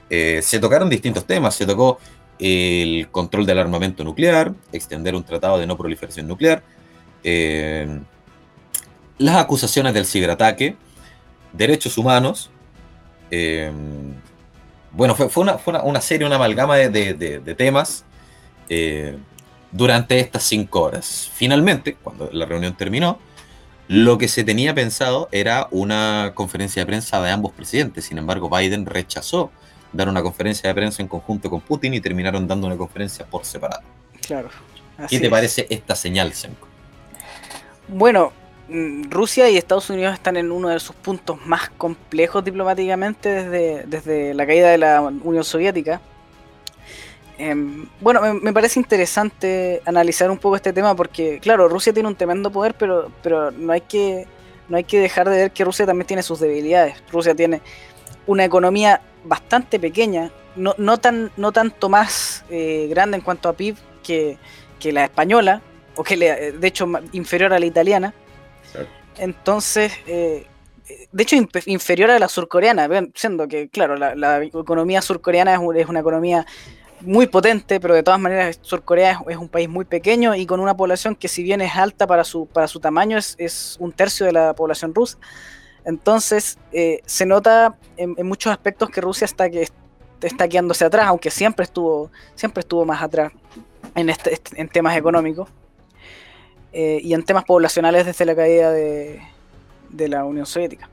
Eh, 0.10 0.42
se 0.44 0.60
tocaron 0.60 0.90
distintos 0.90 1.26
temas. 1.26 1.56
Se 1.56 1.66
tocó 1.66 2.00
el 2.40 3.08
control 3.12 3.46
del 3.46 3.60
armamento 3.60 4.04
nuclear, 4.04 4.54
extender 4.72 5.16
un 5.16 5.24
tratado 5.24 5.60
de 5.60 5.68
no 5.68 5.78
proliferación 5.78 6.28
nuclear, 6.28 6.64
em, 7.24 8.04
las 9.20 9.36
acusaciones 9.36 9.94
del 9.94 10.06
ciberataque, 10.06 10.76
derechos 11.54 11.98
humanos. 11.98 12.50
Em, 13.30 14.16
bueno, 14.92 15.16
fue, 15.16 15.30
una, 15.44 16.02
serie, 16.02 16.26
una 16.26 16.36
amalgama 16.36 16.78
de, 16.78 17.56
temas 17.58 18.06
eh, 18.70 19.18
durante 19.72 20.20
estas 20.20 20.44
cinco 20.44 20.82
horas. 20.82 21.30
Finalmente, 21.34 21.96
cuando 21.96 22.30
la 22.34 22.46
reunión 22.46 22.76
terminó, 22.76 23.20
lo 23.92 24.18
que 24.18 24.30
se 24.30 24.46
tenía 24.46 24.74
pensado 24.74 25.28
era 25.34 25.68
una 25.70 26.32
conferencia 26.34 26.82
de 26.82 26.86
prensa 26.86 27.22
de 27.22 27.30
ambos 27.30 27.52
presidentes. 27.52 28.06
Sin 28.06 28.18
embargo, 28.18 28.50
Biden 28.50 28.86
rechazó 28.86 29.52
dar 29.92 30.08
una 30.08 30.24
conferencia 30.24 30.70
de 30.70 30.74
prensa 30.74 31.02
en 31.02 31.10
conjunto 31.10 31.50
con 31.50 31.60
Putin 31.60 31.94
y 31.94 32.00
terminaron 32.00 32.48
dando 32.48 32.68
una 32.68 32.78
conferencia 32.78 33.26
por 33.26 33.44
separado. 33.44 33.84
Claro. 34.26 34.50
¿Qué 35.10 35.20
te 35.20 35.30
parece 35.30 35.68
esta 35.70 35.96
señal, 35.96 36.32
Senko? 36.32 36.68
Bueno, 37.90 38.32
Mm, 38.72 39.10
Rusia 39.10 39.50
y 39.50 39.58
Estados 39.58 39.90
Unidos 39.90 40.14
están 40.14 40.38
en 40.38 40.50
uno 40.50 40.70
de 40.70 40.80
sus 40.80 40.96
puntos 40.96 41.46
más 41.46 41.70
complejos 41.72 42.42
diplomáticamente 42.42 43.28
desde, 43.28 43.84
desde 43.86 44.34
la 44.34 44.48
caída 44.48 44.70
de 44.70 44.78
la 44.78 45.02
Unión 45.02 45.44
Soviética. 45.44 46.00
Em, 47.38 47.88
bueno, 48.00 48.22
me, 48.36 48.54
parece 48.54 48.80
interesante 48.80 49.82
analizar 49.86 50.30
un 50.30 50.38
poco 50.38 50.56
este 50.56 50.74
tema 50.74 50.96
porque, 50.96 51.40
claro, 51.40 51.68
Rusia 51.68 51.94
tiene 51.94 52.10
un 52.10 52.16
tremendo 52.16 52.52
poder, 52.52 52.76
pero, 52.76 53.12
pero 53.24 53.52
no, 53.52 53.74
hay 53.74 53.82
que, 53.82 54.28
no 54.70 54.78
hay 54.78 54.84
que 54.84 55.00
dejar 55.00 55.30
de 55.30 55.38
ver 55.38 55.52
que 55.52 55.64
Rusia 55.64 55.86
también 55.86 56.08
tiene 56.08 56.24
sus 56.24 56.40
debilidades. 56.40 57.02
Rusia 57.12 57.34
tiene 57.34 57.62
una 58.28 58.46
economía 58.46 59.02
bastante 59.24 59.80
pequeña, 59.80 60.32
no, 60.56 60.76
no, 60.78 61.00
tan, 61.00 61.32
no 61.38 61.52
tanto 61.52 61.90
más 61.90 62.44
eh, 62.50 62.88
grande 62.90 63.18
en 63.18 63.24
cuanto 63.24 63.50
a 63.50 63.54
PIB 63.54 63.76
que, 64.04 64.38
que 64.80 64.92
la 64.92 65.06
española, 65.06 65.62
o 65.96 66.04
que 66.04 66.16
de 66.18 66.68
hecho 66.68 66.88
inferior 67.12 67.54
a 67.54 67.60
la 67.60 67.66
italiana 67.66 68.14
entonces, 69.18 69.94
eh, 70.08 70.48
de 71.12 71.24
hecho, 71.24 71.36
inferior 71.66 72.12
a 72.12 72.20
la 72.20 72.28
surcoreana, 72.28 72.90
siendo 73.14 73.48
que, 73.48 73.70
claro, 73.70 73.96
la, 73.96 74.44
economía 74.44 75.02
surcoreana 75.02 75.54
es, 75.54 75.60
una 75.88 76.00
economía 76.00 76.46
muy 77.04 77.28
potente, 77.28 77.80
pero 77.80 77.94
de 77.94 78.04
todas 78.04 78.20
maneras 78.20 78.60
Surcorea 78.62 79.22
es, 79.28 79.38
un 79.38 79.50
país 79.50 79.70
muy 79.70 79.86
pequeño 79.86 80.36
y 80.36 80.46
con 80.46 80.60
una 80.60 80.76
población 80.76 81.16
que 81.16 81.28
si 81.28 81.44
bien 81.44 81.62
es 81.62 81.76
alta 81.76 82.08
para 82.08 82.24
su, 82.24 82.46
para 82.46 82.68
su 82.68 82.80
tamaño, 82.80 83.18
es, 83.18 83.78
un 83.80 83.92
tercio 83.92 84.26
de 84.26 84.34
la 84.34 84.54
población 84.54 84.94
rusa. 84.94 85.18
Entonces, 85.84 86.58
eh, 86.72 87.02
se 87.06 87.26
nota 87.26 87.76
en, 87.98 88.16
muchos 88.26 88.52
aspectos 88.52 88.90
que 88.90 89.02
Rusia 89.02 89.26
está, 89.26 89.50
que, 89.50 89.68
está 90.22 90.48
quedándose 90.48 90.86
atrás, 90.86 91.08
aunque 91.08 91.32
siempre 91.32 91.64
estuvo, 91.64 92.12
siempre 92.36 92.62
estuvo 92.62 92.86
más 92.86 93.02
atrás 93.02 93.32
en, 93.96 94.10
este, 94.10 94.40
en 94.56 94.70
temas 94.70 94.96
económicos. 94.96 95.50
Eh, 96.74 97.02
y 97.04 97.14
en 97.14 97.24
temas 97.24 97.44
poblacionales 97.44 98.06
desde 98.06 98.24
la 98.24 98.34
caída 98.34 98.72
de, 98.72 99.22
la 100.08 100.24
Unión 100.24 100.46
Soviética. 100.46 100.90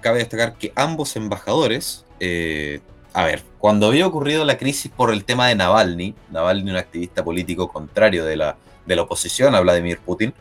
Cabe 0.00 0.18
destacar 0.18 0.58
que 0.58 0.72
ambos 0.74 1.14
embajadores, 1.14 2.04
eh, 2.18 2.80
a 3.16 3.24
ver, 3.24 3.42
cuando 3.58 3.86
había 3.86 4.06
ocurrido 4.06 4.44
la 4.44 4.58
crisis 4.58 4.92
por 4.94 5.10
el 5.10 5.24
tema 5.24 5.48
de 5.48 5.54
Navalny, 5.54 6.14
Navalny 6.30 6.70
un 6.70 6.76
activista 6.76 7.24
político 7.24 7.66
contrario 7.68 8.26
de 8.26 8.36
la, 8.36 8.56
de 8.84 8.94
la 8.94 9.02
oposición 9.02 9.54
a 9.54 9.60
Vladimir 9.60 10.00
Putin, 10.00 10.34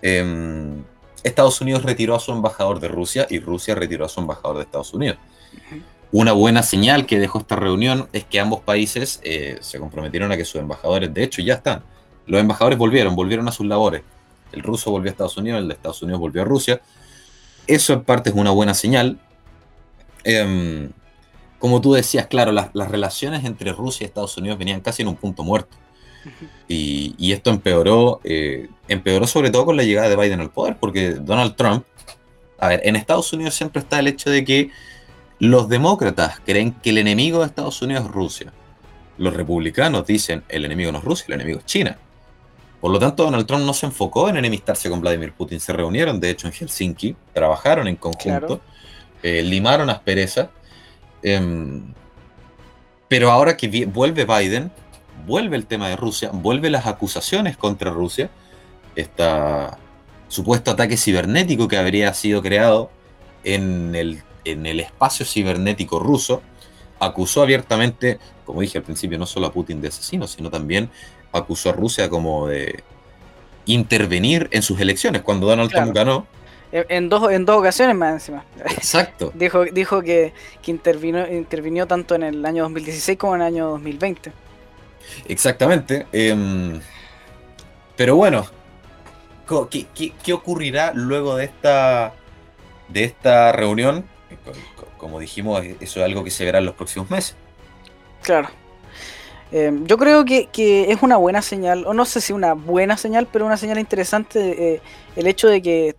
em, 0.00 0.82
Estados 1.22 1.60
Unidos 1.60 1.82
retiró 1.82 2.14
a 2.14 2.20
su 2.20 2.32
embajador 2.32 2.80
de 2.80 2.88
Rusia 2.88 3.26
y 3.28 3.40
Rusia 3.40 3.74
retiró 3.74 4.06
a 4.06 4.08
su 4.08 4.20
embajador 4.20 4.56
de 4.56 4.62
Estados 4.62 4.94
Unidos. 4.94 5.18
Una 6.10 6.32
buena 6.32 6.62
señal 6.62 7.04
que 7.04 7.18
dejó 7.18 7.40
esta 7.40 7.56
reunión 7.56 8.08
es 8.14 8.24
que 8.24 8.40
ambos 8.40 8.60
países 8.60 9.20
eh, 9.22 9.58
se 9.60 9.78
comprometieron 9.78 10.32
a 10.32 10.38
que 10.38 10.46
sus 10.46 10.60
embajadores, 10.62 11.12
de 11.12 11.22
hecho, 11.22 11.42
ya 11.42 11.54
están 11.54 11.82
los 12.28 12.40
embajadores 12.40 12.78
volvieron, 12.78 13.16
volvieron 13.16 13.48
a 13.48 13.52
sus 13.52 13.66
labores. 13.66 14.02
el 14.52 14.62
ruso 14.62 14.90
volvió 14.90 15.10
a 15.10 15.12
Estados 15.12 15.36
Unidos, 15.36 15.60
el 15.60 15.68
de 15.68 15.74
Estados 15.74 16.02
Unidos 16.02 16.20
volvió 16.20 16.40
a 16.40 16.44
Rusia. 16.44 16.80
Eso 17.66 17.92
en 17.92 18.02
parte 18.02 18.30
es 18.30 18.36
una 18.36 18.50
buena 18.50 18.72
señal. 18.72 19.18
Em, 20.24 20.90
como 21.58 21.80
tú 21.80 21.92
decías, 21.94 22.26
claro, 22.26 22.52
las, 22.52 22.72
relaciones 22.72 23.44
entre 23.44 23.72
Rusia 23.72 24.04
y 24.04 24.06
Estados 24.06 24.36
Unidos 24.36 24.58
venían 24.58 24.80
casi 24.80 25.02
en 25.02 25.08
un 25.08 25.16
punto 25.16 25.42
muerto. 25.42 25.76
Y, 26.68 27.32
esto 27.32 27.50
empeoró, 27.50 28.20
eh, 28.24 28.68
empeoró 28.88 29.26
sobre 29.26 29.50
todo 29.50 29.64
con 29.64 29.76
la 29.76 29.82
llegada 29.82 30.08
de 30.08 30.16
Biden 30.16 30.40
al 30.40 30.50
poder, 30.50 30.76
porque 30.78 31.12
Donald 31.12 31.56
Trump, 31.56 31.84
a 32.58 32.68
ver, 32.68 32.80
en 32.84 32.96
Estados 32.96 33.32
Unidos 33.32 33.54
siempre 33.54 33.80
está 33.80 33.98
el 33.98 34.08
hecho 34.08 34.30
de 34.30 34.44
que 34.44 34.70
los 35.38 35.68
demócratas 35.68 36.40
creen 36.44 36.72
que 36.72 36.90
el 36.90 36.98
enemigo 36.98 37.40
de 37.40 37.46
Estados 37.46 37.80
Unidos 37.80 38.04
es 38.04 38.10
Rusia. 38.10 38.52
Los 39.16 39.34
republicanos 39.34 40.06
dicen 40.06 40.44
el 40.48 40.64
enemigo 40.64 40.92
no 40.92 40.98
es 40.98 41.04
Rusia, 41.04 41.26
el 41.28 41.34
enemigo 41.34 41.58
es 41.58 41.66
China. 41.66 41.98
Por 42.80 42.92
lo 42.92 42.98
tanto, 42.98 43.24
Donald 43.24 43.46
Trump 43.46 43.64
no 43.64 43.74
se 43.74 43.86
enfocó 43.86 44.28
en 44.28 44.36
enemistarse 44.36 44.88
con 44.88 45.00
Vladimir 45.00 45.32
Putin. 45.32 45.58
Se 45.58 45.72
reunieron, 45.72 46.20
de 46.20 46.30
hecho, 46.30 46.46
en 46.46 46.52
Helsinki, 46.52 47.16
trabajaron 47.32 47.88
en 47.88 47.96
conjunto, 47.96 48.60
eh, 49.22 49.42
limaron 49.42 49.90
asperezas. 49.90 50.48
Em, 51.22 51.92
pero 53.08 53.30
ahora 53.30 53.56
que 53.56 53.86
vuelve 53.86 54.24
Biden, 54.24 54.70
vuelve 55.26 55.56
el 55.56 55.66
tema 55.66 55.88
de 55.88 55.96
Rusia, 55.96 56.30
vuelve 56.32 56.70
las 56.70 56.86
acusaciones 56.86 57.56
contra 57.56 57.90
Rusia, 57.90 58.30
este 58.94 59.24
supuesto 60.28 60.70
ataque 60.70 60.96
cibernético 60.96 61.68
que 61.68 61.78
habría 61.78 62.12
sido 62.14 62.42
creado 62.42 62.90
en 63.44 63.94
el, 63.94 64.22
en 64.44 64.66
el 64.66 64.80
espacio 64.80 65.24
cibernético 65.24 65.98
ruso, 65.98 66.42
acusó 67.00 67.42
abiertamente, 67.42 68.18
como 68.44 68.60
dije 68.60 68.78
al 68.78 68.84
principio, 68.84 69.18
no 69.18 69.26
solo 69.26 69.46
a 69.46 69.52
Putin 69.52 69.80
de 69.80 69.88
asesino, 69.88 70.26
sino 70.26 70.50
también 70.50 70.90
acusó 71.32 71.70
a 71.70 71.72
Rusia 71.72 72.08
como 72.10 72.48
de 72.48 72.82
intervenir 73.66 74.48
en 74.50 74.62
sus 74.62 74.80
elecciones. 74.80 75.22
Cuando 75.22 75.46
Donald 75.46 75.70
Trump 75.70 75.94
ganó. 75.94 76.26
En 76.70 77.08
dos, 77.08 77.32
en 77.32 77.46
dos 77.46 77.58
ocasiones 77.58 77.96
más 77.96 78.12
encima. 78.12 78.44
Exacto. 78.70 79.32
dijo 79.34 79.64
dijo 79.64 80.02
que, 80.02 80.34
que 80.62 80.70
intervino, 80.70 81.26
intervinió 81.26 81.86
tanto 81.86 82.14
en 82.14 82.22
el 82.24 82.44
año 82.44 82.64
2016 82.64 83.18
como 83.18 83.36
en 83.36 83.40
el 83.40 83.46
año 83.46 83.70
2020. 83.70 84.32
Exactamente. 85.28 86.06
Em, 86.12 86.80
pero 87.96 88.16
bueno, 88.16 88.46
¿qué, 89.70 90.12
qué, 90.22 90.32
ocurrirá 90.32 90.92
luego 90.94 91.36
de 91.36 91.44
esta, 91.44 92.12
de 92.88 93.04
esta 93.04 93.52
reunión? 93.52 94.04
Como 94.98 95.20
dijimos, 95.20 95.64
eso 95.80 96.00
es 96.00 96.04
algo 96.04 96.22
que 96.22 96.30
se 96.30 96.44
verá 96.44 96.58
en 96.58 96.66
los 96.66 96.74
próximos 96.74 97.10
meses. 97.10 97.34
Claro. 98.22 98.48
Em, 99.50 99.86
yo 99.86 99.96
creo 99.96 100.24
que, 100.24 100.48
es 100.90 101.02
una 101.02 101.16
buena 101.16 101.40
señal, 101.40 101.86
o 101.86 101.94
no 101.94 102.04
sé 102.04 102.20
si 102.20 102.32
una 102.32 102.52
buena 102.52 102.96
señal, 102.96 103.26
pero 103.32 103.46
una 103.46 103.56
señal 103.56 103.78
interesante 103.78 104.74
eh, 104.74 104.82
el 105.16 105.26
hecho 105.26 105.48
de 105.48 105.62
que, 105.62 105.96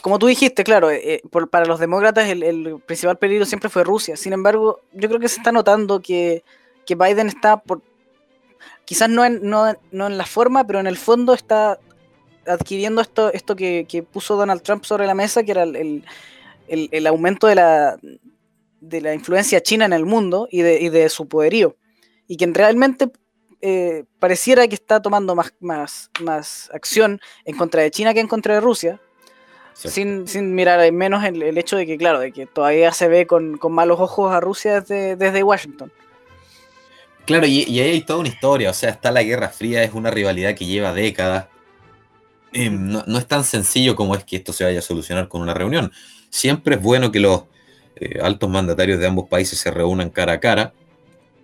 como 0.00 0.18
tú 0.18 0.26
dijiste, 0.26 0.64
claro, 0.64 0.90
eh, 0.90 1.22
para 1.50 1.66
los 1.66 1.78
demócratas 1.78 2.28
el, 2.28 2.80
principal 2.86 3.18
peligro 3.18 3.44
siempre 3.44 3.70
fue 3.70 3.84
Rusia. 3.84 4.16
Sin 4.16 4.32
embargo, 4.32 4.80
yo 4.92 5.08
creo 5.08 5.20
que 5.20 5.28
se 5.28 5.36
está 5.36 5.52
notando 5.52 6.00
que, 6.00 6.42
Biden 6.88 7.28
está, 7.28 7.58
por, 7.58 7.82
quizás 8.84 9.08
no 9.08 9.24
en, 9.24 9.40
no, 9.42 9.68
en 9.68 10.18
la 10.18 10.26
forma, 10.26 10.66
pero 10.66 10.80
en 10.80 10.86
el 10.86 10.96
fondo 10.96 11.34
está 11.34 11.78
adquiriendo 12.46 13.00
esto, 13.00 13.32
esto 13.32 13.56
que, 13.56 14.06
puso 14.10 14.36
Donald 14.36 14.62
Trump 14.62 14.84
sobre 14.84 15.06
la 15.06 15.14
mesa, 15.14 15.42
que 15.42 15.52
era 15.52 15.62
el, 15.62 16.04
el 16.68 17.06
aumento 17.06 17.46
de 17.46 17.54
la, 17.54 17.98
de 18.80 19.00
la 19.00 19.14
influencia 19.14 19.62
china 19.62 19.84
en 19.84 19.92
el 19.92 20.04
mundo 20.04 20.48
y 20.50 20.62
de, 20.62 20.80
y 20.80 20.88
de 20.88 21.08
su 21.08 21.26
poderío 21.26 21.76
y 22.26 22.36
que 22.36 22.46
realmente 22.46 23.10
eh, 23.60 24.04
pareciera 24.18 24.66
que 24.68 24.74
está 24.74 25.00
tomando 25.00 25.34
más, 25.34 25.52
más, 25.60 26.10
más 26.20 26.70
acción 26.72 27.20
en 27.44 27.56
contra 27.56 27.82
de 27.82 27.90
China 27.90 28.14
que 28.14 28.20
en 28.20 28.28
contra 28.28 28.54
de 28.54 28.60
Rusia, 28.60 29.00
sin, 29.74 30.54
mirar 30.54 30.90
menos 30.92 31.24
el, 31.24 31.42
el, 31.42 31.58
hecho 31.58 31.76
de 31.76 31.86
que, 31.86 31.98
claro, 31.98 32.20
de 32.20 32.32
que 32.32 32.46
todavía 32.46 32.92
se 32.92 33.08
ve 33.08 33.26
con, 33.26 33.58
malos 33.70 34.00
ojos 34.00 34.32
a 34.32 34.40
Rusia 34.40 34.80
desde, 34.80 35.42
Washington. 35.42 35.92
Claro, 37.26 37.46
y, 37.46 37.62
ahí 37.62 37.80
hay 37.80 38.00
toda 38.02 38.20
una 38.20 38.28
historia, 38.28 38.70
o 38.70 38.74
sea, 38.74 38.90
está 38.90 39.10
la 39.10 39.22
Guerra 39.22 39.48
Fría, 39.48 39.82
es 39.82 39.92
una 39.94 40.10
rivalidad 40.10 40.54
que 40.54 40.66
lleva 40.66 40.92
décadas. 40.92 41.46
Em, 42.52 42.92
no, 42.92 43.18
es 43.18 43.26
tan 43.26 43.44
sencillo 43.44 43.96
como 43.96 44.14
es 44.14 44.24
que 44.24 44.36
esto 44.36 44.52
se 44.52 44.64
vaya 44.64 44.78
a 44.78 44.82
solucionar 44.82 45.28
con 45.28 45.42
una 45.42 45.54
reunión. 45.54 45.90
Siempre 46.30 46.76
es 46.76 46.82
bueno 46.82 47.10
que 47.10 47.20
los 47.20 47.44
eh, 47.96 48.20
altos 48.22 48.48
mandatarios 48.48 49.00
de 49.00 49.06
ambos 49.06 49.28
países 49.28 49.58
se 49.58 49.70
reúnan 49.70 50.10
cara 50.10 50.34
a 50.34 50.40
cara 50.40 50.72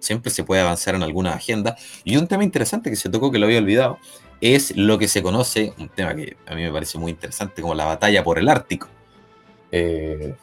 siempre 0.01 0.31
se 0.31 0.43
puede 0.43 0.63
avanzar 0.63 0.95
en 0.95 1.03
alguna 1.03 1.35
agenda. 1.35 1.77
Y 2.05 2.17
un 2.17 2.27
tema 2.27 2.43
interesante 2.43 2.91
que 2.91 2.97
se 2.97 3.09
tocó, 3.09 3.31
que 3.31 3.39
lo 3.39 3.47
había 3.47 3.59
olvidado, 3.59 3.99
es 4.41 4.77
lo 4.77 4.99
que 4.99 5.09
se 5.09 5.23
conoce, 5.23 5.75
un 5.79 5.89
tema 5.89 6.15
que 6.15 6.37
a 6.47 6.55
mí 6.55 6.63
me 6.63 6.73
parece 6.73 6.99
muy 6.99 7.13
interesante, 7.13 7.61
como 7.61 7.75
la 7.75 7.85
batalla 7.85 8.25
por 8.25 8.39
el 8.39 8.49
Ártico. 8.49 8.89
Eh, 9.71 10.35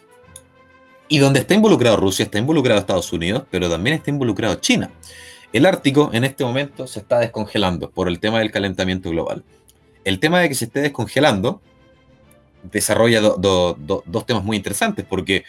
y 1.09 1.19
donde 1.19 1.39
está 1.39 1.55
involucrado 1.55 1.97
Rusia, 1.97 2.25
está 2.25 2.37
involucrado 2.37 2.79
Estados 2.79 3.11
Unidos, 3.11 3.43
pero 3.49 3.69
también 3.69 3.95
está 3.95 4.11
involucrado 4.11 4.55
China. 4.55 4.91
El 5.51 5.65
Ártico 5.65 6.11
en 6.13 6.25
este 6.25 6.43
momento 6.43 6.85
se 6.85 6.99
está 6.99 7.19
descongelando 7.19 7.89
por 7.89 8.07
el 8.07 8.19
tema 8.19 8.39
del 8.39 8.51
calentamiento 8.51 9.09
global. 9.09 9.43
El 10.03 10.19
tema 10.19 10.41
de 10.41 10.49
que 10.49 10.55
se 10.55 10.65
esté 10.65 10.81
descongelando 10.81 11.61
desarrolla 12.63 13.21
dos 13.21 14.25
temas 14.25 14.43
muy 14.43 14.57
interesantes, 14.57 15.05
porque 15.05 15.43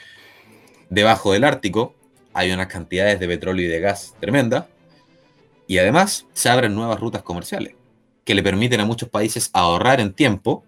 debajo 0.89 1.33
del 1.33 1.45
Ártico 1.45 1.95
hay 2.33 2.53
unas 2.53 2.69
cantidades 2.69 3.21
de 3.21 3.27
petróleo 3.27 3.67
y 3.67 3.69
de 3.69 3.81
gas 3.81 4.15
tremendas, 4.21 4.67
y 5.67 5.79
además 5.79 6.27
se 6.33 6.49
abren 6.49 6.75
nuevas 6.75 6.99
rutas 6.99 7.23
comerciales 7.23 7.78
que 8.29 8.35
le 8.35 8.43
permiten 8.43 8.79
a 8.81 8.85
muchos 8.85 9.09
países 9.09 9.49
ahorrar 9.55 10.01
en 10.01 10.13
tiempo, 10.13 10.63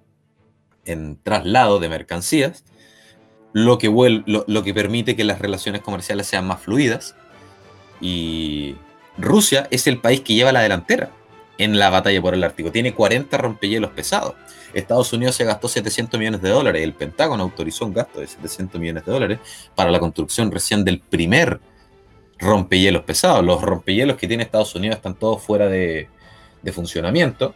en 0.87 1.19
traslado 1.23 1.79
de 1.79 1.91
mercancías, 1.91 2.65
lo 3.53 3.77
que, 3.77 3.91
lo, 4.25 4.63
que 4.63 4.73
permite 4.73 5.15
que 5.15 5.25
las 5.25 5.41
relaciones 5.41 5.83
comerciales 5.83 6.27
sean 6.27 6.47
más 6.47 6.63
fluidas. 6.63 7.17
Y 8.01 8.77
Rusia 9.19 9.69
es 9.71 9.87
el 9.87 10.01
país 10.01 10.23
que 10.23 10.33
lleva 10.33 10.53
la 10.53 10.63
delantera 10.63 11.11
en 11.59 11.79
la 11.79 11.91
batalla 11.91 12.23
por 12.23 12.33
el 12.33 12.45
Ártico. 12.45 12.73
Tiene 12.73 12.95
40 12.95 13.37
rompehielos 13.37 13.91
pesados. 13.91 14.37
Estados 14.73 15.13
Unidos 15.13 15.35
se 15.35 15.45
gastó 15.45 15.69
700 15.69 16.19
millones 16.19 16.41
de 16.41 16.49
dólares. 16.49 16.83
El 16.83 16.95
Pentágono 16.95 17.43
autorizó 17.43 17.85
un 17.85 17.93
gasto 17.93 18.21
de 18.21 18.27
700 18.27 18.81
millones 18.81 19.05
de 19.05 19.13
dólares 19.13 19.39
para 19.75 19.91
la 19.91 20.01
construcción 20.01 20.51
recién 20.51 20.83
del 20.83 21.01
primer 21.01 21.61
rompehielos 22.39 23.03
pesado. 23.03 23.43
Los 23.43 23.61
rompehielos 23.61 24.17
que 24.17 24.27
tiene 24.27 24.45
Estados 24.45 24.75
Unidos 24.75 24.97
están 24.97 25.15
todos 25.15 25.43
fuera 25.43 25.69
de, 25.69 26.09
funcionamiento. 26.73 27.55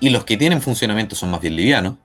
Y 0.00 0.10
los 0.10 0.24
que 0.24 0.36
tienen 0.36 0.60
funcionamiento 0.60 1.14
son 1.14 1.30
más 1.30 1.40
bien 1.40 1.56
livianos. 1.56 1.96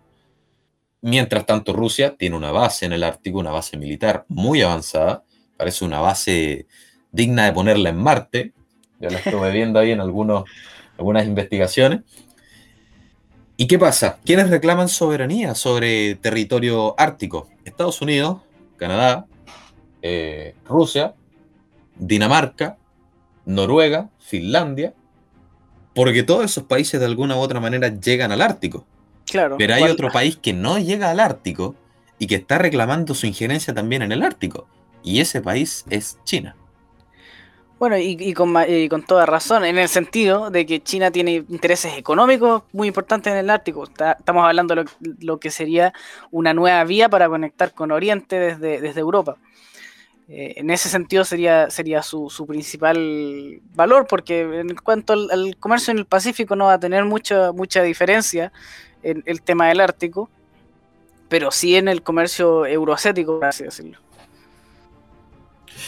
Mientras 1.02 1.46
tanto, 1.46 1.74
Rusia 1.74 2.16
tiene 2.18 2.36
una 2.36 2.52
base 2.52 2.86
en 2.86 2.94
el 2.94 3.04
Ártico, 3.04 3.40
una 3.40 3.52
base 3.52 3.78
militar 3.78 4.26
muy 4.28 4.62
avanzada. 4.62 5.24
Parece 5.58 5.86
una 5.86 6.00
base 6.00 6.68
digna 7.12 7.46
de 7.46 7.54
ponerla 7.54 7.90
en 7.90 7.98
Marte. 7.98 8.54
Ya 9.00 9.10
la 9.10 9.20
estuve 9.20 9.52
viendo 9.54 9.80
ahí 9.80 9.92
en 9.92 10.02
algunos, 10.02 10.44
algunas 10.98 11.26
investigaciones. 11.26 12.02
¿Y 13.58 13.68
qué 13.68 13.78
pasa? 13.78 14.20
¿Quiénes 14.24 14.50
reclaman 14.50 14.88
soberanía 14.88 15.54
sobre 15.54 16.16
territorio 16.16 16.96
ártico? 16.98 17.50
Estados 17.66 18.02
Unidos, 18.02 18.40
Canadá, 18.78 19.26
eh, 20.02 20.56
Rusia, 20.66 21.14
Dinamarca, 21.98 22.78
Noruega, 23.46 24.10
Finlandia, 24.20 24.94
porque 26.00 26.24
todos 26.24 26.46
esos 26.46 26.64
países 26.64 26.98
de 26.98 27.06
alguna 27.06 27.36
u 27.36 27.40
otra 27.40 27.60
manera 27.60 27.90
llegan 27.90 28.32
al 28.32 28.42
Ártico. 28.42 28.86
Claro. 29.30 29.58
Pero 29.58 29.74
hay 29.74 29.84
otro 29.84 30.10
país 30.10 30.38
que 30.42 30.54
no 30.54 30.80
llega 30.80 31.12
al 31.12 31.20
Ártico 31.20 31.76
y 32.18 32.28
que 32.28 32.36
está 32.36 32.58
reclamando 32.58 33.14
su 33.14 33.28
injerencia 33.28 33.74
también 33.74 34.04
en 34.04 34.14
el 34.14 34.24
Ártico. 34.24 34.66
Y 35.04 35.20
ese 35.20 35.42
país 35.42 35.84
es 35.90 36.18
China. 36.24 36.56
Bueno, 37.80 37.98
y, 37.98 38.34
con, 38.34 38.56
con, 38.90 39.04
toda 39.04 39.26
razón, 39.26 39.66
en 39.66 39.78
el 39.78 39.90
sentido 39.90 40.50
de 40.50 40.66
que 40.66 40.82
China 40.82 41.12
tiene 41.12 41.44
intereses 41.50 41.98
económicos 41.98 42.64
muy 42.72 42.88
importantes 42.88 43.34
en 43.34 43.40
el 43.40 43.50
Ártico. 43.50 43.84
estamos 43.84 44.46
hablando 44.46 44.76
de 44.76 44.86
lo, 45.20 45.38
que 45.38 45.52
sería 45.52 45.92
una 46.32 46.54
nueva 46.54 46.82
vía 46.86 47.10
para 47.10 47.28
conectar 47.28 47.74
con 47.74 47.92
Oriente 47.92 48.40
desde, 48.40 48.80
desde 48.80 49.02
Europa. 49.02 49.36
Eh, 50.32 50.54
en 50.58 50.70
ese 50.70 50.90
sentido 50.90 51.26
sería, 51.26 51.72
sería 51.72 52.04
su, 52.04 52.46
principal 52.48 53.62
valor, 53.74 54.06
porque 54.08 54.42
en 54.42 54.76
cuanto 54.76 55.14
al, 55.14 55.58
comercio 55.60 55.92
en 55.92 55.98
el 55.98 56.06
Pacífico 56.06 56.56
no 56.56 56.66
va 56.66 56.74
a 56.74 56.80
tener 56.80 57.04
mucha, 57.04 57.52
mucha 57.52 57.82
diferencia 57.82 58.52
en 59.02 59.24
el 59.26 59.42
tema 59.42 59.70
del 59.70 59.80
Ártico, 59.80 60.30
pero 61.30 61.50
sí 61.50 61.76
en 61.78 61.88
el 61.88 62.04
comercio 62.04 62.68
euroasiático, 62.68 63.40
por 63.40 63.46
así 63.46 63.64
decirlo. 63.64 63.98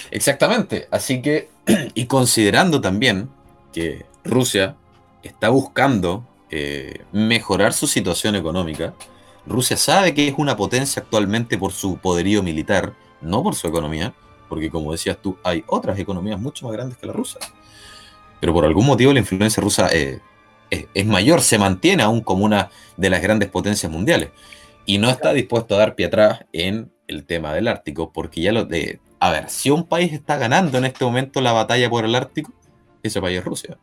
Exactamente, 0.09 0.87
así 0.89 1.21
que, 1.21 1.49
y 1.93 2.07
considerando 2.07 2.81
también 2.81 3.29
que 3.71 4.05
Rusia 4.23 4.75
está 5.21 5.49
buscando 5.49 6.27
eh, 6.49 7.03
mejorar 7.11 7.73
su 7.73 7.85
situación 7.85 8.35
económica, 8.35 8.95
Rusia 9.45 9.77
sabe 9.77 10.15
que 10.15 10.27
es 10.27 10.33
una 10.35 10.57
potencia 10.57 11.03
actualmente 11.03 11.59
por 11.59 11.73
su 11.73 11.97
poderío 11.97 12.41
militar, 12.41 12.93
no 13.21 13.43
por 13.43 13.53
su 13.53 13.67
economía, 13.67 14.15
porque 14.51 14.69
como 14.69 14.91
decías 14.91 15.17
tú, 15.21 15.37
hay 15.45 15.63
otras 15.65 15.97
economías 15.97 16.37
mucho 16.37 16.65
más 16.65 16.73
grandes 16.73 16.97
que 16.97 17.07
la 17.07 17.13
rusa. 17.13 17.39
Pero 18.41 18.51
por 18.51 18.65
algún 18.65 18.85
motivo 18.85 19.13
la 19.13 19.19
influencia 19.19 19.63
rusa 19.63 19.87
eh, 19.93 20.19
es, 20.69 21.05
mayor, 21.05 21.39
se 21.39 21.57
mantiene 21.57 22.03
aún 22.03 22.19
como 22.19 22.43
una 22.43 22.69
de 22.97 23.09
las 23.09 23.21
grandes 23.21 23.47
potencias 23.47 23.89
mundiales. 23.89 24.31
Y 24.85 24.97
no 24.97 25.09
está 25.09 25.31
dispuesto 25.31 25.75
a 25.75 25.77
dar 25.77 25.95
pie 25.95 26.07
atrás 26.07 26.43
en 26.51 26.91
el 27.07 27.23
tema 27.23 27.53
del 27.53 27.69
Ártico, 27.69 28.11
porque 28.11 28.41
ya 28.41 28.51
lo 28.51 28.65
de... 28.65 28.99
A 29.21 29.31
ver, 29.31 29.49
si 29.49 29.69
un 29.69 29.87
país 29.87 30.11
está 30.11 30.35
ganando 30.35 30.77
en 30.79 30.83
este 30.83 31.05
momento 31.05 31.39
la 31.39 31.53
batalla 31.53 31.89
por 31.89 32.03
el 32.03 32.13
Ártico, 32.13 32.51
ese 33.03 33.21
país 33.21 33.39
es 33.39 33.45
Rusia. 33.45 33.77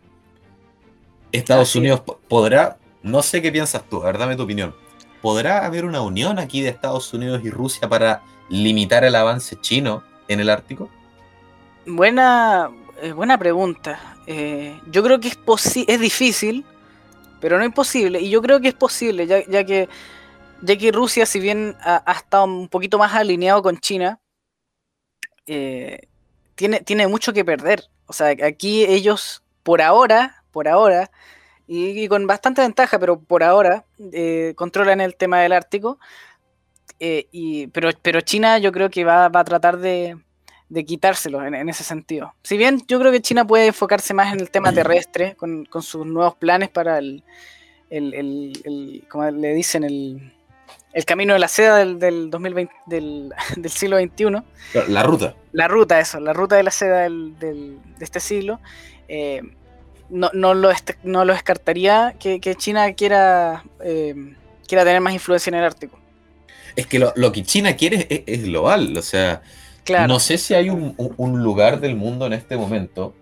Estados 1.33 1.75
Unidos 1.77 2.03
podrá, 2.29 2.77
no 3.03 3.23
sé 3.23 3.41
qué 3.41 3.51
piensas 3.51 3.89
tú, 3.89 4.03
a 4.03 4.05
ver, 4.05 4.19
dame 4.19 4.37
tu 4.37 4.43
opinión. 4.43 4.75
¿Podrá 5.23 5.65
haber 5.65 5.87
una 5.87 6.03
unión 6.03 6.39
aquí 6.39 6.61
de 6.61 6.69
Estados 6.69 7.15
Unidos 7.15 7.41
y 7.43 7.49
Rusia 7.49 7.89
para 7.89 8.23
limitar 8.51 9.03
el 9.05 9.15
avance 9.15 9.57
chino 9.63 10.03
en 10.29 10.41
el 10.41 10.51
Ártico? 10.51 10.89
Buena, 11.87 12.71
eh, 13.03 13.13
buena 13.13 13.39
pregunta. 13.39 14.17
Eh, 14.27 14.79
yo 14.91 15.03
creo 15.03 15.19
que 15.19 15.29
es, 15.29 15.39
es 15.87 16.01
difícil, 16.01 16.65
pero 17.41 17.59
no 17.59 17.65
imposible. 17.65 18.21
Y 18.21 18.31
yo 18.31 18.43
creo 18.43 18.61
que 18.61 18.69
es 18.69 18.75
posible, 18.75 19.27
ya, 19.27 19.65
que, 19.65 19.89
ya 20.61 20.77
que 20.77 20.93
Rusia, 20.93 21.25
si 21.27 21.41
bien 21.41 21.77
ha, 21.81 22.13
estado 22.13 22.45
un 22.45 22.69
poquito 22.69 22.99
más 22.99 23.15
alineado 23.15 23.63
con 23.63 23.79
China, 23.79 24.21
eh, 25.47 26.09
tiene, 26.55 26.81
tiene 26.81 27.07
mucho 27.09 27.33
que 27.33 27.45
perder. 27.45 27.85
O 28.07 28.13
sea, 28.13 28.29
aquí 28.47 28.85
ellos, 28.85 29.43
por 29.63 29.81
ahora, 29.81 30.45
por 30.51 30.69
ahora, 30.69 31.11
y, 31.67 32.09
con 32.09 32.27
bastante 32.27 32.63
ventaja, 32.63 32.99
pero 32.99 33.21
por 33.21 33.43
ahora, 33.43 33.85
controlan 34.57 35.01
el 35.01 35.17
tema 35.17 35.41
del 35.41 35.53
Ártico. 35.53 35.99
Y, 37.01 37.69
pero, 37.69 37.91
pero 38.03 38.21
China 38.21 38.59
yo 38.59 38.73
creo 38.73 38.91
que 38.91 39.05
va 39.05 39.27
a 39.27 39.45
tratar 39.45 39.79
de, 39.79 40.17
de 40.69 40.85
quitárselo 40.85 41.45
en, 41.45 41.69
ese 41.69 41.85
sentido. 41.85 42.35
Si 42.43 42.57
bien 42.57 42.83
yo 42.87 42.99
creo 43.01 43.11
que 43.11 43.23
China 43.23 43.47
puede 43.47 43.69
enfocarse 43.69 44.13
más 44.15 44.33
en 44.33 44.41
el 44.41 44.51
tema 44.51 44.73
terrestre, 44.73 45.35
con, 45.37 45.67
sus 45.81 46.07
nuevos 46.07 46.35
planes 46.37 46.69
para 46.69 46.99
el, 46.99 47.23
el, 47.91 49.05
como 49.09 49.31
le 49.31 49.55
dicen, 49.55 49.85
el, 49.85 50.33
el 50.93 51.05
camino 51.05 51.33
de 51.33 51.39
la 51.39 51.49
seda 51.49 51.77
del, 51.77 51.99
del 51.99 52.31
2020, 52.31 52.73
del, 52.87 53.33
del, 53.57 53.71
siglo 53.71 53.99
XXI. 53.99 54.43
La 54.89 55.03
ruta. 55.03 55.35
La 55.53 55.69
ruta, 55.69 56.01
eso, 56.01 56.21
la 56.21 56.33
ruta 56.33 56.57
de 56.57 56.63
la 56.63 56.71
seda 56.71 57.01
del, 57.01 57.39
de 57.39 57.79
este 58.01 58.21
siglo. 58.21 58.61
Eh, 59.09 59.43
no, 60.11 60.31
no, 60.33 60.55
lo 60.55 60.71
no 61.03 61.25
lo 61.25 61.33
descartaría 61.33 62.15
que, 62.19 62.41
China 62.57 62.93
quiera, 62.95 63.65
eh, 63.83 64.35
quiera 64.67 64.85
tener 64.85 65.01
más 65.01 65.15
influencia 65.15 65.51
en 65.51 65.57
el 65.57 65.65
Ártico. 65.65 65.99
Es 66.79 66.87
que 66.87 66.99
lo, 66.99 67.13
lo 67.17 67.33
que 67.33 67.43
China 67.43 67.77
quiere 67.77 68.07
es, 68.09 68.23
es 68.27 68.45
global, 68.45 68.97
o 68.97 69.03
sea, 69.03 69.43
no 70.07 70.21
sé 70.21 70.39
si 70.39 70.55
hay 70.55 70.71
un, 70.71 71.43
lugar 71.43 71.81
del 71.81 71.97
mundo 71.97 72.27
en 72.27 72.33
este 72.33 72.57
momento 72.57 73.15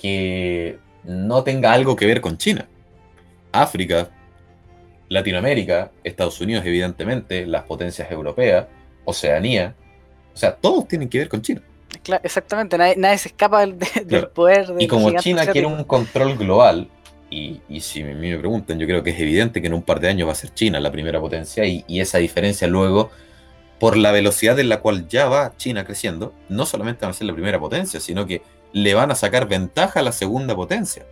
que 0.00 0.78
no 1.04 1.42
tenga 1.42 1.72
algo 1.72 1.96
que 1.96 2.06
ver 2.06 2.20
con 2.20 2.36
China. 2.36 2.66
África, 3.52 4.10
Latinoamérica, 5.08 5.92
Estados 6.02 6.40
Unidos, 6.40 6.64
evidentemente, 6.66 7.46
las 7.46 7.62
potencias 7.62 8.10
europeas, 8.10 8.66
Oceanía. 9.04 9.74
O 10.34 10.36
sea, 10.36 10.54
todos 10.54 10.88
tienen 10.88 11.08
que 11.08 11.18
ver 11.18 11.28
con 11.28 11.40
China. 11.40 11.62
exactamente, 12.22 12.76
nadie, 12.76 13.18
se 13.18 13.28
escapa 13.28 13.60
del, 13.60 14.28
poder. 14.34 14.74
y 14.78 14.86
como 14.86 15.12
China 15.18 15.46
quiere 15.46 15.66
un 15.66 15.84
control 15.84 16.36
global, 16.36 16.88
y, 17.30 17.60
si 17.80 18.02
a 18.02 18.06
mí 18.06 18.30
me 18.30 18.38
preguntan, 18.38 18.78
yo 18.78 18.86
creo 18.86 19.02
que 19.02 19.10
es 19.10 19.20
evidente 19.20 19.60
que 19.60 19.66
en 19.66 19.74
un 19.74 19.82
par 19.82 20.00
de 20.00 20.08
años 20.08 20.28
va 20.28 20.32
a 20.32 20.36
ser 20.36 20.54
China 20.54 20.80
la 20.80 20.92
primera 20.92 21.20
potencia, 21.20 21.64
y, 21.64 21.84
y 21.88 22.00
esa 22.00 22.18
diferencia 22.18 22.68
luego 22.68 23.10
por 23.78 23.96
la 23.96 24.10
velocidad 24.10 24.58
en 24.58 24.68
la 24.68 24.80
cual 24.80 25.06
ya 25.08 25.26
va 25.28 25.52
China 25.56 25.84
creciendo, 25.84 26.32
no 26.48 26.66
solamente 26.66 27.04
van 27.04 27.10
a 27.10 27.14
ser 27.14 27.26
la 27.26 27.34
primera 27.34 27.58
potencia, 27.58 28.00
sino 28.00 28.26
que 28.26 28.42
le 28.72 28.94
van 28.94 29.10
a 29.10 29.14
sacar 29.14 29.48
ventaja 29.48 30.00
a 30.00 30.02
la 30.02 30.12
segunda 30.12 30.54
potencia. 30.54 31.04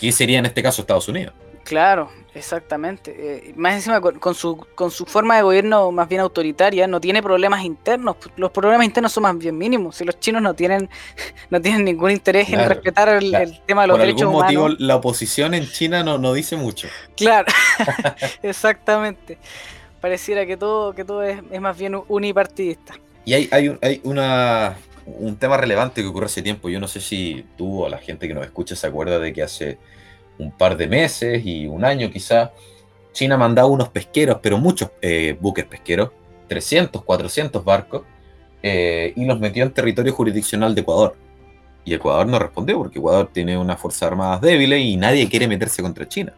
Y 0.00 0.12
sería 0.12 0.38
en 0.38 0.46
este 0.46 0.62
caso 0.62 0.82
Estados 0.82 1.08
Unidos. 1.08 1.34
Claro, 1.68 2.10
exactamente. 2.34 3.14
Eh, 3.18 3.52
más 3.54 3.74
encima, 3.74 4.00
con, 4.00 4.34
su, 4.34 4.56
con 4.74 4.90
su 4.90 5.04
forma 5.04 5.36
de 5.36 5.42
gobierno 5.42 5.92
más 5.92 6.08
bien 6.08 6.22
autoritaria, 6.22 6.86
no 6.86 6.98
tiene 6.98 7.22
problemas 7.22 7.62
internos. 7.62 8.16
Los 8.36 8.50
problemas 8.52 8.86
internos 8.86 9.12
son 9.12 9.24
más 9.24 9.36
bien 9.36 9.58
mínimos. 9.58 9.96
Si 9.96 10.04
los 10.04 10.18
chinos 10.18 10.40
no 10.40 10.54
tienen, 10.54 10.88
no 11.50 11.60
tienen 11.60 11.84
ningún 11.84 12.10
interés 12.10 12.48
en 12.48 12.66
respetar 12.66 13.10
el, 13.10 13.60
tema 13.66 13.82
de 13.82 13.88
los 13.88 13.98
derechos 13.98 14.22
humanos. 14.22 14.38
Por 14.38 14.46
algún 14.46 14.62
motivo, 14.62 14.86
la 14.86 14.96
oposición 14.96 15.52
en 15.52 15.70
China 15.70 16.02
no, 16.02 16.16
no 16.16 16.32
dice 16.32 16.56
mucho. 16.56 16.88
Claro, 17.14 17.52
exactamente 18.42 19.36
pareciera 20.00 20.46
que 20.46 20.56
todo, 20.56 20.94
que 20.94 21.04
todo 21.04 21.22
es, 21.22 21.42
más 21.60 21.76
bien 21.76 22.00
unipartidista. 22.08 22.94
Y 23.24 23.34
hay, 23.34 23.48
hay, 23.50 23.76
hay 23.82 24.00
una, 24.04 24.76
un 25.04 25.36
tema 25.36 25.56
relevante 25.56 26.00
que 26.00 26.08
ocurrió 26.08 26.26
hace 26.26 26.40
tiempo. 26.40 26.68
Yo 26.70 26.80
no 26.80 26.88
sé 26.88 27.00
si 27.00 27.44
tú 27.56 27.84
o 27.84 27.88
la 27.88 27.98
gente 27.98 28.26
que 28.26 28.34
nos 28.34 28.44
escucha 28.44 28.74
se 28.74 28.86
acuerda 28.86 29.18
de 29.18 29.32
que 29.32 29.42
hace 29.42 29.78
un 30.38 30.52
par 30.52 30.76
de 30.76 30.86
meses 30.86 31.44
y 31.44 31.66
un 31.66 31.84
año 31.84 32.10
quizá, 32.10 32.52
China 33.12 33.36
mandaba 33.36 33.68
unos 33.68 33.88
pesqueros, 33.88 34.38
pero 34.42 34.58
muchos 34.58 34.90
eh, 35.02 35.36
buques 35.40 35.64
pesqueros, 35.64 36.10
300, 36.48 37.02
400 37.04 37.64
barcos, 37.64 38.02
eh, 38.62 39.12
y 39.16 39.24
los 39.24 39.38
metió 39.38 39.64
en 39.64 39.72
territorio 39.72 40.12
jurisdiccional 40.12 40.74
de 40.74 40.80
Ecuador. 40.80 41.16
Y 41.84 41.94
Ecuador 41.94 42.26
no 42.26 42.38
respondió 42.38 42.78
porque 42.78 42.98
Ecuador 42.98 43.30
tiene 43.32 43.56
una 43.56 43.76
fuerza 43.76 44.06
armada 44.06 44.38
débil 44.38 44.72
y 44.74 44.96
nadie 44.96 45.28
quiere 45.28 45.48
meterse 45.48 45.82
contra 45.82 46.06
China. 46.08 46.34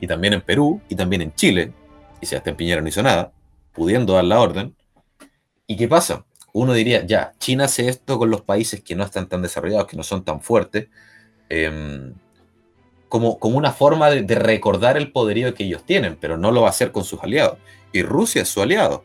Y 0.00 0.06
también 0.06 0.34
en 0.34 0.40
Perú 0.40 0.80
y 0.88 0.94
también 0.94 1.22
en 1.22 1.34
Chile, 1.34 1.72
y 2.20 2.26
Sebastián 2.26 2.56
Piñera 2.56 2.80
no 2.80 2.88
hizo 2.88 3.02
nada, 3.02 3.32
pudiendo 3.72 4.14
dar 4.14 4.24
la 4.24 4.40
orden. 4.40 4.74
¿Y 5.66 5.76
qué 5.76 5.88
pasa? 5.88 6.24
Uno 6.52 6.72
diría, 6.72 7.04
ya, 7.04 7.34
China 7.38 7.64
hace 7.64 7.88
esto 7.88 8.18
con 8.18 8.30
los 8.30 8.40
países 8.42 8.82
que 8.82 8.94
no 8.94 9.04
están 9.04 9.28
tan 9.28 9.42
desarrollados, 9.42 9.86
que 9.86 9.96
no 9.96 10.02
son 10.02 10.24
tan 10.24 10.40
fuertes, 10.40 10.88
em, 11.48 12.14
como, 13.08 13.38
como 13.38 13.56
una 13.56 13.72
forma 13.72 14.10
de, 14.10 14.34
recordar 14.34 14.96
el 14.96 15.12
poderío 15.12 15.54
que 15.54 15.64
ellos 15.64 15.84
tienen, 15.84 16.16
pero 16.20 16.36
no 16.36 16.50
lo 16.50 16.62
va 16.62 16.68
a 16.68 16.70
hacer 16.70 16.92
con 16.92 17.04
sus 17.04 17.22
aliados. 17.22 17.58
Y 17.92 18.02
Rusia 18.02 18.42
es 18.42 18.48
su 18.48 18.62
aliado. 18.62 19.04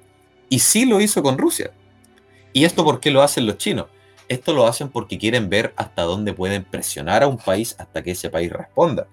Y 0.50 0.60
sí 0.60 0.86
lo 0.86 1.02
hizo 1.02 1.24
con 1.24 1.38
Rusia. 1.38 1.72
¿Y 2.54 2.66
esto 2.66 2.84
por 2.84 3.00
qué 3.00 3.12
lo 3.12 3.22
hacen 3.22 3.46
los 3.46 3.58
chinos? 3.58 3.88
Esto 4.28 4.54
lo 4.54 4.68
hacen 4.68 4.90
porque 4.90 5.18
quieren 5.18 5.50
ver 5.50 5.74
hasta 5.76 6.04
dónde 6.04 6.34
pueden 6.34 6.64
presionar 6.64 7.24
a 7.24 7.28
un 7.28 7.38
país 7.38 7.76
hasta 7.80 8.02
que 8.02 8.12
ese 8.12 8.30
país 8.30 8.52
responda. 8.52 9.08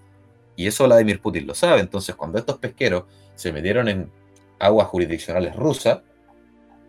Y 0.56 0.66
eso 0.66 0.84
Vladimir 0.84 1.20
Putin 1.20 1.46
lo 1.46 1.54
sabe. 1.54 1.80
Entonces, 1.80 2.14
cuando 2.16 2.38
estos 2.38 2.58
pesqueros 2.58 3.04
se 3.34 3.52
metieron 3.52 3.88
en 3.88 4.10
aguas 4.58 4.88
jurisdiccionales 4.88 5.54
rusas, 5.54 6.00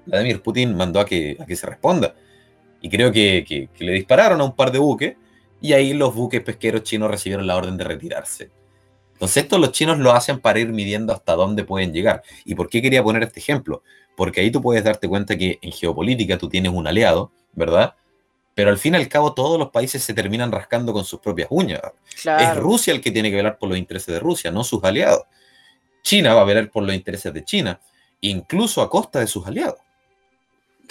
Vladimir 0.05 0.41
Putin 0.41 0.75
mandó 0.75 0.99
a 0.99 1.05
que, 1.05 1.37
a 1.39 1.45
que 1.45 1.55
se 1.55 1.67
responda. 1.67 2.15
Y 2.81 2.89
creo 2.89 3.11
que, 3.11 3.69
le 3.77 3.91
dispararon 3.93 4.41
a 4.41 4.43
un 4.43 4.55
par 4.55 4.71
de 4.71 4.79
buques 4.79 5.15
y 5.61 5.73
ahí 5.73 5.93
los 5.93 6.13
buques 6.13 6.41
pesqueros 6.41 6.83
chinos 6.83 7.11
recibieron 7.11 7.47
la 7.47 7.55
orden 7.55 7.77
de 7.77 7.83
retirarse. 7.83 8.51
Entonces 9.13 9.43
esto 9.43 9.57
los 9.57 9.73
chinos 9.73 9.99
lo 9.99 10.13
hacen 10.13 10.39
para 10.39 10.59
ir 10.59 10.69
midiendo 10.69 11.11
hasta 11.11 11.35
dónde 11.35 11.65
pueden 11.65 11.91
llegar. 11.91 12.23
¿Y 12.45 12.55
por 12.55 12.69
qué 12.69 12.81
quería 12.81 13.03
poner 13.03 13.23
este 13.23 13.41
ejemplo? 13.41 13.83
Porque 14.15 14.39
ahí 14.39 14.49
tú 14.49 14.61
puedes 14.61 14.83
darte 14.83 15.09
cuenta 15.09 15.37
que 15.37 15.59
en 15.61 15.71
geopolítica 15.71 16.37
tú 16.37 16.47
tienes 16.47 16.71
un 16.71 16.87
aliado, 16.87 17.31
¿verdad? 17.51 17.95
Pero 18.55 18.69
al 18.69 18.77
fin 18.77 18.93
y 18.93 18.97
al 18.97 19.09
cabo 19.09 19.33
todos 19.33 19.59
los 19.59 19.71
países 19.71 20.03
se 20.03 20.13
terminan 20.13 20.51
rascando 20.51 20.93
con 20.93 21.03
sus 21.03 21.19
propias 21.19 21.49
uñas. 21.51 21.81
Es 22.15 22.55
Rusia 22.55 22.93
el 22.93 23.01
que 23.01 23.11
tiene 23.11 23.29
que 23.29 23.35
velar 23.35 23.57
por 23.57 23.69
los 23.69 23.77
intereses 23.77 24.13
de 24.13 24.19
Rusia, 24.19 24.51
no 24.51 24.63
sus 24.63 24.83
aliados. 24.83 25.23
China 26.01 26.33
va 26.33 26.41
a 26.41 26.45
velar 26.45 26.69
por 26.71 26.83
los 26.83 26.95
intereses 26.95 27.33
de 27.33 27.43
China, 27.43 27.79
incluso 28.21 28.81
a 28.81 28.89
costa 28.89 29.19
de 29.19 29.27
sus 29.27 29.45
aliados. 29.45 29.79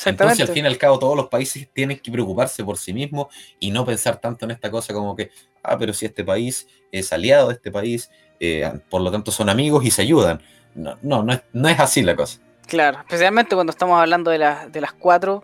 Entonces, 0.04 0.40
al 0.40 0.54
fin 0.54 0.64
y 0.64 0.68
al 0.68 0.78
cabo, 0.78 0.98
todos 0.98 1.16
los 1.16 1.28
países 1.28 1.68
tienen 1.72 1.98
que 1.98 2.10
preocuparse 2.10 2.64
por 2.64 2.78
sí 2.78 2.92
mismos 2.92 3.26
y 3.58 3.70
no 3.70 3.84
pensar 3.84 4.20
tanto 4.20 4.44
en 4.44 4.52
esta 4.52 4.70
cosa 4.70 4.92
como 4.92 5.16
que, 5.16 5.30
ah, 5.62 5.76
pero 5.78 5.92
si 5.92 6.06
este 6.06 6.24
país 6.24 6.66
es 6.92 7.12
aliado 7.12 7.48
de 7.48 7.54
este 7.54 7.70
país, 7.70 8.10
eh, 8.40 8.70
por 8.88 9.00
lo 9.00 9.10
tanto 9.10 9.30
son 9.30 9.48
amigos 9.48 9.84
y 9.84 9.90
se 9.90 10.02
ayudan. 10.02 10.40
No, 10.74 10.96
no, 11.02 11.24
no 11.52 11.68
es, 11.68 11.80
así 11.80 12.02
la 12.02 12.14
cosa. 12.14 12.38
Claro, 12.66 12.98
especialmente 13.00 13.54
cuando 13.54 13.70
estamos 13.70 14.00
hablando 14.00 14.30
de, 14.30 14.38
de 14.70 14.80
las 14.80 14.92
cuatro 14.92 15.42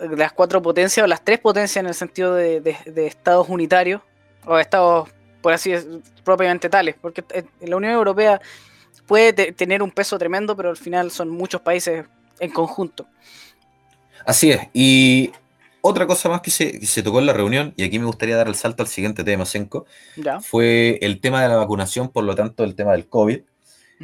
de 0.00 0.16
las 0.16 0.32
cuatro 0.32 0.62
potencias 0.62 1.02
o 1.02 1.06
las 1.08 1.24
tres 1.24 1.40
potencias 1.40 1.82
en 1.82 1.88
el 1.88 1.94
sentido 1.94 2.34
de, 2.34 2.60
de 2.60 3.06
estados 3.06 3.48
unitarios 3.48 4.00
o 4.44 4.58
estados, 4.58 5.08
por 5.42 5.52
así 5.52 5.72
decirlo, 5.72 6.00
propiamente 6.24 6.68
tales, 6.68 6.94
porque 7.00 7.24
en 7.32 7.70
la 7.70 7.76
Unión 7.76 7.92
Europea 7.94 8.40
puede 9.06 9.52
tener 9.52 9.82
un 9.82 9.90
peso 9.90 10.18
tremendo, 10.18 10.56
pero 10.56 10.70
al 10.70 10.76
final 10.76 11.10
son 11.10 11.30
muchos 11.30 11.60
países 11.60 12.06
en 12.38 12.50
conjunto. 12.50 13.06
Así 14.28 14.50
es. 14.50 14.60
Y 14.74 15.32
otra 15.80 16.06
cosa 16.06 16.28
más 16.28 16.42
que 16.42 16.50
se, 16.50 17.02
tocó 17.02 17.18
en 17.18 17.24
la 17.24 17.32
reunión, 17.32 17.72
y 17.78 17.84
aquí 17.84 17.98
me 17.98 18.04
gustaría 18.04 18.36
dar 18.36 18.46
el 18.46 18.56
salto 18.56 18.82
al 18.82 18.88
siguiente 18.90 19.24
tema, 19.24 19.46
Senko, 19.46 19.86
fue 20.42 20.98
el 21.00 21.18
tema 21.22 21.40
de 21.42 21.48
la 21.48 21.56
vacunación, 21.56 22.10
por 22.10 22.24
lo 22.24 22.34
tanto, 22.34 22.62
el 22.62 22.74
tema 22.74 22.92
del 22.92 23.08
COVID. 23.08 23.40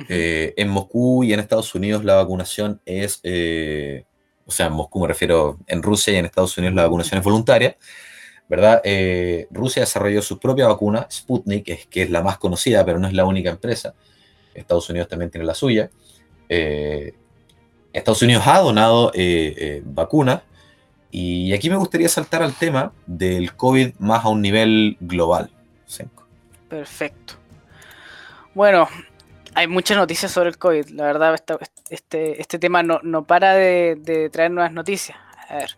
Eh, 0.09 0.55
en 0.57 0.71
Moscú 0.71 1.25
y 1.25 1.35
en 1.35 1.41
Estados 1.41 1.73
Unidos 1.75 2.05
la 2.05 2.15
vacunación 2.15 2.81
es, 2.87 3.21
eh, 3.23 4.07
o 4.47 4.51
sea, 4.51 4.67
en 4.67 4.73
Moscú 4.73 4.99
me 5.03 5.09
refiero, 5.09 5.59
en 5.67 5.83
Rusia 5.83 6.15
y 6.15 6.17
en 6.17 6.25
Estados 6.25 6.57
Unidos 6.57 6.75
la 6.75 6.85
vacunación 6.85 7.19
es 7.19 7.25
voluntaria, 7.25 7.77
¿verdad? 8.49 8.81
Eh, 8.83 9.47
Rusia 9.51 9.83
desarrolló 9.83 10.23
su 10.23 10.41
propia 10.41 10.69
vacuna, 10.69 11.07
Sputnik, 11.13 11.91
que 11.91 12.03
es 12.03 12.09
la 12.09 12.23
más 12.23 12.39
conocida, 12.39 12.83
pero 12.83 12.99
no 12.99 13.07
es 13.07 13.13
la 13.13 13.27
única 13.27 13.51
empresa. 13.51 13.95
Estados 14.55 14.89
Unidos 14.89 15.07
también 15.07 15.31
tiene 15.31 15.45
la 15.45 15.55
suya. 15.55 15.91
Estados 17.95 18.23
Unidos 18.23 18.45
ha 18.47 18.59
donado 18.59 19.13
eh, 19.15 19.55
eh, 19.57 19.83
vacunas 19.85 20.43
y 21.11 21.53
aquí 21.53 21.71
me 21.71 21.77
gustaría 21.77 22.09
saltar 22.09 22.43
al 22.43 22.53
tema 22.53 22.93
del 23.07 23.55
COVID 23.55 23.95
más 24.01 24.25
a 24.25 24.29
un 24.29 24.43
nivel 24.43 24.97
global. 25.01 25.51
Perfecto. 26.69 27.35
Bueno, 28.53 28.89
hay 29.55 29.69
muchas 29.69 29.97
noticias 29.97 30.33
sobre 30.33 30.49
el 30.49 30.59
COVID. 30.59 30.89
La 30.89 31.05
verdad, 31.05 31.41
este, 31.89 32.41
este 32.41 32.59
tema 32.59 32.83
no, 32.83 32.99
no 33.05 33.25
para 33.25 33.55
de, 33.55 34.29
traer 34.33 34.51
nuevas 34.51 34.73
noticias. 34.73 35.17
A 35.49 35.55
ver, 35.55 35.77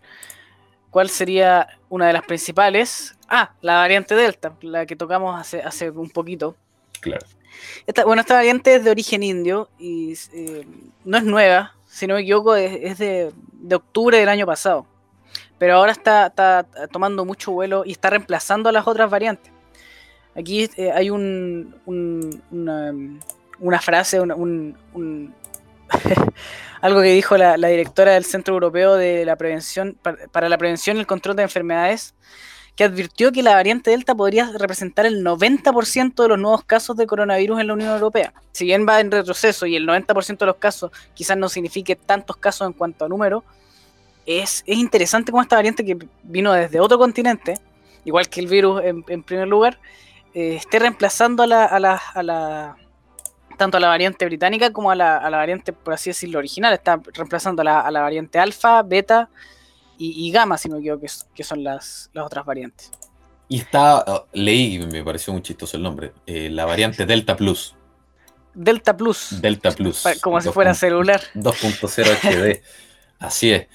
¿cuál 0.89 1.09
sería 1.09 1.67
una 1.87 2.07
de 2.07 2.13
las 2.13 2.23
principales? 2.23 3.15
Ah, 3.29 3.53
la 3.61 3.75
variante 3.75 4.15
Delta, 4.15 4.55
la 4.61 4.87
que 4.87 4.95
tocamos 4.95 5.39
hace, 5.39 5.61
hace 5.61 5.91
un 5.91 6.09
poquito. 6.09 6.55
Claro. 6.99 7.27
Esta, 7.85 8.05
bueno, 8.05 8.21
esta 8.21 8.33
variante 8.33 8.75
es 8.75 8.83
de 8.83 8.89
origen 8.89 9.21
indio 9.21 9.69
y 9.77 10.13
eh, 10.33 10.65
no 11.05 11.17
es 11.17 11.23
nueva, 11.23 11.76
si 11.97 12.05
no 12.05 12.13
me 12.13 12.21
equivoco, 12.21 12.55
es, 12.55 12.99
de, 12.99 13.33
octubre 13.73 14.19
del 14.19 14.29
año 14.29 14.45
pasado. 14.45 14.85
Pero 15.57 15.77
ahora 15.77 15.93
está, 15.93 16.31
tomando 16.91 17.25
mucho 17.25 17.51
vuelo 17.51 17.81
y 17.85 17.91
está 17.91 18.11
reemplazando 18.11 18.69
a 18.69 18.71
las 18.71 18.87
otras 18.87 19.09
variantes. 19.09 19.51
Aquí 20.35 20.69
eh, 20.77 20.91
hay 20.91 21.09
un, 21.09 21.73
una, 23.59 23.81
frase, 23.81 24.21
un, 24.21 24.75
algo 26.81 27.01
que 27.01 27.13
dijo 27.13 27.35
la, 27.35 27.55
directora 27.55 28.11
del 28.11 28.25
Centro 28.25 28.53
Europeo 28.53 28.93
de 28.93 29.25
la 29.25 29.35
Prevención 29.35 29.97
para, 30.31 30.49
la 30.49 30.57
Prevención 30.59 30.97
y 30.97 30.99
el 30.99 31.07
Control 31.07 31.35
de 31.35 31.41
Enfermedades, 31.41 32.13
que 32.77 32.83
advirtió 32.83 33.31
que 33.31 33.41
la 33.41 33.55
variante 33.55 33.89
Delta 33.89 34.13
podría 34.13 34.51
representar 34.55 35.07
el 35.07 35.25
90% 35.25 36.13
de 36.21 36.29
los 36.29 36.37
nuevos 36.39 36.63
casos 36.63 36.95
de 36.95 37.07
coronavirus 37.07 37.59
en 37.59 37.67
la 37.67 37.73
Unión 37.73 37.89
Europea. 37.89 38.33
Si 38.51 38.65
bien 38.65 38.85
va 38.87 38.99
en 38.99 39.11
retroceso 39.11 39.65
y 39.65 39.75
el 39.75 39.87
90% 39.87 40.37
de 40.37 40.45
los 40.45 40.57
casos 40.57 40.91
quizás 41.15 41.35
no 41.37 41.49
signifique 41.49 41.95
tantos 41.95 42.37
casos 42.37 42.67
en 42.67 42.73
cuanto 42.73 43.03
a 43.03 43.09
número, 43.09 43.43
es, 44.27 44.63
interesante 44.67 45.31
cómo 45.31 45.41
esta 45.41 45.55
variante 45.55 45.83
que 45.83 45.97
vino 46.21 46.53
desde 46.53 46.79
otro 46.79 46.99
continente, 46.99 47.55
igual 48.05 48.29
que 48.29 48.41
el 48.41 48.47
virus 48.47 48.83
en, 48.83 49.23
primer 49.23 49.47
lugar, 49.47 49.79
eh, 50.35 50.57
esté 50.57 50.77
reemplazando 50.77 51.41
a 51.41 51.47
la, 51.47 51.65
a 51.65 51.79
la, 52.21 52.77
tanto 53.57 53.77
a 53.77 53.79
la 53.79 53.87
variante 53.87 54.23
británica 54.25 54.71
como 54.71 54.91
a 54.91 54.95
la, 54.95 55.19
variante, 55.31 55.73
por 55.73 55.95
así 55.95 56.11
decirlo, 56.11 56.37
original. 56.37 56.73
Está 56.73 57.01
reemplazando 57.13 57.63
a 57.63 57.89
la, 57.91 58.01
variante 58.01 58.37
alfa, 58.37 58.83
beta 58.83 59.29
y, 59.97 60.31
gamma, 60.31 60.57
si 60.57 60.69
no 60.69 60.75
me 60.75 60.81
equivoco, 60.81 61.05
que, 61.33 61.43
son 61.43 61.63
las, 61.63 62.09
otras 62.15 62.45
variantes. 62.45 62.91
Y 63.49 63.59
está, 63.59 64.03
oh, 64.07 64.27
leí, 64.33 64.79
me 64.79 65.03
pareció 65.03 65.33
muy 65.33 65.41
chistoso 65.41 65.77
el 65.77 65.83
nombre, 65.83 66.13
eh, 66.25 66.49
la 66.49 66.65
variante 66.65 67.05
Delta 67.05 67.35
Plus. 67.35 67.75
Delta 68.53 68.97
Plus. 68.97 69.41
Delta 69.41 69.71
Plus. 69.71 70.03
Como 70.21 70.41
si 70.41 70.49
fuera 70.49 70.73
celular. 70.73 71.21
2.0 71.35 72.17
HD. 72.21 72.61
Así 73.19 73.51
es. 73.51 73.67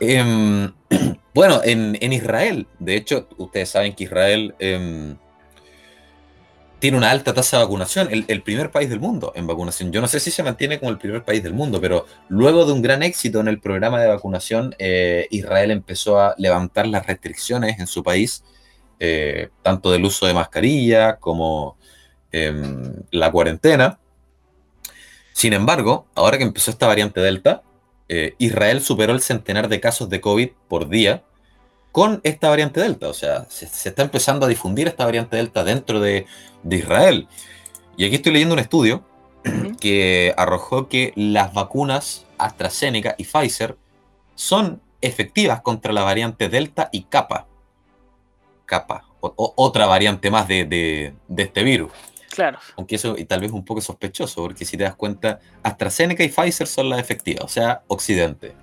Em, 0.00 0.72
bueno, 1.34 1.60
en, 1.64 2.12
Israel, 2.12 2.66
de 2.78 2.96
hecho, 2.96 3.28
ustedes 3.38 3.70
saben 3.70 3.94
que 3.94 4.04
Israel 4.04 4.54
em, 4.58 5.16
tiene 6.78 6.96
una 6.96 7.10
alta 7.10 7.34
tasa 7.34 7.58
de 7.58 7.64
vacunación, 7.64 8.08
el, 8.10 8.42
primer 8.42 8.70
país 8.70 8.88
del 8.88 9.00
mundo 9.00 9.32
en 9.34 9.46
vacunación. 9.46 9.90
Yo 9.90 10.00
no 10.00 10.06
sé 10.06 10.20
si 10.20 10.30
se 10.30 10.42
mantiene 10.42 10.78
como 10.78 10.92
el 10.92 10.98
primer 10.98 11.24
país 11.24 11.42
del 11.42 11.52
mundo, 11.52 11.80
pero 11.80 12.06
luego 12.28 12.64
de 12.66 12.72
un 12.72 12.82
gran 12.82 13.02
éxito 13.02 13.40
en 13.40 13.48
el 13.48 13.60
programa 13.60 14.00
de 14.00 14.08
vacunación, 14.08 14.74
eh, 14.78 15.26
Israel 15.30 15.72
empezó 15.72 16.20
a 16.20 16.34
levantar 16.38 16.86
las 16.86 17.06
restricciones 17.06 17.80
en 17.80 17.88
su 17.88 18.04
país, 18.04 18.44
eh, 19.00 19.48
tanto 19.62 19.90
del 19.90 20.04
uso 20.04 20.26
de 20.26 20.34
mascarilla 20.34 21.16
como 21.16 21.76
em, 22.30 22.94
la 23.10 23.32
cuarentena. 23.32 23.98
Sin 25.32 25.52
embargo, 25.52 26.06
ahora 26.14 26.38
que 26.38 26.44
empezó 26.44 26.70
esta 26.70 26.86
variante 26.86 27.20
Delta, 27.20 27.62
eh, 28.08 28.34
Israel 28.38 28.80
superó 28.82 29.12
el 29.12 29.20
centenar 29.20 29.68
de 29.68 29.80
casos 29.80 30.08
de 30.08 30.20
COVID 30.20 30.50
por 30.68 30.88
día 30.88 31.24
con 31.92 32.20
esta 32.22 32.48
variante 32.48 32.80
Delta. 32.80 33.08
O 33.08 33.14
sea, 33.14 33.46
se, 33.48 33.66
está 33.66 34.02
empezando 34.02 34.46
a 34.46 34.48
difundir 34.48 34.88
esta 34.88 35.04
variante 35.04 35.36
Delta 35.36 35.64
dentro 35.64 36.00
de, 36.00 36.26
Israel. 36.70 37.28
Y 37.96 38.04
aquí 38.04 38.16
estoy 38.16 38.32
leyendo 38.32 38.54
un 38.54 38.60
estudio 38.60 39.04
que 39.80 40.34
arrojó 40.36 40.88
que 40.88 41.12
las 41.16 41.52
vacunas 41.54 42.26
AstraZeneca 42.38 43.14
y 43.18 43.24
Pfizer 43.24 43.76
son 44.34 44.80
efectivas 45.00 45.62
contra 45.62 45.92
la 45.92 46.02
variante 46.02 46.48
Delta 46.48 46.88
y 46.92 47.02
Kappa. 47.04 47.46
Kappa, 48.66 49.04
otra 49.20 49.86
variante 49.86 50.30
más 50.30 50.46
de 50.46 51.14
este 51.36 51.62
virus. 51.62 51.90
Claro. 52.30 52.58
Aunque 52.76 52.96
eso 52.96 53.16
y 53.18 53.24
tal 53.24 53.40
vez 53.40 53.50
un 53.50 53.64
poco 53.64 53.80
sospechoso, 53.80 54.42
porque 54.42 54.64
si 54.64 54.76
te 54.76 54.84
das 54.84 54.94
cuenta, 54.94 55.40
AstraZeneca 55.62 56.22
y 56.22 56.28
Pfizer 56.28 56.68
son 56.68 56.88
las 56.88 57.00
efectivas, 57.00 57.44
o 57.44 57.48
sea, 57.48 57.82
Occidente. 57.88 58.54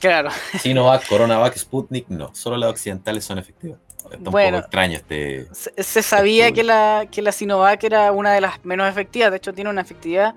Claro. 0.00 0.30
Sinovac, 0.60 1.06
Coronavac, 1.06 1.56
Sputnik, 1.56 2.08
no, 2.08 2.34
solo 2.34 2.56
las 2.56 2.70
occidentales 2.70 3.24
son 3.24 3.38
efectivas. 3.38 3.78
Está 4.04 4.16
un 4.16 4.24
poco 4.24 4.38
extraño 4.38 4.96
este. 4.96 5.46
Se, 5.52 6.02
sabía 6.02 6.52
que 6.52 6.62
la, 6.62 7.06
que 7.10 7.22
la 7.22 7.32
Sinovac 7.32 7.82
era 7.84 8.12
una 8.12 8.32
de 8.32 8.40
las 8.40 8.64
menos 8.64 8.88
efectivas, 8.88 9.30
de 9.30 9.38
hecho, 9.38 9.52
tiene 9.52 9.70
una 9.70 9.80
efectividad 9.80 10.34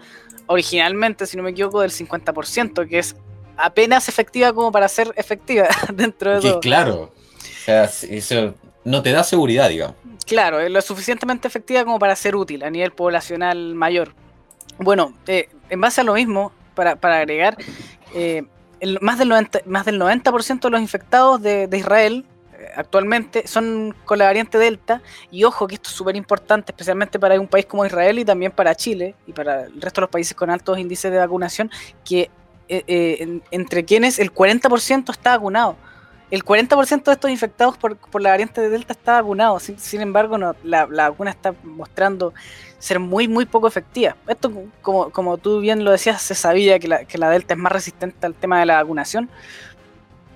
originalmente, 0.48 1.26
si 1.26 1.38
no 1.38 1.44
me 1.44 1.52
equivoco, 1.52 1.82
del 1.82 1.92
50%, 1.92 2.88
que 2.88 3.00
es 3.00 3.16
apenas 3.58 4.08
efectiva 4.08 4.54
como 4.54 4.72
para 4.72 4.88
ser 4.88 5.14
efectiva 5.16 5.68
dentro 5.94 6.36
de 6.36 6.42
todo. 6.42 6.60
Claro. 6.60 7.12
O 7.36 7.66
sea, 7.66 7.84
eso 7.84 8.56
no 8.84 9.04
te 9.04 9.12
da 9.12 9.24
seguridad, 9.24 9.70
digamos. 9.70 9.96
Claro, 10.26 10.60
es 10.60 10.72
lo 10.72 10.82
suficientemente 10.82 11.48
efectiva 11.48 11.84
como 11.84 12.00
para 12.00 12.16
ser 12.16 12.36
útil 12.36 12.64
a 12.64 12.70
nivel 12.70 12.92
poblacional 12.92 13.76
mayor. 13.76 14.14
Bueno, 14.78 15.14
eh, 15.26 15.50
en 15.70 15.82
base 15.82 16.02
a 16.02 16.04
lo 16.04 16.14
mismo, 16.14 16.52
para, 16.76 16.98
agregar, 17.18 17.58
eh, 18.14 18.44
más, 19.02 19.18
del 19.18 19.32
90%, 19.32 19.66
más 19.66 19.86
del 19.86 19.98
90 19.98 20.32
de 20.32 20.70
los 20.70 20.82
infectados 20.82 21.42
de, 21.42 21.70
Israel 21.74 22.26
actualmente 22.76 23.48
son 23.48 23.96
con 24.06 24.20
la 24.20 24.26
variante 24.26 24.58
Delta. 24.58 25.02
Y 25.32 25.44
ojo 25.44 25.68
que 25.68 25.76
esto 25.76 25.90
es 25.90 25.96
súper 25.96 26.16
importante, 26.16 26.72
especialmente 26.72 27.20
para 27.20 27.40
un 27.40 27.48
país 27.48 27.66
como 27.66 27.86
Israel 27.86 28.20
y 28.20 28.26
también 28.26 28.52
para 28.52 28.76
Chile 28.76 29.16
y 29.26 29.34
para 29.34 29.66
el 29.66 29.82
resto 29.82 30.02
de 30.02 30.04
los 30.04 30.10
países 30.10 30.36
con 30.36 30.50
altos 30.50 30.78
índices 30.78 31.12
de 31.12 31.18
vacunación, 31.18 31.72
que 32.04 32.30
entre 32.70 33.86
quienes 33.86 34.20
el 34.20 34.34
40% 34.34 35.12
está 35.12 35.38
vacunado 35.38 35.78
el 36.30 36.44
40% 36.44 37.04
de 37.04 37.12
estos 37.14 37.32
infectados 37.32 37.78
por, 37.78 37.98
la 38.22 38.32
variante 38.32 38.60
de 38.60 38.70
Delta 38.70 38.94
está 38.94 39.14
vacunado. 39.22 39.60
Sin, 39.60 40.02
embargo, 40.02 40.38
no, 40.38 40.56
la, 40.64 40.86
vacuna 40.86 41.32
está 41.32 41.54
mostrando 41.64 42.34
ser 42.80 43.00
muy, 43.00 43.28
muy 43.28 43.46
poco 43.46 43.68
efectiva. 43.68 44.16
Esto, 44.28 44.52
como, 44.82 45.10
como 45.12 45.38
tú 45.38 45.62
bien 45.62 45.86
lo 45.86 45.92
decías, 45.92 46.22
se 46.22 46.36
sabía 46.36 46.80
que 46.80 46.88
la, 46.90 47.06
que 47.06 47.18
la 47.18 47.30
Delta 47.30 47.54
es 47.54 47.60
más 47.60 47.72
resistente 47.72 48.26
al 48.26 48.34
tema 48.34 48.60
de 48.60 48.66
la 48.66 48.76
vacunación. 48.82 49.30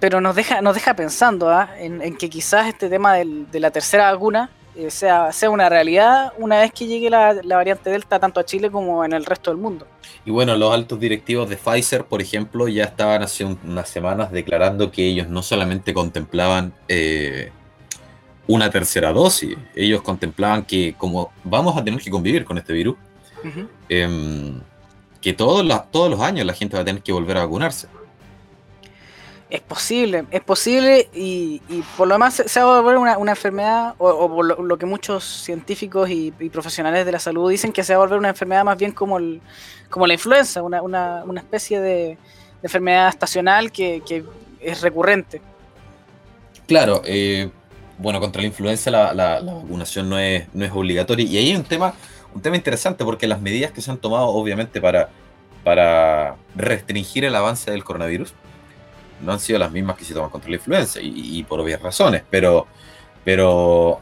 Pero 0.02 0.20
nos 0.20 0.36
deja, 0.36 0.62
nos 0.62 0.76
deja 0.76 0.96
pensando 0.96 1.50
¿ah? 1.50 1.70
en, 1.78 2.18
que 2.18 2.30
quizás 2.30 2.68
este 2.68 2.90
tema 2.90 3.14
de 3.14 3.60
la 3.60 3.72
tercera 3.72 4.12
vacuna 4.12 4.50
eh, 4.74 4.90
sea, 4.90 5.34
sea 5.34 5.50
una 5.50 5.68
realidad 5.68 6.32
una 6.38 6.60
vez 6.60 6.72
que 6.72 6.88
llegue 6.88 7.10
la, 7.10 7.40
variante 7.44 7.90
Delta 7.90 8.20
tanto 8.20 8.40
a 8.40 8.46
Chile 8.46 8.72
como 8.72 9.04
en 9.04 9.12
el 9.12 9.26
resto 9.26 9.52
del 9.52 9.60
mundo. 9.60 9.86
Y 10.26 10.32
bueno, 10.32 10.56
los 10.56 10.74
altos 10.74 11.00
directivos 11.00 11.50
de 11.50 11.58
Pfizer, 11.58 12.06
por 12.06 12.22
ejemplo, 12.22 12.68
ya 12.70 12.86
estaban 12.86 13.22
hace 13.22 13.44
unas 13.44 13.90
semanas 13.90 14.32
declarando 14.32 14.90
que 14.90 15.06
ellos 15.06 15.28
no 15.28 15.44
solamente 15.44 15.94
contemplaban 15.94 16.74
eh, 16.88 17.52
una 18.48 18.70
tercera 18.70 19.12
dosis, 19.12 19.58
ellos 19.76 20.02
contemplaban 20.02 20.64
que 20.64 20.96
como 20.98 21.32
vamos 21.44 21.78
a 21.78 21.84
tener 21.84 22.02
que 22.02 22.10
convivir 22.10 22.46
con 22.46 22.58
este 22.58 22.72
virus, 22.74 22.96
em, 23.90 24.62
que 25.20 25.34
todos 25.34 25.64
todos 25.92 26.10
los 26.10 26.22
años 26.22 26.46
la 26.46 26.54
gente 26.54 26.76
va 26.76 26.82
a 26.82 26.86
tener 26.86 27.04
que 27.04 27.12
volver 27.12 27.38
a 27.38 27.42
vacunarse. 27.42 27.88
Es 29.52 29.60
posible, 29.60 30.24
es 30.32 30.42
posible 30.42 31.10
y, 31.14 31.62
por 31.98 32.08
lo 32.08 32.16
demás 32.16 32.42
se, 32.46 32.64
va 32.64 32.78
a 32.78 32.82
volver 32.82 32.98
una, 32.98 33.32
enfermedad, 33.32 33.96
o, 33.98 34.30
por 34.30 34.46
lo, 34.64 34.78
que 34.78 34.86
muchos 34.86 35.26
científicos 35.26 36.10
y, 36.10 36.32
profesionales 36.50 37.06
de 37.06 37.12
la 37.12 37.20
salud 37.20 37.52
dicen 37.52 37.74
que 37.74 37.84
se 37.84 37.94
va 37.94 37.98
a 37.98 38.06
volver 38.06 38.18
una 38.18 38.30
enfermedad 38.30 38.64
más 38.64 38.78
bien 38.78 38.94
como, 38.94 39.18
el, 39.18 39.42
como 39.90 40.08
la 40.08 40.14
influenza, 40.14 40.64
una, 40.64 41.26
especie 41.36 41.82
de, 41.82 42.18
enfermedad 42.64 43.10
estacional 43.10 43.74
que, 43.74 44.02
es 44.62 44.82
recurrente. 44.82 45.42
Claro, 46.66 47.02
eh, 47.04 47.50
bueno, 47.98 48.22
contra 48.22 48.42
la 48.42 48.48
influenza 48.48 48.90
la, 48.90 49.42
vacunación 49.42 50.10
no 50.10 50.18
es, 50.18 50.48
no 50.54 50.64
es 50.64 50.72
obligatoria 50.72 51.26
y 51.26 51.36
ahí 51.36 51.50
hay 51.50 51.56
un 51.58 51.66
tema, 51.66 51.94
un 52.34 52.42
tema 52.42 52.56
interesante 52.56 53.04
porque 53.04 53.28
las 53.28 53.42
medidas 53.42 53.72
que 53.72 53.82
se 53.82 53.92
han 53.92 53.98
tomado 53.98 54.28
obviamente 54.28 54.80
para, 54.80 55.10
para 55.66 56.38
restringir 56.56 57.26
el 57.26 57.36
avance 57.36 57.70
del 57.70 57.84
coronavirus, 57.84 58.34
no 59.22 59.34
han 59.34 59.40
sido 59.40 59.60
las 59.60 59.72
mismas 59.72 59.98
que 59.98 60.06
se 60.06 60.14
toman 60.14 60.30
contra 60.30 60.50
la 60.50 60.56
influenza 60.58 61.00
y, 61.02 61.44
por 61.44 61.60
obvias 61.60 61.82
razones, 61.82 62.24
pero, 62.30 62.68
pero 63.24 64.00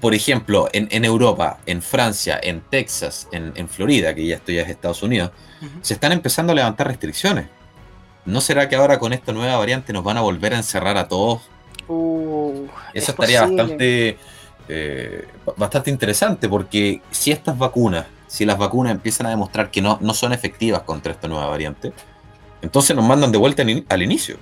por 0.00 0.14
ejemplo, 0.14 0.68
en, 0.72 1.04
Europa, 1.04 1.58
en 1.66 1.82
Francia, 1.82 2.40
en 2.42 2.62
Texas, 2.62 3.28
en, 3.32 3.68
Florida, 3.68 4.14
que 4.14 4.26
ya 4.26 4.36
esto 4.36 4.52
ya 4.52 4.62
es 4.62 4.70
Estados 4.70 5.02
Unidos, 5.02 5.30
se 5.82 5.94
están 5.94 6.12
empezando 6.12 6.52
a 6.52 6.56
levantar 6.56 6.86
restricciones. 6.86 7.46
¿No 8.24 8.40
será 8.40 8.68
que 8.68 8.76
ahora 8.76 8.98
con 8.98 9.12
esta 9.12 9.32
nueva 9.32 9.56
variante 9.56 9.92
nos 9.92 10.04
van 10.04 10.16
a 10.16 10.20
volver 10.20 10.54
a 10.54 10.56
encerrar 10.56 10.96
a 10.96 11.08
todos? 11.08 11.42
Uh, 11.88 12.66
Eso 12.94 13.10
estaría 13.10 13.42
bastante, 13.42 14.16
eh, 14.68 15.28
bastante 15.56 15.90
interesante 15.90 16.48
porque 16.48 17.02
si 17.10 17.30
estas 17.32 17.58
vacunas, 17.58 18.06
si 18.26 18.44
las 18.44 18.56
vacunas 18.56 18.92
empiezan 18.92 19.26
a 19.26 19.30
demostrar 19.30 19.70
que 19.70 19.82
no, 19.82 19.98
no 20.00 20.14
son 20.14 20.32
efectivas 20.32 20.82
contra 20.82 21.12
esta 21.12 21.28
nueva 21.28 21.46
variante, 21.48 21.92
entonces 22.62 22.94
nos 22.94 23.04
mandan 23.04 23.32
de 23.32 23.38
vuelta 23.38 23.64
al 23.88 24.02
inicio. 24.02 24.36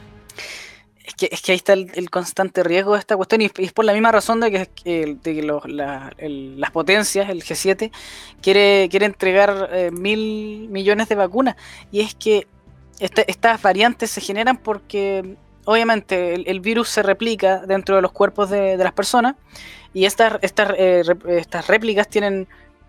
Es 1.08 1.40
que, 1.40 1.52
ahí 1.52 1.56
está 1.56 1.72
el, 1.72 2.10
constante 2.10 2.62
riesgo 2.62 2.92
de 2.92 3.00
esta 3.00 3.16
cuestión 3.16 3.40
y, 3.40 3.50
es 3.58 3.72
por 3.72 3.84
la 3.84 3.94
misma 3.94 4.12
razón 4.12 4.40
de 4.40 4.68
que, 4.74 5.52
las 6.18 6.70
potencias, 6.70 7.30
el 7.30 7.42
G7, 7.42 7.90
quiere, 8.42 8.88
quiere 8.90 9.06
entregar 9.06 9.70
eh, 9.72 9.90
mil 9.90 10.68
millones 10.68 11.08
de 11.08 11.14
vacunas. 11.14 11.56
Y 11.90 12.00
es 12.00 12.14
que 12.14 12.46
estas 13.00 13.62
variantes 13.62 14.10
se 14.10 14.20
generan 14.20 14.58
porque 14.58 15.36
obviamente 15.64 16.34
el, 16.34 16.60
virus 16.60 16.88
se 16.88 17.02
replica 17.02 17.58
dentro 17.66 17.96
de 17.96 18.02
los 18.02 18.12
cuerpos 18.12 18.50
de, 18.50 18.76
las 18.76 18.92
personas 18.92 19.36
y 19.94 20.04
estas, 20.04 20.38
estas, 20.42 20.74
eh, 20.76 21.02
estas 21.28 21.68
réplicas 21.68 22.08
tienen, 22.08 22.46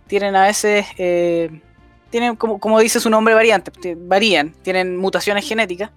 tienen 0.08 0.36
a 0.36 0.44
veces... 0.44 0.86
Eh, 0.98 1.62
tienen, 2.10 2.36
como, 2.36 2.60
como 2.60 2.80
dice 2.80 3.00
su 3.00 3.10
nombre, 3.10 3.34
variantes, 3.34 3.74
varían, 3.98 4.54
tienen 4.64 4.98
mutaciones 4.98 5.48
genéticas 5.48 5.92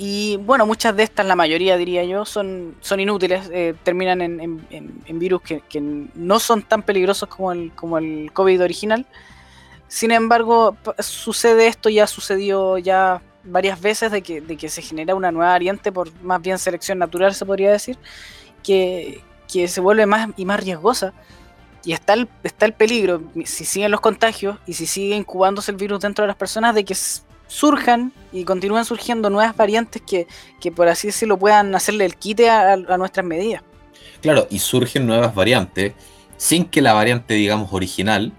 y 0.00 0.36
bueno, 0.36 0.64
muchas 0.64 0.96
de 0.96 1.02
estas, 1.02 1.26
la 1.26 1.34
mayoría 1.34 1.76
diría 1.76 2.04
yo, 2.04 2.24
son, 2.24 2.76
son 2.80 3.00
inútiles, 3.00 3.50
eh, 3.52 3.74
terminan 3.82 4.20
en, 4.20 5.18
virus 5.18 5.42
que, 5.42 5.80
no 5.80 6.38
son 6.38 6.62
tan 6.62 6.82
peligrosos 6.82 7.28
como 7.28 7.50
el, 7.50 7.72
como 7.74 7.98
el 7.98 8.30
COVID 8.32 8.62
original. 8.62 9.06
Sin 9.88 10.12
embargo, 10.12 10.76
sucede 11.00 11.66
esto, 11.66 11.88
ya 11.88 12.06
sucedió 12.06 12.78
ya 12.78 13.20
varias 13.42 13.80
veces 13.80 14.12
de 14.12 14.22
que, 14.22 14.40
de 14.40 14.56
que 14.56 14.68
se 14.68 14.82
genera 14.82 15.16
una 15.16 15.32
nueva 15.32 15.50
variante 15.50 15.90
por 15.90 16.12
más 16.22 16.40
bien 16.40 16.58
selección 16.60 16.98
natural, 16.98 17.34
se 17.34 17.44
podría 17.44 17.72
decir, 17.72 17.98
que, 18.62 19.24
que 19.52 19.66
se 19.66 19.80
vuelve 19.80 20.06
más 20.06 20.28
y 20.36 20.44
más 20.44 20.62
riesgosa. 20.62 21.12
Y 21.84 21.92
está 21.92 22.14
el, 22.14 22.28
está 22.42 22.66
el 22.66 22.72
peligro, 22.72 23.22
si 23.44 23.64
siguen 23.64 23.90
los 23.90 24.00
contagios 24.00 24.58
y 24.66 24.74
si 24.74 24.86
sigue 24.86 25.14
incubándose 25.14 25.70
el 25.70 25.76
virus 25.76 26.00
dentro 26.00 26.24
de 26.24 26.28
las 26.28 26.36
personas, 26.36 26.74
de 26.74 26.84
que 26.84 26.94
surjan 27.48 28.12
y 28.32 28.44
continúen 28.44 28.84
surgiendo 28.84 29.30
nuevas 29.30 29.56
variantes 29.56 30.02
que, 30.02 30.26
por 30.72 30.88
así 30.88 31.08
decirlo 31.08 31.38
puedan 31.38 31.74
hacerle 31.74 32.04
el 32.04 32.16
quite 32.16 32.48
a, 32.50 32.76
nuestras 32.76 33.26
medidas. 33.26 33.62
Claro, 34.20 34.46
y 34.50 34.58
surgen 34.58 35.06
nuevas 35.06 35.34
variantes 35.34 35.94
sin 36.36 36.64
que 36.64 36.82
la 36.82 36.92
variante, 36.92 37.34
digamos, 37.34 37.72
original 37.72 38.32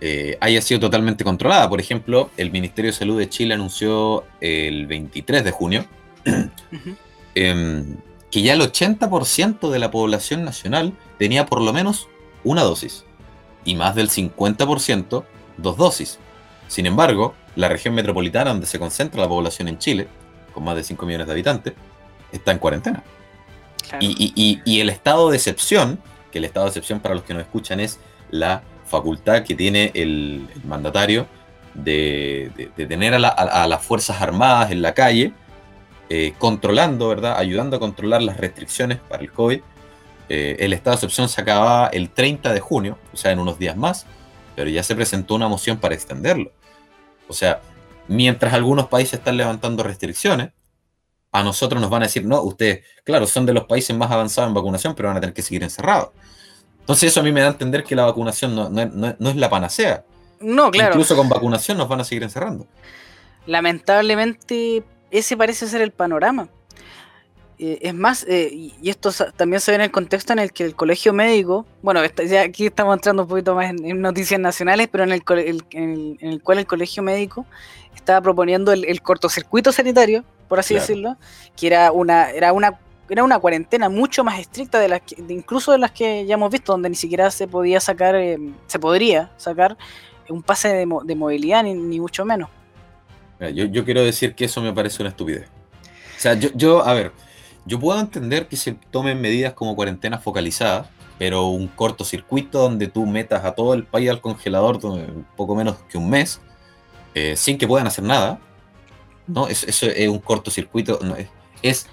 eh, 0.00 0.36
haya 0.40 0.60
sido 0.60 0.80
totalmente 0.80 1.24
controlada. 1.24 1.68
Por 1.68 1.80
ejemplo, 1.80 2.30
el 2.36 2.50
Ministerio 2.50 2.90
de 2.90 2.96
Salud 2.96 3.18
de 3.18 3.28
Chile 3.28 3.54
anunció 3.54 4.24
el 4.40 4.86
23 4.86 5.44
de 5.44 5.50
junio 5.50 5.86
em, 7.34 7.96
que 8.30 8.42
ya 8.42 8.54
el 8.54 8.60
80% 8.60 9.70
de 9.70 9.78
la 9.78 9.90
población 9.90 10.44
nacional 10.44 10.92
tenía 11.18 11.46
por 11.46 11.60
lo 11.60 11.72
menos 11.72 12.08
una 12.44 12.62
dosis 12.62 13.04
y 13.64 13.74
más 13.74 13.94
del 13.94 14.08
50% 14.08 15.24
dos 15.56 15.76
dosis. 15.76 16.18
Sin 16.68 16.86
embargo, 16.86 17.34
la 17.56 17.68
región 17.68 17.94
metropolitana 17.94 18.50
donde 18.50 18.66
se 18.66 18.78
concentra 18.78 19.20
la 19.20 19.28
población 19.28 19.68
en 19.68 19.78
Chile, 19.78 20.08
con 20.54 20.64
más 20.64 20.76
de 20.76 20.84
5 20.84 21.04
millones 21.06 21.26
de 21.26 21.32
habitantes, 21.32 21.74
está 22.30 22.52
en 22.52 22.58
cuarentena. 22.58 23.02
Y, 24.00 24.80
el 24.80 24.88
estado 24.88 25.30
de 25.30 25.36
excepción, 25.36 25.98
que 26.30 26.38
el 26.38 26.44
estado 26.44 26.64
de 26.64 26.70
excepción 26.70 27.00
para 27.00 27.14
los 27.14 27.24
que 27.24 27.34
nos 27.34 27.42
escuchan 27.42 27.80
es 27.80 28.00
la 28.30 28.62
facultad 28.86 29.42
que 29.42 29.54
tiene 29.54 29.90
el, 29.94 30.48
mandatario 30.64 31.26
de, 31.74 32.70
tener 32.76 33.14
a, 33.14 33.66
las 33.66 33.82
Fuerzas 33.84 34.22
Armadas 34.22 34.70
en 34.70 34.80
la 34.80 34.94
calle, 34.94 35.32
eh, 36.08 36.32
controlando, 36.38 37.08
¿verdad? 37.08 37.36
Ayudando 37.38 37.76
a 37.76 37.80
controlar 37.80 38.22
las 38.22 38.38
restricciones 38.38 38.98
para 38.98 39.22
el 39.22 39.32
COVID. 39.32 39.60
Eh, 40.34 40.64
el 40.64 40.72
estado 40.72 40.92
de 40.92 40.96
excepción 40.96 41.28
se 41.28 41.42
acababa 41.42 41.88
el 41.88 42.08
30 42.08 42.54
de 42.54 42.60
junio, 42.60 42.96
o 43.12 43.18
sea, 43.18 43.32
en 43.32 43.38
unos 43.38 43.58
días 43.58 43.76
más, 43.76 44.06
pero 44.56 44.70
ya 44.70 44.82
se 44.82 44.94
presentó 44.94 45.34
una 45.34 45.46
moción 45.46 45.76
para 45.76 45.94
extenderlo. 45.94 46.52
O 47.28 47.34
sea, 47.34 47.60
mientras 48.08 48.54
algunos 48.54 48.86
países 48.86 49.18
están 49.18 49.36
levantando 49.36 49.82
restricciones, 49.82 50.52
a 51.32 51.42
nosotros 51.42 51.82
nos 51.82 51.90
van 51.90 52.04
a 52.04 52.06
decir, 52.06 52.24
no, 52.24 52.40
ustedes, 52.40 52.82
claro, 53.04 53.26
son 53.26 53.44
de 53.44 53.52
los 53.52 53.64
países 53.64 53.94
más 53.94 54.10
avanzados 54.10 54.48
en 54.48 54.54
vacunación, 54.54 54.94
pero 54.94 55.08
van 55.08 55.18
a 55.18 55.20
tener 55.20 55.34
que 55.34 55.42
seguir 55.42 55.64
encerrados. 55.64 56.12
Entonces 56.80 57.10
eso 57.10 57.20
a 57.20 57.22
mí 57.22 57.30
me 57.30 57.42
da 57.42 57.48
a 57.48 57.50
entender 57.50 57.84
que 57.84 57.94
la 57.94 58.06
vacunación 58.06 58.54
no, 58.54 59.28
es 59.28 59.36
la 59.36 59.50
panacea. 59.50 60.02
No, 60.40 60.70
claro. 60.70 60.94
Incluso 60.94 61.14
con 61.14 61.28
vacunación 61.28 61.76
nos 61.76 61.88
van 61.88 62.00
a 62.00 62.04
seguir 62.04 62.22
encerrando. 62.22 62.66
Lamentablemente, 63.44 64.82
ese 65.10 65.36
parece 65.36 65.66
ser 65.68 65.82
el 65.82 65.90
panorama. 65.90 66.48
Eh, 67.58 67.78
es 67.82 67.94
más, 67.94 68.24
eh, 68.28 68.50
y 68.52 68.90
esto 68.90 69.10
también 69.36 69.60
se 69.60 69.70
ve 69.70 69.76
en 69.76 69.82
el 69.82 69.90
contexto 69.90 70.32
en 70.32 70.40
el 70.40 70.52
que 70.52 70.64
el 70.64 70.74
colegio 70.74 71.12
médico, 71.12 71.66
bueno, 71.82 72.00
ya 72.26 72.42
aquí 72.42 72.66
estamos 72.66 72.96
entrando 72.96 73.22
un 73.22 73.28
poquito 73.28 73.54
más 73.54 73.70
en, 73.70 74.00
noticias 74.00 74.40
nacionales, 74.40 74.88
pero 74.90 75.04
en 75.04 75.12
el, 75.12 75.22
en, 75.70 76.18
el, 76.20 76.42
cual 76.42 76.58
el 76.58 76.66
colegio 76.66 77.02
médico 77.02 77.46
estaba 77.94 78.20
proponiendo 78.20 78.72
el, 78.72 79.02
cortocircuito 79.02 79.70
sanitario, 79.70 80.24
por 80.48 80.58
así 80.58 80.74
decirlo, 80.74 81.16
que 81.56 81.68
era 81.68 81.92
una, 81.92 82.30
era 82.30 82.52
una 82.52 82.78
era 83.08 83.24
una 83.24 83.38
cuarentena 83.38 83.90
mucho 83.90 84.24
más 84.24 84.40
estricta 84.40 84.80
de 84.80 84.88
las 84.88 85.02
que, 85.02 85.22
incluso 85.28 85.72
de 85.72 85.78
las 85.78 85.90
que 85.90 86.24
ya 86.24 86.34
hemos 86.34 86.50
visto, 86.50 86.72
donde 86.72 86.88
ni 86.88 86.94
siquiera 86.94 87.30
se 87.30 87.46
podía 87.46 87.78
sacar, 87.78 88.14
eh, 88.16 88.38
se 88.66 88.78
podría 88.78 89.30
sacar 89.36 89.76
un 90.30 90.42
pase 90.42 90.68
de, 90.68 90.86
movilidad, 90.86 91.62
ni, 91.62 92.00
mucho 92.00 92.24
menos. 92.24 92.48
Yo, 93.38 93.66
yo, 93.66 93.84
quiero 93.84 94.02
decir 94.02 94.34
que 94.34 94.46
eso 94.46 94.62
me 94.62 94.72
parece 94.72 95.02
una 95.02 95.10
estupidez. 95.10 95.46
O 96.16 96.20
sea, 96.20 96.34
yo, 96.34 96.48
yo 96.54 96.86
a 96.86 96.94
ver, 96.94 97.12
yo 97.64 97.78
puedo 97.78 97.98
entender 98.00 98.48
que 98.48 98.56
se 98.56 98.72
tomen 98.72 99.20
medidas 99.20 99.52
como 99.54 99.76
cuarentena 99.76 100.18
focalizada, 100.18 100.90
pero 101.18 101.46
un 101.46 101.68
cortocircuito 101.68 102.58
donde 102.58 102.88
tú 102.88 103.06
metas 103.06 103.44
a 103.44 103.52
todo 103.52 103.74
el 103.74 103.84
país 103.84 104.10
al 104.10 104.20
congelador 104.20 104.80
poco 105.36 105.54
menos 105.54 105.76
que 105.88 105.98
un 105.98 106.10
mes, 106.10 106.40
eh, 107.14 107.36
sin 107.36 107.58
que 107.58 107.68
puedan 107.68 107.86
hacer 107.86 108.04
nada, 108.04 108.40
¿no? 109.26 109.46
Eso, 109.46 109.86
es 109.86 110.08
un 110.08 110.18
cortocircuito, 110.18 110.98
es, 111.62 111.86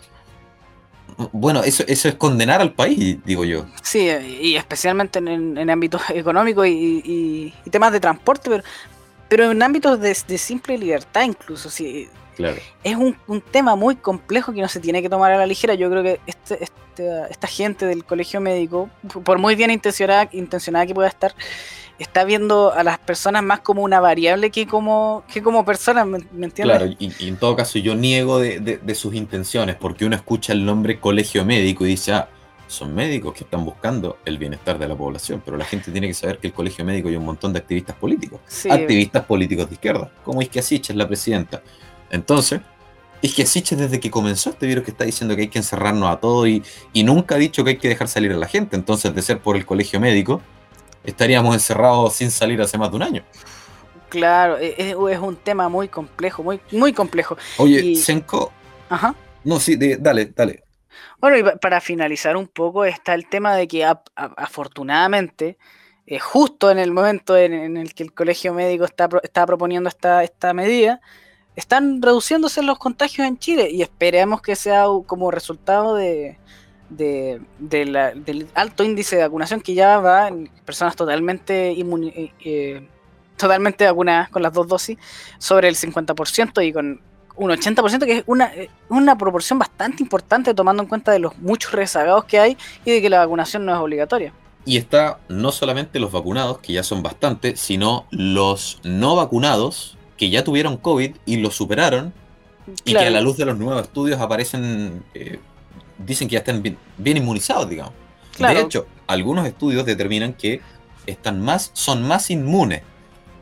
bueno, 1.31 1.63
eso, 1.63 1.83
eso 1.87 2.07
es 2.07 2.15
condenar 2.15 2.61
al 2.61 2.73
país, 2.73 3.17
digo 3.25 3.45
yo. 3.45 3.65
Sí, 3.83 4.09
y 4.41 4.55
especialmente 4.55 5.19
en, 5.19 5.69
ámbitos 5.69 6.01
económicos 6.09 6.65
y, 6.67 7.53
temas 7.69 7.91
de 7.91 7.99
transporte, 7.99 8.49
pero, 8.49 8.63
pero 9.27 9.51
en 9.51 9.61
ámbitos 9.61 9.99
de, 9.99 10.17
de 10.27 10.37
simple 10.37 10.77
libertad 10.77 11.23
incluso. 11.23 11.69
Si, 11.69 12.09
es 12.83 12.95
un, 12.95 13.41
tema 13.51 13.75
muy 13.75 13.95
complejo 13.95 14.53
que 14.53 14.61
no 14.61 14.67
se 14.67 14.79
tiene 14.79 15.01
que 15.01 15.09
tomar 15.09 15.31
a 15.31 15.37
la 15.37 15.45
ligera. 15.45 15.73
Yo 15.73 15.89
creo 15.89 16.03
que 16.03 16.19
este, 16.25 16.63
este, 16.63 17.21
esta 17.29 17.47
gente 17.47 17.85
del 17.85 18.03
colegio 18.05 18.41
médico, 18.41 18.89
por 19.23 19.37
muy 19.37 19.55
bien 19.55 19.71
intencionada, 19.71 20.29
intencionada 20.31 20.85
que 20.85 20.93
pueda 20.93 21.07
estar, 21.07 21.35
está 21.99 22.23
viendo 22.23 22.71
a 22.73 22.83
las 22.83 22.97
personas 22.97 23.43
más 23.43 23.59
como 23.59 23.83
una 23.83 23.99
variable 23.99 24.49
que 24.49 24.65
como, 24.65 25.23
que 25.31 25.43
como 25.43 25.65
personas, 25.65 26.07
¿me, 26.07 26.17
entiendes? 26.17 26.63
Claro, 26.77 26.85
y, 26.97 27.27
en 27.27 27.37
todo 27.37 27.55
caso 27.55 27.77
yo 27.77 27.95
niego 27.95 28.39
de, 28.39 28.95
sus 28.95 29.13
intenciones, 29.13 29.75
porque 29.75 30.05
uno 30.05 30.15
escucha 30.15 30.53
el 30.53 30.65
nombre 30.65 30.99
colegio 30.99 31.45
médico 31.45 31.85
y 31.85 31.89
dice, 31.89 32.13
ah, 32.13 32.29
son 32.67 32.93
médicos 32.93 33.33
que 33.33 33.43
están 33.43 33.65
buscando 33.65 34.17
el 34.25 34.37
bienestar 34.37 34.77
de 34.77 34.87
la 34.87 34.95
población, 34.95 35.41
pero 35.43 35.57
la 35.57 35.65
gente 35.65 35.91
tiene 35.91 36.07
que 36.07 36.13
saber 36.13 36.37
que 36.37 36.47
el 36.47 36.53
colegio 36.53 36.85
médico 36.85 37.09
hay 37.09 37.15
un 37.15 37.25
montón 37.25 37.51
de 37.51 37.59
activistas 37.59 37.95
políticos, 37.95 38.39
activistas 38.69 39.25
políticos 39.25 39.67
de 39.67 39.73
izquierda, 39.73 40.11
como 40.23 40.41
Isquia 40.41 40.61
es 40.61 40.95
la 40.95 41.07
presidenta, 41.07 41.63
entonces, 42.09 42.61
es 43.21 43.33
que 43.33 43.45
Siche 43.45 43.75
desde 43.75 43.99
que 43.99 44.09
comenzó 44.09 44.51
este 44.51 44.65
virus 44.65 44.83
que 44.83 44.91
está 44.91 45.03
diciendo 45.03 45.35
que 45.35 45.43
hay 45.43 45.47
que 45.49 45.59
encerrarnos 45.59 46.09
a 46.09 46.19
todos 46.19 46.47
y, 46.47 46.63
nunca 47.03 47.35
ha 47.35 47.37
dicho 47.37 47.63
que 47.63 47.71
hay 47.71 47.77
que 47.77 47.89
dejar 47.89 48.07
salir 48.07 48.31
a 48.31 48.37
la 48.37 48.47
gente. 48.47 48.75
Entonces, 48.75 49.13
de 49.13 49.21
ser 49.21 49.39
por 49.39 49.55
el 49.55 49.65
colegio 49.65 49.99
médico, 49.99 50.41
estaríamos 51.03 51.53
encerrados 51.53 52.13
sin 52.13 52.31
salir 52.31 52.61
hace 52.61 52.77
más 52.77 52.89
de 52.91 52.95
un 52.95 53.03
año. 53.03 53.23
Claro, 54.09 54.57
e, 54.57 54.75
e, 54.77 54.95
es, 55.11 55.19
un 55.19 55.35
tema 55.35 55.69
muy 55.69 55.87
complejo, 55.87 56.43
muy, 56.43 56.59
muy 56.71 56.93
complejo. 56.93 57.37
Oye, 57.57 57.95
Senko. 57.95 58.51
Ajá. 58.89 59.13
No, 59.43 59.59
sí, 59.59 59.77
dale, 59.77 60.25
dale. 60.35 60.63
Bueno, 61.19 61.37
y 61.37 61.57
para 61.59 61.81
finalizar 61.81 62.35
un 62.35 62.47
poco 62.47 62.85
está 62.85 63.13
el 63.13 63.27
tema 63.27 63.55
de 63.55 63.67
que 63.67 63.85
afortunadamente, 64.15 65.57
eh, 66.07 66.19
justo 66.19 66.71
en 66.71 66.79
el 66.79 66.91
momento 66.91 67.37
en, 67.37 67.77
el 67.77 67.93
que 67.93 68.03
el 68.03 68.13
colegio 68.13 68.53
médico 68.53 68.85
está, 68.85 69.09
está 69.21 69.45
proponiendo 69.45 69.89
esta, 69.89 70.23
esta 70.23 70.53
medida, 70.53 71.01
están 71.55 72.01
reduciéndose 72.01 72.61
los 72.61 72.77
contagios 72.79 73.27
en 73.27 73.37
Chile 73.37 73.69
y 73.71 73.81
esperemos 73.81 74.41
que 74.41 74.55
sea 74.55 74.85
como 75.05 75.31
resultado 75.31 75.95
de, 75.95 76.37
del 76.89 78.47
alto 78.55 78.83
índice 78.83 79.17
de 79.17 79.23
vacunación 79.23 79.61
que 79.61 79.73
ya 79.73 79.99
va 79.99 80.27
en 80.27 80.49
personas 80.65 80.95
totalmente 80.95 81.71
eh, 81.71 82.33
eh, 82.45 82.87
totalmente 83.37 83.85
vacunadas 83.85 84.29
con 84.29 84.41
las 84.41 84.53
dos 84.53 84.67
dosis 84.67 84.97
sobre 85.37 85.67
el 85.67 85.75
50% 85.75 86.65
y 86.65 86.73
con 86.73 87.01
un 87.35 87.51
80% 87.51 88.05
que 88.05 88.17
es 88.17 88.23
una, 88.27 88.53
eh, 88.53 88.69
una 88.89 89.17
proporción 89.17 89.59
bastante 89.59 90.03
importante 90.03 90.53
tomando 90.53 90.83
en 90.83 90.89
cuenta 90.89 91.11
de 91.11 91.19
los 91.19 91.37
muchos 91.37 91.71
rezagados 91.71 92.25
que 92.25 92.39
hay 92.39 92.57
y 92.83 92.91
de 92.91 93.01
que 93.01 93.09
la 93.09 93.19
vacunación 93.19 93.65
no 93.65 93.73
es 93.73 93.79
obligatoria. 93.79 94.33
Y 94.65 94.77
está 94.77 95.19
no 95.29 95.51
solamente 95.51 95.99
los 95.99 96.11
vacunados, 96.11 96.59
que 96.59 96.73
ya 96.73 96.83
son 96.83 97.01
bastantes, 97.01 97.59
sino 97.59 98.05
los 98.11 98.79
no 98.83 99.15
vacunados, 99.15 99.97
que 100.19 100.29
ya 100.29 100.43
tuvieron 100.43 100.75
COVID 100.75 101.15
y 101.25 101.37
lo 101.37 101.49
superaron 101.49 102.13
y 102.83 102.93
que 102.93 102.99
a 102.99 103.09
la 103.09 103.21
luz 103.21 103.37
de 103.37 103.45
los 103.45 103.57
nuevos 103.57 103.81
estudios 103.81 104.19
aparecen, 104.19 105.01
eh, 105.13 105.39
dicen 105.97 106.27
que 106.27 106.33
ya 106.33 106.39
están 106.39 106.61
bien, 106.61 107.17
inmunizados, 107.17 107.69
digamos. 107.69 107.93
De 108.37 108.59
hecho, 108.59 108.85
algunos 109.07 109.47
estudios 109.47 109.85
determinan 109.85 110.33
que 110.33 110.61
están 111.07 111.41
más, 111.41 111.71
son 111.73 112.03
más 112.03 112.29
inmunes 112.29 112.81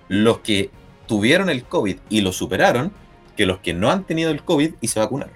los 0.08 0.40
que 0.40 0.70
tuvieron 1.08 1.50
el 1.50 1.64
COVID 1.64 1.98
y 2.10 2.22
lo 2.22 2.32
superaron 2.32 2.94
que 3.36 3.48
los 3.48 3.58
que 3.58 3.74
no 3.74 3.90
han 3.90 4.04
tenido 4.04 4.30
el 4.30 4.44
COVID 4.44 4.76
y 4.80 4.88
se 4.88 5.00
vacunaron. 5.00 5.34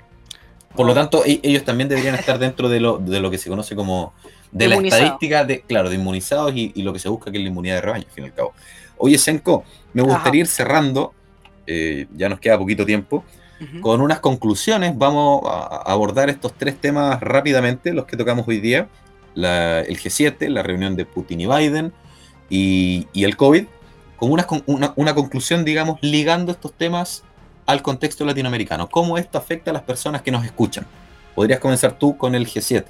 Por 0.76 0.86
lo 0.86 0.94
tanto, 0.94 1.26
e, 1.26 1.40
ellos 1.44 1.66
también 1.66 1.90
deberían 1.90 2.16
estar 2.16 2.38
dentro 2.40 2.70
de 2.70 2.80
lo, 2.80 3.00
de 3.00 3.20
lo 3.20 3.32
que 3.32 3.40
se 3.40 3.50
conoce 3.50 3.76
como 3.76 4.14
de 4.52 4.68
la 4.68 4.76
estadística 4.76 5.44
de, 5.44 5.62
claro, 5.62 5.90
de 5.90 5.96
inmunizados 5.96 6.54
y, 6.56 6.82
lo 6.84 6.94
que 6.94 7.00
se 7.00 7.10
busca 7.10 7.32
que 7.32 7.38
es 7.38 7.44
la 7.44 7.50
inmunidad 7.50 7.76
de 7.76 7.82
rebaño, 7.82 8.06
al 8.08 8.14
fin 8.14 8.26
y 8.26 8.28
al 8.28 8.34
cabo. 8.34 8.54
Oye, 8.98 9.18
Senko, 9.18 9.64
me 9.94 10.04
gustaría 10.04 10.42
ir 10.42 10.48
cerrando, 10.48 11.14
eh, 11.72 12.08
ya 12.16 12.28
nos 12.30 12.40
queda 12.40 12.58
poquito 12.58 12.86
tiempo, 12.86 13.24
con 13.82 14.02
unas 14.02 14.20
conclusiones. 14.20 14.98
Vamos 14.98 15.44
a 15.46 15.84
abordar 15.86 16.30
estos 16.30 16.54
tres 16.54 16.76
temas 16.82 17.20
rápidamente, 17.22 17.94
los 17.94 18.06
que 18.06 18.18
tocamos 18.18 18.48
hoy 18.48 18.60
día. 18.60 18.88
el 19.36 19.98
G7, 19.98 20.50
la 20.50 20.64
reunión 20.64 20.96
de 20.96 21.06
Putin 21.06 21.42
y 21.42 21.48
Biden 21.48 21.94
y, 22.50 23.08
el 23.14 23.38
COVID, 23.38 23.66
con 24.18 24.32
una, 24.32 24.48
una, 24.66 24.94
una 24.96 25.16
conclusión, 25.16 25.64
digamos, 25.64 26.00
ligando 26.02 26.52
estos 26.52 26.74
temas 26.74 27.24
al 27.66 27.82
contexto 27.82 28.26
latinoamericano. 28.26 28.90
¿Cómo 28.90 29.18
esto 29.18 29.38
afecta 29.38 29.72
a 29.72 29.74
las 29.74 29.84
personas 29.84 30.22
que 30.22 30.32
nos 30.32 30.44
escuchan? 30.44 30.86
Podrías 31.36 31.60
comenzar 31.60 31.94
tú 31.98 32.18
con 32.18 32.36
el 32.36 32.48
G7. 32.48 32.86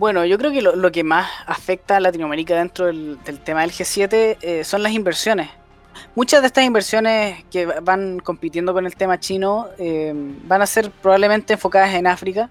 Bueno, 0.00 0.24
yo 0.24 0.38
creo 0.38 0.50
que 0.50 0.62
lo, 0.62 0.92
que 0.92 1.04
más 1.04 1.28
afecta 1.46 1.98
a 1.98 2.00
Latinoamérica 2.00 2.56
dentro 2.56 2.86
del, 2.86 3.18
tema 3.44 3.60
del 3.60 3.70
G7 3.70 4.38
eh, 4.40 4.64
son 4.64 4.82
las 4.82 4.92
inversiones. 4.92 5.50
Muchas 6.14 6.40
de 6.40 6.46
estas 6.48 6.64
inversiones 6.64 7.44
que 7.50 7.66
van 7.66 8.20
compitiendo 8.20 8.72
con 8.72 8.86
el 8.86 8.96
tema 8.96 9.18
chino 9.20 9.68
eh, 9.78 10.12
van 10.44 10.62
a 10.62 10.66
ser 10.66 10.90
probablemente 10.90 11.54
enfocadas 11.54 11.94
en 11.94 12.06
África, 12.06 12.50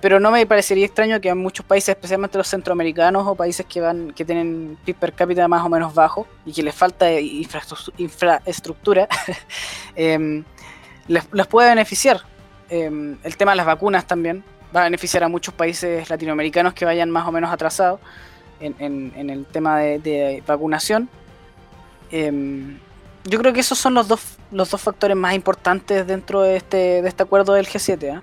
pero 0.00 0.20
no 0.20 0.30
me 0.30 0.46
parecería 0.46 0.86
extraño 0.86 1.20
que 1.20 1.28
en 1.28 1.38
muchos 1.38 1.66
países, 1.66 1.90
especialmente 1.90 2.38
los 2.38 2.48
centroamericanos 2.48 3.26
o 3.26 3.34
países 3.34 3.66
que 3.66 3.80
van 3.80 4.12
que 4.12 4.24
tienen 4.24 4.78
PIB 4.84 4.96
per 4.96 5.12
cápita 5.12 5.48
más 5.48 5.64
o 5.64 5.68
menos 5.68 5.94
bajo 5.94 6.26
y 6.46 6.52
que 6.52 6.62
les 6.62 6.74
falta 6.74 7.08
infraestructura, 7.20 9.08
eh, 9.96 10.42
les, 11.08 11.46
puede 11.48 11.68
beneficiar. 11.70 12.20
el 12.70 13.36
tema 13.36 13.52
de 13.52 13.56
las 13.56 13.66
vacunas 13.66 14.06
también 14.06 14.44
va 14.74 14.82
a 14.82 14.84
beneficiar 14.84 15.24
a 15.24 15.28
muchos 15.28 15.54
países 15.54 16.08
latinoamericanos 16.08 16.74
que 16.74 16.84
vayan 16.84 17.10
más 17.10 17.26
o 17.26 17.32
menos 17.32 17.50
atrasados 17.50 18.00
en, 18.60 19.30
el 19.30 19.46
tema 19.46 19.78
de, 19.78 20.42
vacunación. 20.46 21.08
Em, 22.10 22.78
yo 23.24 23.38
creo 23.38 23.52
que 23.52 23.60
esos 23.60 23.78
son 23.78 23.94
los 23.94 24.08
dos, 24.08 24.20
los 24.50 24.70
dos 24.70 24.80
factores 24.80 25.16
más 25.16 25.34
importantes 25.34 26.06
dentro 26.06 26.42
de 26.42 26.56
este, 26.56 27.02
de 27.02 27.08
este 27.08 27.22
acuerdo 27.22 27.52
del 27.54 27.66
G7. 27.66 28.18
¿eh? 28.18 28.22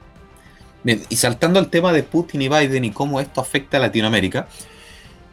y 1.10 1.16
saltando 1.16 1.60
al 1.60 1.70
tema 1.70 1.92
de 1.94 2.04
Putin 2.04 2.44
y 2.44 2.50
Biden 2.50 2.86
y 2.86 2.92
cómo 2.92 3.20
esto 3.20 3.42
afecta 3.42 3.78
a 3.78 3.80
Latinoamérica, 3.80 4.48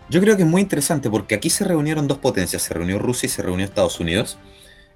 yo 0.09 0.21
creo 0.21 0.37
que 0.37 0.43
es 0.43 0.49
muy 0.49 0.63
interesante 0.63 1.11
porque 1.11 1.35
aquí 1.35 1.51
se 1.51 1.65
reunieron 1.65 2.09
dos 2.09 2.19
potencias, 2.19 2.63
se 2.63 2.75
reunió 2.75 2.99
Rusia 2.99 3.27
y 3.27 3.31
se 3.31 3.43
reunió 3.43 3.65
Estados 3.65 4.01
Unidos, 4.01 4.39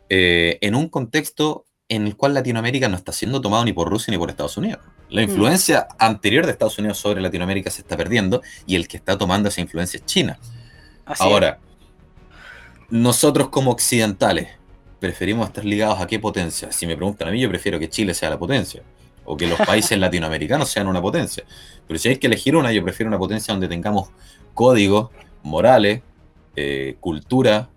eh, 0.09 0.59
en 0.61 0.75
un 0.75 0.89
contexto 0.89 1.67
en 1.89 2.07
el 2.07 2.17
cual 2.17 2.35
Latinoamérica 2.35 2.89
no 2.89 2.97
está 2.97 3.13
siendo 3.13 3.41
tomado 3.41 3.65
ni 3.65 3.73
por 3.73 3.89
Rusia 3.89 4.11
ni 4.11 4.19
por 4.19 4.31
Estados 4.31 4.57
Unidos. 4.57 4.81
La 5.09 5.21
mm. 5.21 5.25
influencia 5.25 5.89
anterior 5.99 6.45
de 6.45 6.53
Estados 6.53 6.79
Unidos 6.79 6.99
sobre 6.99 7.21
Latinoamérica 7.21 7.71
se 7.71 7.83
está 7.83 7.97
perdiendo 7.97 8.43
y 8.67 8.77
el 8.77 8.89
que 8.89 8.97
está 8.97 9.17
tomando 9.17 9.49
esa 9.49 9.61
influencia 9.61 9.99
es 9.99 10.07
China. 10.07 10.39
Ahora, 11.05 11.61
nosotros 12.91 13.49
como 13.49 13.71
occidentales, 13.71 14.49
preferimos 15.01 15.49
estar 15.49 15.65
ligados 15.65 16.01
a 16.01 16.07
qué 16.07 16.19
potencia. 16.19 16.73
Si 16.73 16.87
me 16.87 16.97
preguntan 16.97 17.29
a 17.29 17.31
mí, 17.31 17.41
yo 17.41 17.49
prefiero 17.49 17.79
que 17.79 17.89
Chile 17.89 18.15
sea 18.15 18.31
la 18.31 18.39
potencia 18.39 18.83
o 19.25 19.37
que 19.37 19.47
los 19.47 19.59
países 19.59 19.99
latinoamericanos 19.99 20.69
sean 20.69 20.87
una 20.87 21.03
potencia. 21.03 21.45
Pero 21.87 21.99
si 21.99 22.09
hay 22.09 22.17
que 22.17 22.27
elegir 22.27 22.57
una, 22.57 22.73
yo 22.73 22.83
prefiero 22.83 23.09
una 23.09 23.19
potencia 23.19 23.53
donde 23.53 23.69
tengamos 23.69 24.11
códigos 24.55 25.11
morales, 25.43 26.03
eh, 26.55 26.97
cultura, 27.01 27.69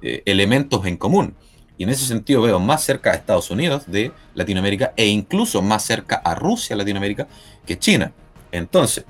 eh, 0.00 0.22
elementos 0.24 0.86
en 0.86 0.96
común. 0.96 1.34
Y 1.76 1.84
en 1.84 1.90
ese 1.90 2.06
sentido 2.06 2.42
veo 2.42 2.60
más 2.60 2.84
cerca 2.84 3.10
a 3.10 3.14
Estados 3.14 3.50
Unidos 3.50 3.84
de 3.86 4.12
Latinoamérica 4.34 4.92
e 4.96 5.06
incluso 5.06 5.62
más 5.62 5.84
cerca 5.84 6.16
a 6.16 6.34
Rusia, 6.34 6.76
Latinoamérica, 6.76 7.26
que 7.66 7.78
China. 7.78 8.12
Entonces, 8.52 9.04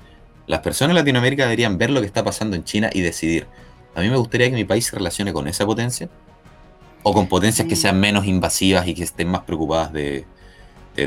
las 0.47 0.59
personas 0.59 0.95
de 0.95 1.01
Latinoamérica 1.01 1.43
deberían 1.43 1.77
ver 1.77 1.89
lo 1.89 2.01
que 2.01 2.07
está 2.07 2.23
pasando 2.23 2.55
en 2.55 2.63
China 2.63 2.89
y 2.91 3.01
decidir, 3.01 3.47
a 3.95 4.01
mí 4.01 4.09
me 4.09 4.17
gustaría 4.17 4.49
que 4.49 4.55
mi 4.55 4.65
país 4.65 4.85
se 4.85 4.95
relacione 4.95 5.33
con 5.33 5.47
esa 5.47 5.65
potencia 5.65 6.09
o 7.03 7.13
con 7.13 7.27
potencias 7.27 7.67
que 7.67 7.75
sean 7.75 7.99
menos 7.99 8.25
invasivas 8.25 8.87
y 8.87 8.93
que 8.93 9.03
estén 9.03 9.29
más 9.29 9.41
preocupadas 9.41 9.91
de, 9.93 10.25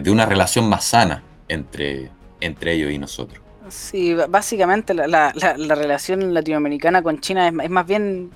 una 0.06 0.26
relación 0.26 0.68
más 0.68 0.84
sana 0.84 1.22
entre, 1.48 2.10
entre 2.40 2.74
ellos 2.74 2.92
y 2.92 2.98
nosotros. 2.98 3.40
Sí, 3.68 4.14
básicamente 4.14 4.94
la, 4.94 5.32
relación 5.32 6.32
latinoamericana 6.32 7.02
con 7.02 7.20
China 7.20 7.48
es 7.48 7.70
más 7.70 7.86
bien 7.86 8.30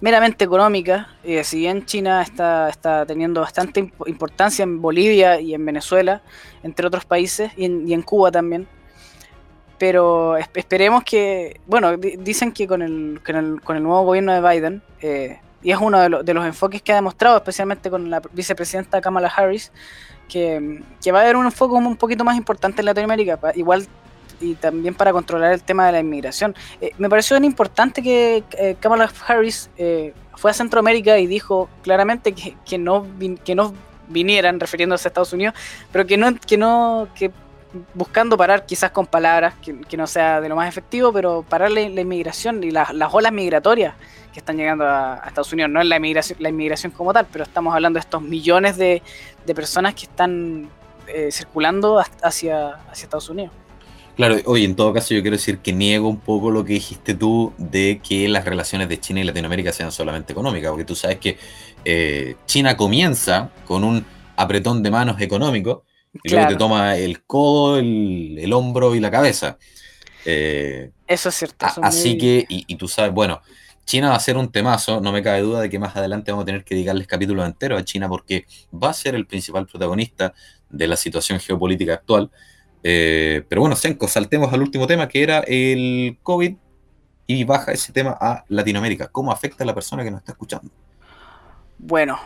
meramente 0.00 0.44
económica. 0.44 1.08
Eh, 1.24 1.44
si 1.44 1.58
bien 1.58 1.86
China 1.86 2.22
está, 2.22 2.68
está 2.68 3.06
teniendo 3.06 3.40
bastante 3.40 3.92
importancia 4.06 4.62
en 4.62 4.80
Bolivia 4.80 5.40
y 5.40 5.54
en 5.54 5.64
Venezuela, 5.64 6.22
entre 6.62 6.86
otros 6.86 7.04
países, 7.04 7.52
y 7.56 7.64
en, 7.64 8.02
Cuba 8.02 8.30
también. 8.30 8.66
Pero 9.80 10.36
esperemos 10.36 11.04
que, 11.04 11.58
bueno, 11.66 11.96
dicen 11.96 12.52
que 12.52 12.68
con 12.68 12.82
el, 12.82 13.20
con 13.24 13.76
el, 13.76 13.82
nuevo 13.82 14.02
gobierno 14.02 14.34
de 14.34 14.40
Biden, 14.46 14.82
eh, 15.00 15.40
y 15.62 15.72
es 15.72 15.78
uno 15.80 15.98
de, 15.98 16.22
de, 16.22 16.34
los 16.34 16.44
enfoques 16.44 16.82
que 16.82 16.92
ha 16.92 16.96
demostrado, 16.96 17.38
especialmente 17.38 17.88
con 17.88 18.10
la 18.10 18.20
vicepresidenta 18.32 19.00
Kamala 19.00 19.28
Harris, 19.28 19.72
que, 20.28 20.82
que 21.02 21.12
va 21.12 21.20
a 21.20 21.22
haber 21.22 21.36
un 21.36 21.46
enfoque 21.46 21.74
un 21.74 21.96
poquito 21.96 22.24
más 22.24 22.36
importante 22.36 22.82
en 22.82 22.86
Latinoamérica. 22.86 23.38
Igual 23.54 23.88
y 24.40 24.54
también 24.54 24.94
para 24.94 25.12
controlar 25.12 25.52
el 25.52 25.62
tema 25.62 25.86
de 25.86 25.92
la 25.92 26.00
inmigración. 26.00 26.54
Eh, 26.80 26.92
me 26.98 27.08
pareció 27.08 27.36
bien 27.36 27.44
importante 27.44 28.02
que 28.02 28.44
eh, 28.58 28.76
Kamala 28.80 29.10
Harris 29.26 29.70
eh, 29.76 30.14
fue 30.36 30.50
a 30.50 30.54
Centroamérica 30.54 31.18
y 31.18 31.26
dijo 31.26 31.68
claramente 31.82 32.32
que, 32.32 32.54
que, 32.66 32.78
no, 32.78 33.06
que 33.44 33.54
no 33.54 33.74
vinieran, 34.08 34.58
refiriéndose 34.58 35.06
a 35.06 35.10
Estados 35.10 35.32
Unidos, 35.32 35.54
pero 35.92 36.06
que 36.06 36.16
no, 36.16 36.34
que 36.34 36.56
no, 36.56 37.08
que 37.14 37.30
buscando 37.94 38.36
parar 38.36 38.66
quizás 38.66 38.90
con 38.90 39.06
palabras, 39.06 39.54
que, 39.62 39.96
no 39.96 40.06
sea 40.06 40.40
de 40.40 40.48
lo 40.48 40.56
más 40.56 40.68
efectivo, 40.68 41.12
pero 41.12 41.44
parar 41.48 41.70
la, 41.70 41.80
inmigración 41.80 42.62
y 42.64 42.70
las 42.70 42.90
olas 43.12 43.32
migratorias 43.32 43.94
que 44.32 44.38
están 44.38 44.56
llegando 44.56 44.84
a, 44.84 45.22
Estados 45.26 45.52
Unidos. 45.52 45.70
No 45.70 45.80
es 45.80 45.86
la 45.86 45.96
inmigración, 45.96 46.38
la 46.40 46.48
inmigración 46.48 46.92
como 46.92 47.12
tal, 47.12 47.26
pero 47.30 47.44
estamos 47.44 47.74
hablando 47.74 47.98
de 47.98 48.00
estos 48.00 48.22
millones 48.22 48.76
de, 48.76 49.02
de 49.46 49.54
personas 49.54 49.94
que 49.94 50.04
están 50.04 50.68
circulando 51.30 51.98
hacia, 52.22 52.68
hacia 52.68 53.04
Estados 53.04 53.28
Unidos. 53.28 53.52
Claro, 54.20 54.36
oye, 54.44 54.66
en 54.66 54.76
todo 54.76 54.92
caso 54.92 55.14
yo 55.14 55.22
quiero 55.22 55.38
decir 55.38 55.60
que 55.60 55.72
niego 55.72 56.06
un 56.06 56.18
poco 56.18 56.50
lo 56.50 56.62
que 56.62 56.74
dijiste 56.74 57.14
tú 57.14 57.54
de 57.56 58.02
que 58.06 58.28
las 58.28 58.44
relaciones 58.44 58.88
de 58.90 59.00
China 59.00 59.20
y 59.20 59.24
Latinoamérica 59.24 59.72
sean 59.72 59.92
solamente 59.92 60.32
económicas, 60.32 60.70
porque 60.70 60.84
tú 60.84 60.94
sabes 60.94 61.18
que 61.18 61.38
eh, 61.86 62.36
China 62.44 62.76
comienza 62.76 63.50
con 63.66 63.82
un 63.82 64.04
apretón 64.36 64.82
de 64.82 64.90
manos 64.90 65.20
económico 65.22 65.84
y 66.22 66.30
luego 66.30 66.48
te 66.48 66.56
toma 66.56 66.96
el 66.96 67.24
codo, 67.24 67.78
el, 67.78 68.52
hombro 68.52 68.94
y 68.94 69.00
la 69.00 69.10
cabeza. 69.10 69.58
Eh, 70.24 70.90
eso 71.06 71.28
es 71.28 71.34
cierto. 71.34 71.66
así 71.82 72.18
que, 72.18 72.44
y, 72.48 72.74
tú 72.76 72.88
sabes, 72.88 73.12
bueno, 73.12 73.40
China 73.84 74.10
va 74.10 74.16
a 74.16 74.20
ser 74.20 74.36
un 74.36 74.50
temazo, 74.52 75.00
no 75.00 75.12
me 75.12 75.22
cabe 75.22 75.40
duda 75.40 75.60
de 75.60 75.70
que 75.70 75.78
más 75.78 75.96
adelante 75.96 76.30
vamos 76.30 76.44
a 76.44 76.46
tener 76.46 76.64
que 76.64 76.74
dedicarles 76.74 77.06
capítulos 77.06 77.46
enteros 77.46 77.80
a 77.80 77.84
China 77.84 78.08
porque 78.08 78.46
va 78.72 78.90
a 78.90 78.94
ser 78.94 79.14
el 79.14 79.26
principal 79.26 79.66
protagonista 79.66 80.32
de 80.68 80.86
la 80.86 80.96
situación 80.96 81.40
geopolítica 81.40 81.94
actual. 81.94 82.30
Eh, 82.82 83.44
pero 83.48 83.60
bueno, 83.60 83.76
Senko, 83.76 84.08
saltemos 84.08 84.52
al 84.52 84.62
último 84.62 84.86
tema 84.86 85.08
que 85.08 85.22
era 85.22 85.40
el 85.40 86.18
COVID 86.22 86.54
y 87.26 87.44
baja 87.44 87.72
ese 87.72 87.92
tema 87.92 88.16
a 88.20 88.44
Latinoamérica. 88.48 89.08
¿Cómo 89.08 89.32
afecta 89.32 89.64
a 89.64 89.66
la 89.66 89.74
persona 89.74 90.02
que 90.02 90.10
nos 90.10 90.20
está 90.20 90.32
escuchando? 90.32 90.70
Bueno, 91.78 92.18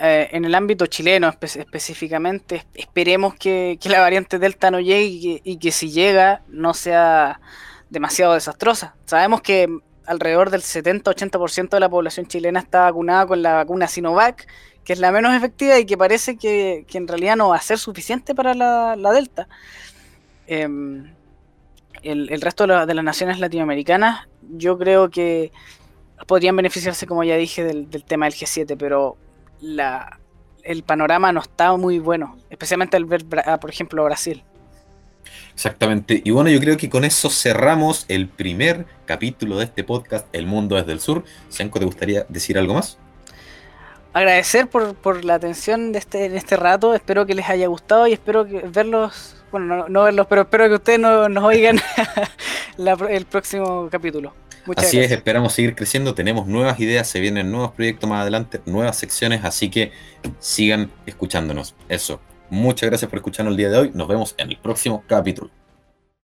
eh, 0.00 0.28
en 0.32 0.44
el 0.44 0.54
ámbito 0.54 0.86
chileno 0.86 1.28
específicamente, 1.28 2.64
esperemos 2.74 3.34
que, 3.34 3.78
la 3.84 4.00
variante 4.00 4.38
Delta 4.38 4.70
no 4.70 4.80
llegue 4.80 5.40
y 5.44 5.56
que, 5.58 5.72
si 5.72 5.90
llega 5.90 6.42
no 6.48 6.74
sea 6.74 7.40
demasiado 7.90 8.34
desastrosa. 8.34 8.94
Sabemos 9.04 9.40
que 9.40 9.68
alrededor 10.06 10.50
del 10.50 10.62
70-80% 10.62 11.70
de 11.70 11.80
la 11.80 11.88
población 11.88 12.26
chilena 12.26 12.60
está 12.60 12.82
vacunada 12.82 13.26
con 13.26 13.42
la 13.42 13.54
vacuna 13.54 13.86
Sinovac, 13.86 14.46
que 14.84 14.92
es 14.92 14.98
la 14.98 15.12
menos 15.12 15.34
efectiva 15.34 15.78
y 15.78 15.86
que 15.86 15.96
parece 15.96 16.36
que, 16.36 16.84
en 16.92 17.08
realidad 17.08 17.36
no 17.36 17.48
va 17.48 17.56
a 17.56 17.60
ser 17.60 17.78
suficiente 17.78 18.34
para 18.34 18.54
la, 18.54 18.96
la 18.96 19.12
Delta. 19.12 19.48
Em, 20.46 21.14
el, 22.04 22.40
resto 22.40 22.66
de, 22.66 22.94
las 22.94 23.04
naciones 23.04 23.38
latinoamericanas, 23.38 24.28
yo 24.42 24.76
creo 24.78 25.10
que 25.10 25.52
podrían 26.26 26.56
beneficiarse, 26.56 27.06
como 27.06 27.24
ya 27.24 27.36
dije, 27.36 27.64
del, 27.64 27.88
tema 28.04 28.26
del 28.26 28.34
G7, 28.34 28.76
pero 28.78 29.16
la, 29.60 30.18
el 30.62 30.82
panorama 30.82 31.32
no 31.32 31.40
está 31.40 31.76
muy 31.76 31.98
bueno, 31.98 32.36
especialmente 32.50 32.96
al 32.96 33.04
ver, 33.04 33.24
por 33.60 33.70
ejemplo, 33.70 34.04
Brasil. 34.04 34.42
Exactamente. 35.54 36.20
Y 36.24 36.30
bueno, 36.30 36.50
yo 36.50 36.58
creo 36.60 36.76
que 36.76 36.90
con 36.90 37.04
eso 37.04 37.30
cerramos 37.30 38.06
el 38.08 38.28
primer 38.28 38.86
capítulo 39.06 39.58
de 39.58 39.64
este 39.64 39.84
podcast, 39.84 40.26
El 40.34 40.46
Mundo 40.46 40.76
desde 40.76 40.92
el 40.92 41.00
Sur. 41.00 41.24
Senko, 41.48 41.78
¿te 41.78 41.84
gustaría 41.84 42.26
decir 42.28 42.58
algo 42.58 42.74
más? 42.74 42.98
Agradecer 44.12 44.68
por, 44.68 45.24
la 45.24 45.34
atención 45.34 45.92
de 45.92 45.98
este, 45.98 46.26
en 46.26 46.36
este 46.36 46.56
rato. 46.56 46.94
Espero 46.94 47.26
que 47.26 47.34
les 47.34 47.48
haya 47.48 47.66
gustado 47.68 48.06
y 48.06 48.12
espero 48.12 48.46
que 48.46 48.60
verlos 48.60 49.36
bueno, 49.52 49.86
no, 49.88 50.02
verlos, 50.02 50.26
pero 50.26 50.42
espero 50.42 50.68
que 50.68 50.74
ustedes 50.74 50.98
nos 50.98 51.44
oigan 51.44 51.80
el 53.08 53.26
próximo 53.26 53.88
capítulo. 53.88 54.34
Muchas 54.66 54.86
así 54.86 54.98
es, 54.98 55.10
esperamos 55.10 55.52
seguir 55.52 55.74
creciendo, 55.74 56.14
tenemos 56.14 56.46
nuevas 56.46 56.80
ideas, 56.80 57.06
se 57.06 57.20
vienen 57.20 57.50
nuevos 57.50 57.72
proyectos 57.72 58.08
más 58.08 58.22
adelante, 58.22 58.60
nuevas 58.66 58.96
secciones, 58.96 59.44
así 59.44 59.68
que 59.70 59.92
sigan 60.38 60.90
escuchándonos. 61.06 61.74
Eso. 61.88 62.20
Muchas 62.50 62.88
gracias 62.88 63.10
por 63.10 63.18
escucharnos 63.18 63.52
el 63.52 63.58
día 63.58 63.70
de 63.70 63.78
hoy. 63.78 63.90
Nos 63.94 64.06
vemos 64.06 64.34
en 64.38 64.50
el 64.50 64.58
próximo 64.58 65.02
capítulo. 65.06 65.50